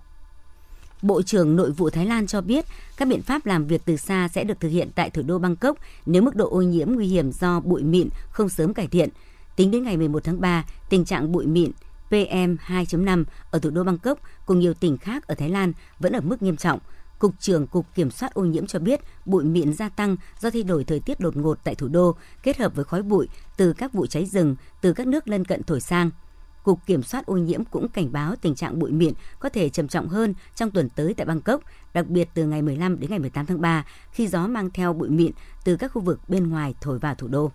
Bộ 1.02 1.22
trưởng 1.22 1.56
Nội 1.56 1.72
vụ 1.72 1.90
Thái 1.90 2.06
Lan 2.06 2.28
cho 2.28 2.42
biết 2.42 2.66
các 2.98 3.08
biện 3.08 3.22
pháp 3.22 3.46
làm 3.46 3.68
việc 3.68 3.82
từ 3.86 3.98
xa 3.98 4.28
sẽ 4.28 4.44
được 4.44 4.60
thực 4.60 4.70
hiện 4.70 4.90
tại 4.96 5.10
thủ 5.10 5.22
đô 5.22 5.40
Bangkok 5.40 5.78
nếu 6.06 6.22
mức 6.22 6.36
độ 6.36 6.50
ô 6.50 6.62
nhiễm 6.62 6.92
nguy 6.92 7.08
hiểm 7.08 7.32
do 7.32 7.60
bụi 7.60 7.84
mịn 7.84 8.10
không 8.32 8.50
sớm 8.50 8.74
cải 8.74 8.88
thiện. 8.88 9.10
Tính 9.56 9.72
đến 9.72 9.84
ngày 9.84 9.98
11 9.98 10.24
tháng 10.24 10.42
3, 10.42 10.66
tình 10.90 11.06
trạng 11.06 11.32
bụi 11.32 11.46
mịn 11.46 11.72
PM2.5 12.12 13.24
ở 13.52 13.60
thủ 13.60 13.70
đô 13.70 13.84
Bangkok 13.84 14.20
cùng 14.46 14.60
nhiều 14.60 14.74
tỉnh 14.74 14.98
khác 14.98 15.28
ở 15.28 15.36
Thái 15.36 15.50
Lan 15.50 15.74
vẫn 16.00 16.14
ở 16.14 16.22
mức 16.22 16.42
nghiêm 16.42 16.58
trọng. 16.58 16.80
Cục 17.20 17.40
trưởng 17.40 17.68
Cục 17.68 17.86
Kiểm 17.96 18.12
soát 18.12 18.34
ô 18.34 18.46
nhiễm 18.46 18.68
cho 18.68 18.80
biết 18.80 19.00
bụi 19.26 19.44
mịn 19.44 19.74
gia 19.74 19.90
tăng 19.90 20.16
do 20.40 20.50
thay 20.50 20.64
đổi 20.64 20.84
thời 20.84 21.00
tiết 21.00 21.20
đột 21.20 21.38
ngột 21.38 21.60
tại 21.64 21.76
thủ 21.76 21.88
đô, 21.88 22.16
kết 22.44 22.58
hợp 22.58 22.76
với 22.76 22.86
khói 22.86 23.02
bụi 23.02 23.28
từ 23.58 23.74
các 23.74 23.94
vụ 23.94 24.08
cháy 24.08 24.26
rừng 24.26 24.56
từ 24.82 24.94
các 24.94 25.08
nước 25.08 25.28
lân 25.28 25.46
cận 25.46 25.64
thổi 25.64 25.82
sang. 25.82 26.10
Cục 26.64 26.80
Kiểm 26.86 27.04
soát 27.04 27.26
ô 27.26 27.38
nhiễm 27.38 27.66
cũng 27.66 27.88
cảnh 27.88 28.12
báo 28.12 28.36
tình 28.42 28.56
trạng 28.56 28.80
bụi 28.80 28.92
mịn 28.92 29.14
có 29.40 29.50
thể 29.50 29.70
trầm 29.70 29.88
trọng 29.88 30.08
hơn 30.08 30.34
trong 30.56 30.72
tuần 30.72 30.90
tới 30.90 31.14
tại 31.14 31.26
Bangkok, 31.26 31.62
đặc 31.94 32.08
biệt 32.08 32.30
từ 32.34 32.46
ngày 32.46 32.62
15 32.62 33.00
đến 33.00 33.10
ngày 33.10 33.20
18 33.20 33.46
tháng 33.46 33.62
3 33.62 33.86
khi 34.12 34.28
gió 34.28 34.48
mang 34.48 34.70
theo 34.70 34.94
bụi 34.94 35.10
mịn 35.10 35.32
từ 35.64 35.76
các 35.76 35.92
khu 35.92 36.02
vực 36.02 36.20
bên 36.28 36.50
ngoài 36.50 36.76
thổi 36.82 37.00
vào 37.00 37.16
thủ 37.16 37.28
đô. 37.28 37.52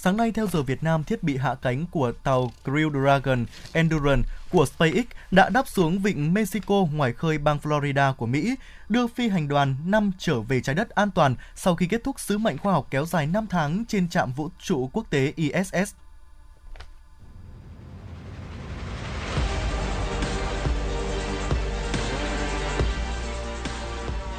Sáng 0.00 0.16
nay 0.16 0.32
theo 0.32 0.46
giờ 0.46 0.62
Việt 0.62 0.82
Nam, 0.82 1.04
thiết 1.04 1.22
bị 1.22 1.36
hạ 1.36 1.54
cánh 1.62 1.86
của 1.90 2.12
tàu 2.22 2.50
Crew 2.64 3.02
Dragon 3.02 3.46
Endurance 3.72 4.28
của 4.50 4.66
SpaceX 4.66 5.04
đã 5.30 5.48
đáp 5.48 5.68
xuống 5.68 5.98
vịnh 5.98 6.34
Mexico 6.34 6.74
ngoài 6.92 7.12
khơi 7.12 7.38
bang 7.38 7.58
Florida 7.62 8.14
của 8.14 8.26
Mỹ, 8.26 8.54
đưa 8.88 9.06
phi 9.06 9.28
hành 9.28 9.48
đoàn 9.48 9.76
5 9.84 10.12
trở 10.18 10.40
về 10.40 10.60
trái 10.60 10.74
đất 10.74 10.90
an 10.90 11.10
toàn 11.10 11.34
sau 11.54 11.76
khi 11.76 11.86
kết 11.86 12.04
thúc 12.04 12.20
sứ 12.20 12.38
mệnh 12.38 12.58
khoa 12.58 12.72
học 12.72 12.86
kéo 12.90 13.04
dài 13.04 13.26
5 13.26 13.46
tháng 13.46 13.84
trên 13.88 14.08
trạm 14.08 14.32
vũ 14.32 14.48
trụ 14.58 14.90
quốc 14.92 15.06
tế 15.10 15.32
ISS. 15.36 15.94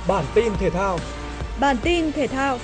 Bản 0.08 0.26
tin 0.36 0.54
thể 0.60 0.69
thao 0.69 1.00
Bản 1.60 1.78
tin 1.84 2.12
thể 2.12 2.28
thao 2.28 2.58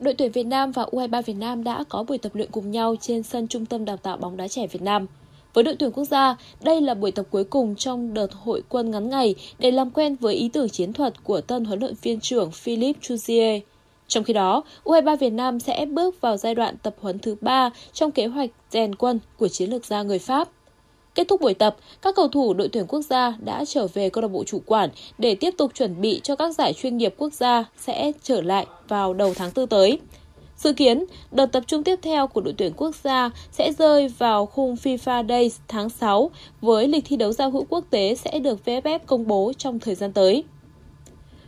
Đội 0.00 0.14
tuyển 0.14 0.32
Việt 0.32 0.46
Nam 0.46 0.72
và 0.72 0.84
U23 0.84 1.22
Việt 1.22 1.34
Nam 1.34 1.64
đã 1.64 1.84
có 1.88 2.02
buổi 2.02 2.18
tập 2.18 2.34
luyện 2.34 2.50
cùng 2.50 2.70
nhau 2.70 2.96
trên 3.00 3.22
sân 3.22 3.48
Trung 3.48 3.66
tâm 3.66 3.84
Đào 3.84 3.96
tạo 3.96 4.16
bóng 4.16 4.36
đá 4.36 4.48
trẻ 4.48 4.66
Việt 4.66 4.82
Nam. 4.82 5.06
Với 5.54 5.64
đội 5.64 5.76
tuyển 5.78 5.90
quốc 5.92 6.04
gia, 6.04 6.36
đây 6.60 6.80
là 6.80 6.94
buổi 6.94 7.10
tập 7.10 7.26
cuối 7.30 7.44
cùng 7.44 7.76
trong 7.76 8.14
đợt 8.14 8.32
hội 8.32 8.62
quân 8.68 8.90
ngắn 8.90 9.08
ngày 9.08 9.34
để 9.58 9.70
làm 9.70 9.90
quen 9.90 10.16
với 10.20 10.34
ý 10.34 10.48
tưởng 10.48 10.68
chiến 10.68 10.92
thuật 10.92 11.24
của 11.24 11.40
tân 11.40 11.64
huấn 11.64 11.80
luyện 11.80 11.94
viên 12.02 12.20
trưởng 12.20 12.50
Philippe 12.50 13.00
Chuzier. 13.00 13.60
Trong 14.08 14.24
khi 14.24 14.32
đó, 14.32 14.62
U23 14.84 15.16
Việt 15.16 15.30
Nam 15.30 15.60
sẽ 15.60 15.86
bước 15.86 16.20
vào 16.20 16.36
giai 16.36 16.54
đoạn 16.54 16.76
tập 16.82 16.94
huấn 17.00 17.18
thứ 17.18 17.36
3 17.40 17.70
trong 17.92 18.10
kế 18.10 18.26
hoạch 18.26 18.50
rèn 18.70 18.94
quân 18.94 19.18
của 19.36 19.48
chiến 19.48 19.70
lược 19.70 19.86
gia 19.86 20.02
người 20.02 20.18
Pháp. 20.18 20.48
Kết 21.14 21.28
thúc 21.28 21.40
buổi 21.40 21.54
tập, 21.54 21.76
các 22.02 22.14
cầu 22.16 22.28
thủ 22.28 22.54
đội 22.54 22.68
tuyển 22.68 22.86
quốc 22.88 23.00
gia 23.02 23.34
đã 23.40 23.64
trở 23.64 23.86
về 23.94 24.10
câu 24.10 24.22
lạc 24.22 24.28
bộ 24.28 24.44
chủ 24.44 24.62
quản 24.66 24.90
để 25.18 25.34
tiếp 25.34 25.54
tục 25.58 25.70
chuẩn 25.74 26.00
bị 26.00 26.20
cho 26.24 26.36
các 26.36 26.54
giải 26.54 26.72
chuyên 26.72 26.96
nghiệp 26.96 27.14
quốc 27.18 27.32
gia 27.32 27.64
sẽ 27.78 28.12
trở 28.22 28.40
lại 28.42 28.66
vào 28.88 29.14
đầu 29.14 29.34
tháng 29.36 29.50
4 29.56 29.66
tới. 29.66 29.98
Dự 30.56 30.72
kiến, 30.72 31.04
đợt 31.32 31.46
tập 31.46 31.62
trung 31.66 31.84
tiếp 31.84 31.98
theo 32.02 32.26
của 32.26 32.40
đội 32.40 32.54
tuyển 32.58 32.72
quốc 32.76 32.94
gia 33.04 33.30
sẽ 33.52 33.72
rơi 33.72 34.08
vào 34.08 34.46
khung 34.46 34.74
FIFA 34.74 35.28
Days 35.28 35.58
tháng 35.68 35.90
6 35.90 36.30
với 36.60 36.88
lịch 36.88 37.04
thi 37.06 37.16
đấu 37.16 37.32
giao 37.32 37.50
hữu 37.50 37.64
quốc 37.68 37.84
tế 37.90 38.14
sẽ 38.14 38.38
được 38.38 38.58
VFF 38.64 38.98
công 39.06 39.26
bố 39.26 39.52
trong 39.58 39.78
thời 39.78 39.94
gian 39.94 40.12
tới. 40.12 40.44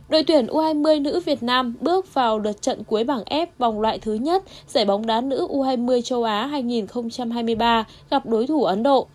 Đội 0.09 0.23
tuyển 0.23 0.47
U20 0.47 1.01
nữ 1.01 1.19
Việt 1.19 1.43
Nam 1.43 1.75
bước 1.81 2.13
vào 2.13 2.39
đợt 2.39 2.61
trận 2.61 2.83
cuối 2.83 3.03
bảng 3.03 3.23
F 3.23 3.47
vòng 3.57 3.81
loại 3.81 3.99
thứ 3.99 4.13
nhất 4.13 4.43
giải 4.67 4.85
bóng 4.85 5.05
đá 5.05 5.21
nữ 5.21 5.47
U20 5.49 6.01
châu 6.01 6.23
Á 6.23 6.47
2023 6.47 7.85
gặp 8.09 8.25
đối 8.25 8.47
thủ 8.47 8.63
Ấn 8.63 8.83
Độ. 8.83 9.07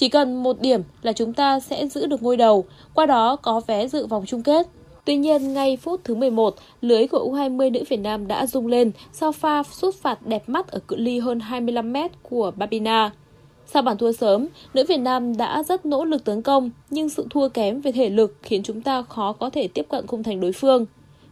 Chỉ 0.00 0.08
cần 0.08 0.42
một 0.42 0.60
điểm 0.60 0.82
là 1.02 1.12
chúng 1.12 1.32
ta 1.32 1.60
sẽ 1.60 1.86
giữ 1.86 2.06
được 2.06 2.22
ngôi 2.22 2.36
đầu, 2.36 2.64
qua 2.94 3.06
đó 3.06 3.36
có 3.36 3.60
vé 3.66 3.88
dự 3.88 4.06
vòng 4.06 4.24
chung 4.26 4.42
kết. 4.42 4.66
Tuy 5.04 5.16
nhiên, 5.16 5.54
ngay 5.54 5.76
phút 5.76 6.00
thứ 6.04 6.14
11, 6.14 6.54
lưới 6.80 7.06
của 7.06 7.30
U20 7.32 7.72
nữ 7.72 7.84
Việt 7.88 7.96
Nam 7.96 8.26
đã 8.26 8.46
rung 8.46 8.66
lên 8.66 8.90
sau 9.12 9.32
pha 9.32 9.62
sút 9.62 9.94
phạt 9.94 10.26
đẹp 10.26 10.48
mắt 10.48 10.68
ở 10.68 10.78
cự 10.78 10.96
ly 10.96 11.18
hơn 11.18 11.40
25 11.40 11.92
mét 11.92 12.10
của 12.22 12.52
Babina. 12.56 13.10
Sau 13.66 13.82
bàn 13.82 13.96
thua 13.98 14.12
sớm, 14.12 14.46
nữ 14.74 14.84
Việt 14.88 15.00
Nam 15.00 15.36
đã 15.36 15.62
rất 15.62 15.86
nỗ 15.86 16.04
lực 16.04 16.24
tấn 16.24 16.42
công, 16.42 16.70
nhưng 16.90 17.08
sự 17.08 17.26
thua 17.30 17.48
kém 17.48 17.80
về 17.80 17.92
thể 17.92 18.08
lực 18.08 18.36
khiến 18.42 18.62
chúng 18.62 18.82
ta 18.82 19.02
khó 19.02 19.32
có 19.32 19.50
thể 19.50 19.68
tiếp 19.68 19.86
cận 19.88 20.06
khung 20.06 20.22
thành 20.22 20.40
đối 20.40 20.52
phương. 20.52 20.86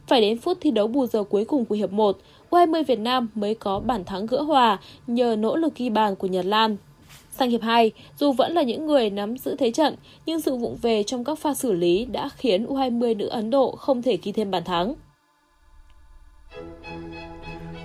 Phải 0.06 0.20
đến 0.20 0.38
phút 0.38 0.58
thi 0.60 0.70
đấu 0.70 0.86
bù 0.86 1.06
giờ 1.06 1.22
cuối 1.22 1.44
cùng 1.44 1.64
của 1.64 1.74
hiệp 1.74 1.92
1, 1.92 2.18
U20 2.50 2.84
Việt 2.84 2.98
Nam 2.98 3.28
mới 3.34 3.54
có 3.54 3.80
bản 3.80 4.04
thắng 4.04 4.26
gỡ 4.26 4.42
hòa 4.42 4.78
nhờ 5.06 5.36
nỗ 5.38 5.56
lực 5.56 5.74
ghi 5.76 5.90
bàn 5.90 6.16
của 6.16 6.26
Nhật 6.26 6.44
Lan. 6.44 6.76
Sang 7.38 7.50
hiệp 7.50 7.62
2, 7.62 7.92
dù 8.16 8.32
vẫn 8.32 8.52
là 8.52 8.62
những 8.62 8.86
người 8.86 9.10
nắm 9.10 9.38
giữ 9.38 9.56
thế 9.58 9.70
trận, 9.70 9.96
nhưng 10.26 10.40
sự 10.40 10.56
vụng 10.56 10.76
về 10.82 11.02
trong 11.02 11.24
các 11.24 11.38
pha 11.38 11.54
xử 11.54 11.72
lý 11.72 12.04
đã 12.04 12.28
khiến 12.36 12.66
U20 12.66 13.16
nữ 13.16 13.26
Ấn 13.26 13.50
Độ 13.50 13.70
không 13.70 14.02
thể 14.02 14.18
ghi 14.22 14.32
thêm 14.32 14.50
bàn 14.50 14.64
thắng. 14.64 14.94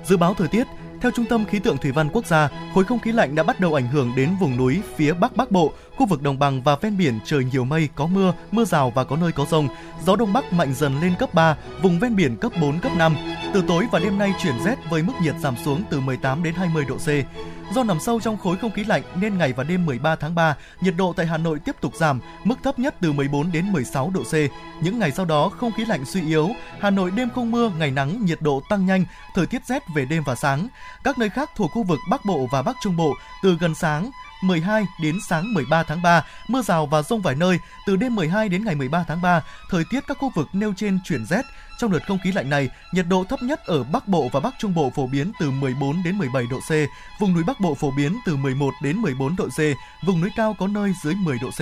Dự 0.05 0.17
báo 0.17 0.33
thời 0.33 0.47
tiết, 0.47 0.67
theo 1.01 1.11
Trung 1.11 1.25
tâm 1.25 1.45
Khí 1.45 1.59
tượng 1.59 1.77
Thủy 1.77 1.91
văn 1.91 2.09
Quốc 2.13 2.25
gia, 2.25 2.49
khối 2.73 2.83
không 2.83 2.99
khí 2.99 3.11
lạnh 3.11 3.35
đã 3.35 3.43
bắt 3.43 3.59
đầu 3.59 3.73
ảnh 3.73 3.87
hưởng 3.87 4.11
đến 4.17 4.29
vùng 4.39 4.57
núi 4.57 4.81
phía 4.95 5.13
Bắc 5.13 5.35
Bắc 5.35 5.51
Bộ, 5.51 5.71
khu 5.97 6.05
vực 6.05 6.21
đồng 6.21 6.39
bằng 6.39 6.61
và 6.61 6.75
ven 6.75 6.97
biển 6.97 7.19
trời 7.25 7.43
nhiều 7.51 7.65
mây, 7.65 7.89
có 7.95 8.07
mưa, 8.07 8.33
mưa 8.51 8.65
rào 8.65 8.91
và 8.95 9.03
có 9.03 9.15
nơi 9.15 9.31
có 9.31 9.45
rông. 9.45 9.67
Gió 10.05 10.15
đông 10.15 10.33
bắc 10.33 10.53
mạnh 10.53 10.73
dần 10.73 11.01
lên 11.01 11.13
cấp 11.19 11.33
3, 11.33 11.57
vùng 11.81 11.99
ven 11.99 12.15
biển 12.15 12.37
cấp 12.37 12.51
4, 12.61 12.79
cấp 12.79 12.91
5. 12.97 13.15
Từ 13.53 13.63
tối 13.67 13.85
và 13.91 13.99
đêm 13.99 14.17
nay 14.17 14.33
chuyển 14.43 14.55
rét 14.65 14.75
với 14.89 15.03
mức 15.03 15.13
nhiệt 15.23 15.35
giảm 15.39 15.55
xuống 15.65 15.81
từ 15.89 15.99
18 15.99 16.43
đến 16.43 16.53
20 16.53 16.85
độ 16.89 16.95
C. 16.95 17.07
Do 17.71 17.83
nằm 17.83 17.99
sâu 17.99 18.19
trong 18.19 18.37
khối 18.37 18.57
không 18.57 18.71
khí 18.71 18.83
lạnh 18.83 19.01
nên 19.15 19.37
ngày 19.37 19.53
và 19.53 19.63
đêm 19.63 19.85
13 19.85 20.15
tháng 20.15 20.35
3, 20.35 20.55
nhiệt 20.81 20.93
độ 20.97 21.13
tại 21.13 21.25
Hà 21.25 21.37
Nội 21.37 21.59
tiếp 21.59 21.75
tục 21.81 21.95
giảm, 21.95 22.19
mức 22.43 22.55
thấp 22.63 22.79
nhất 22.79 22.95
từ 23.01 23.11
14 23.11 23.51
đến 23.51 23.71
16 23.71 24.11
độ 24.13 24.23
C. 24.23 24.33
Những 24.81 24.99
ngày 24.99 25.11
sau 25.11 25.25
đó, 25.25 25.49
không 25.49 25.71
khí 25.71 25.85
lạnh 25.85 26.05
suy 26.05 26.21
yếu, 26.27 26.49
Hà 26.79 26.89
Nội 26.89 27.11
đêm 27.11 27.29
không 27.35 27.51
mưa, 27.51 27.71
ngày 27.79 27.91
nắng, 27.91 28.25
nhiệt 28.25 28.41
độ 28.41 28.61
tăng 28.69 28.85
nhanh, 28.85 29.05
thời 29.35 29.45
tiết 29.45 29.65
rét 29.65 29.83
về 29.95 30.05
đêm 30.05 30.23
và 30.25 30.35
sáng. 30.35 30.67
Các 31.03 31.17
nơi 31.17 31.29
khác 31.29 31.49
thuộc 31.55 31.71
khu 31.71 31.83
vực 31.83 31.99
Bắc 32.09 32.25
Bộ 32.25 32.47
và 32.51 32.61
Bắc 32.61 32.75
Trung 32.81 32.97
Bộ 32.97 33.13
từ 33.43 33.57
gần 33.59 33.75
sáng 33.75 34.11
12 34.43 34.87
đến 35.01 35.19
sáng 35.21 35.53
13 35.53 35.83
tháng 35.83 36.01
3, 36.01 36.25
mưa 36.47 36.61
rào 36.61 36.85
và 36.85 37.01
rông 37.01 37.21
vài 37.21 37.35
nơi. 37.35 37.59
Từ 37.85 37.95
đêm 37.95 38.15
12 38.15 38.49
đến 38.49 38.65
ngày 38.65 38.75
13 38.75 39.05
tháng 39.07 39.21
3, 39.21 39.43
thời 39.69 39.83
tiết 39.89 39.99
các 40.07 40.17
khu 40.17 40.31
vực 40.35 40.47
nêu 40.53 40.73
trên 40.77 40.99
chuyển 41.03 41.25
rét. 41.25 41.41
Trong 41.77 41.91
đợt 41.91 42.07
không 42.07 42.19
khí 42.23 42.31
lạnh 42.31 42.49
này, 42.49 42.69
nhiệt 42.91 43.05
độ 43.09 43.23
thấp 43.23 43.43
nhất 43.43 43.65
ở 43.65 43.83
Bắc 43.83 44.07
Bộ 44.07 44.29
và 44.31 44.39
Bắc 44.39 44.53
Trung 44.59 44.73
Bộ 44.73 44.91
phổ 44.95 45.07
biến 45.07 45.31
từ 45.39 45.51
14 45.51 46.03
đến 46.03 46.17
17 46.17 46.43
độ 46.51 46.59
C, 46.59 46.71
vùng 47.19 47.33
núi 47.33 47.43
Bắc 47.43 47.59
Bộ 47.59 47.75
phổ 47.75 47.91
biến 47.91 48.17
từ 48.25 48.35
11 48.35 48.73
đến 48.83 48.97
14 48.97 49.35
độ 49.35 49.47
C, 49.47 49.59
vùng 50.05 50.21
núi 50.21 50.29
cao 50.35 50.55
có 50.59 50.67
nơi 50.67 50.93
dưới 51.03 51.15
10 51.15 51.37
độ 51.41 51.49
C. 51.49 51.61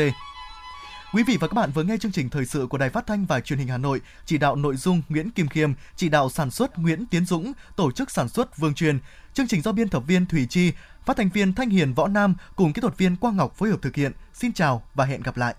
Quý 1.14 1.24
vị 1.24 1.38
và 1.38 1.48
các 1.48 1.54
bạn 1.54 1.72
vừa 1.72 1.84
nghe 1.84 1.98
chương 1.98 2.12
trình 2.12 2.30
thời 2.30 2.46
sự 2.46 2.68
của 2.70 2.78
Đài 2.78 2.90
Phát 2.90 3.08
thanh 3.08 3.26
và 3.26 3.40
Truyền 3.40 3.60
hình 3.60 3.68
Hà 3.68 3.78
Nội, 3.78 4.02
chỉ 4.26 4.38
đạo 4.38 4.56
nội 4.56 4.76
dung 4.76 5.02
Nguyễn 5.10 5.30
Kim 5.32 5.48
Khiêm, 5.48 5.74
chỉ 5.96 6.10
đạo 6.10 6.30
sản 6.30 6.52
xuất 6.52 6.80
Nguyễn 6.80 7.06
Tiến 7.06 7.26
Dũng, 7.26 7.54
tổ 7.76 7.92
chức 7.92 8.12
sản 8.12 8.30
xuất 8.30 8.58
Vương 8.58 8.74
Truyền. 8.74 9.00
Chương 9.34 9.48
trình 9.48 9.62
do 9.62 9.72
biên 9.72 9.90
tập 9.90 10.04
viên 10.08 10.26
Thủy 10.26 10.48
Chi, 10.50 10.72
phát 11.06 11.18
thanh 11.18 11.30
viên 11.30 11.54
Thanh 11.54 11.70
Hiền 11.70 11.94
Võ 11.94 12.08
Nam 12.08 12.36
cùng 12.56 12.74
kỹ 12.74 12.82
thuật 12.82 12.98
viên 12.98 13.16
Quang 13.16 13.38
Ngọc 13.38 13.56
phối 13.56 13.70
hợp 13.70 13.82
thực 13.82 13.96
hiện. 13.96 14.12
Xin 14.34 14.54
chào 14.54 14.84
và 14.96 15.06
hẹn 15.06 15.22
gặp 15.22 15.38
lại. 15.38 15.56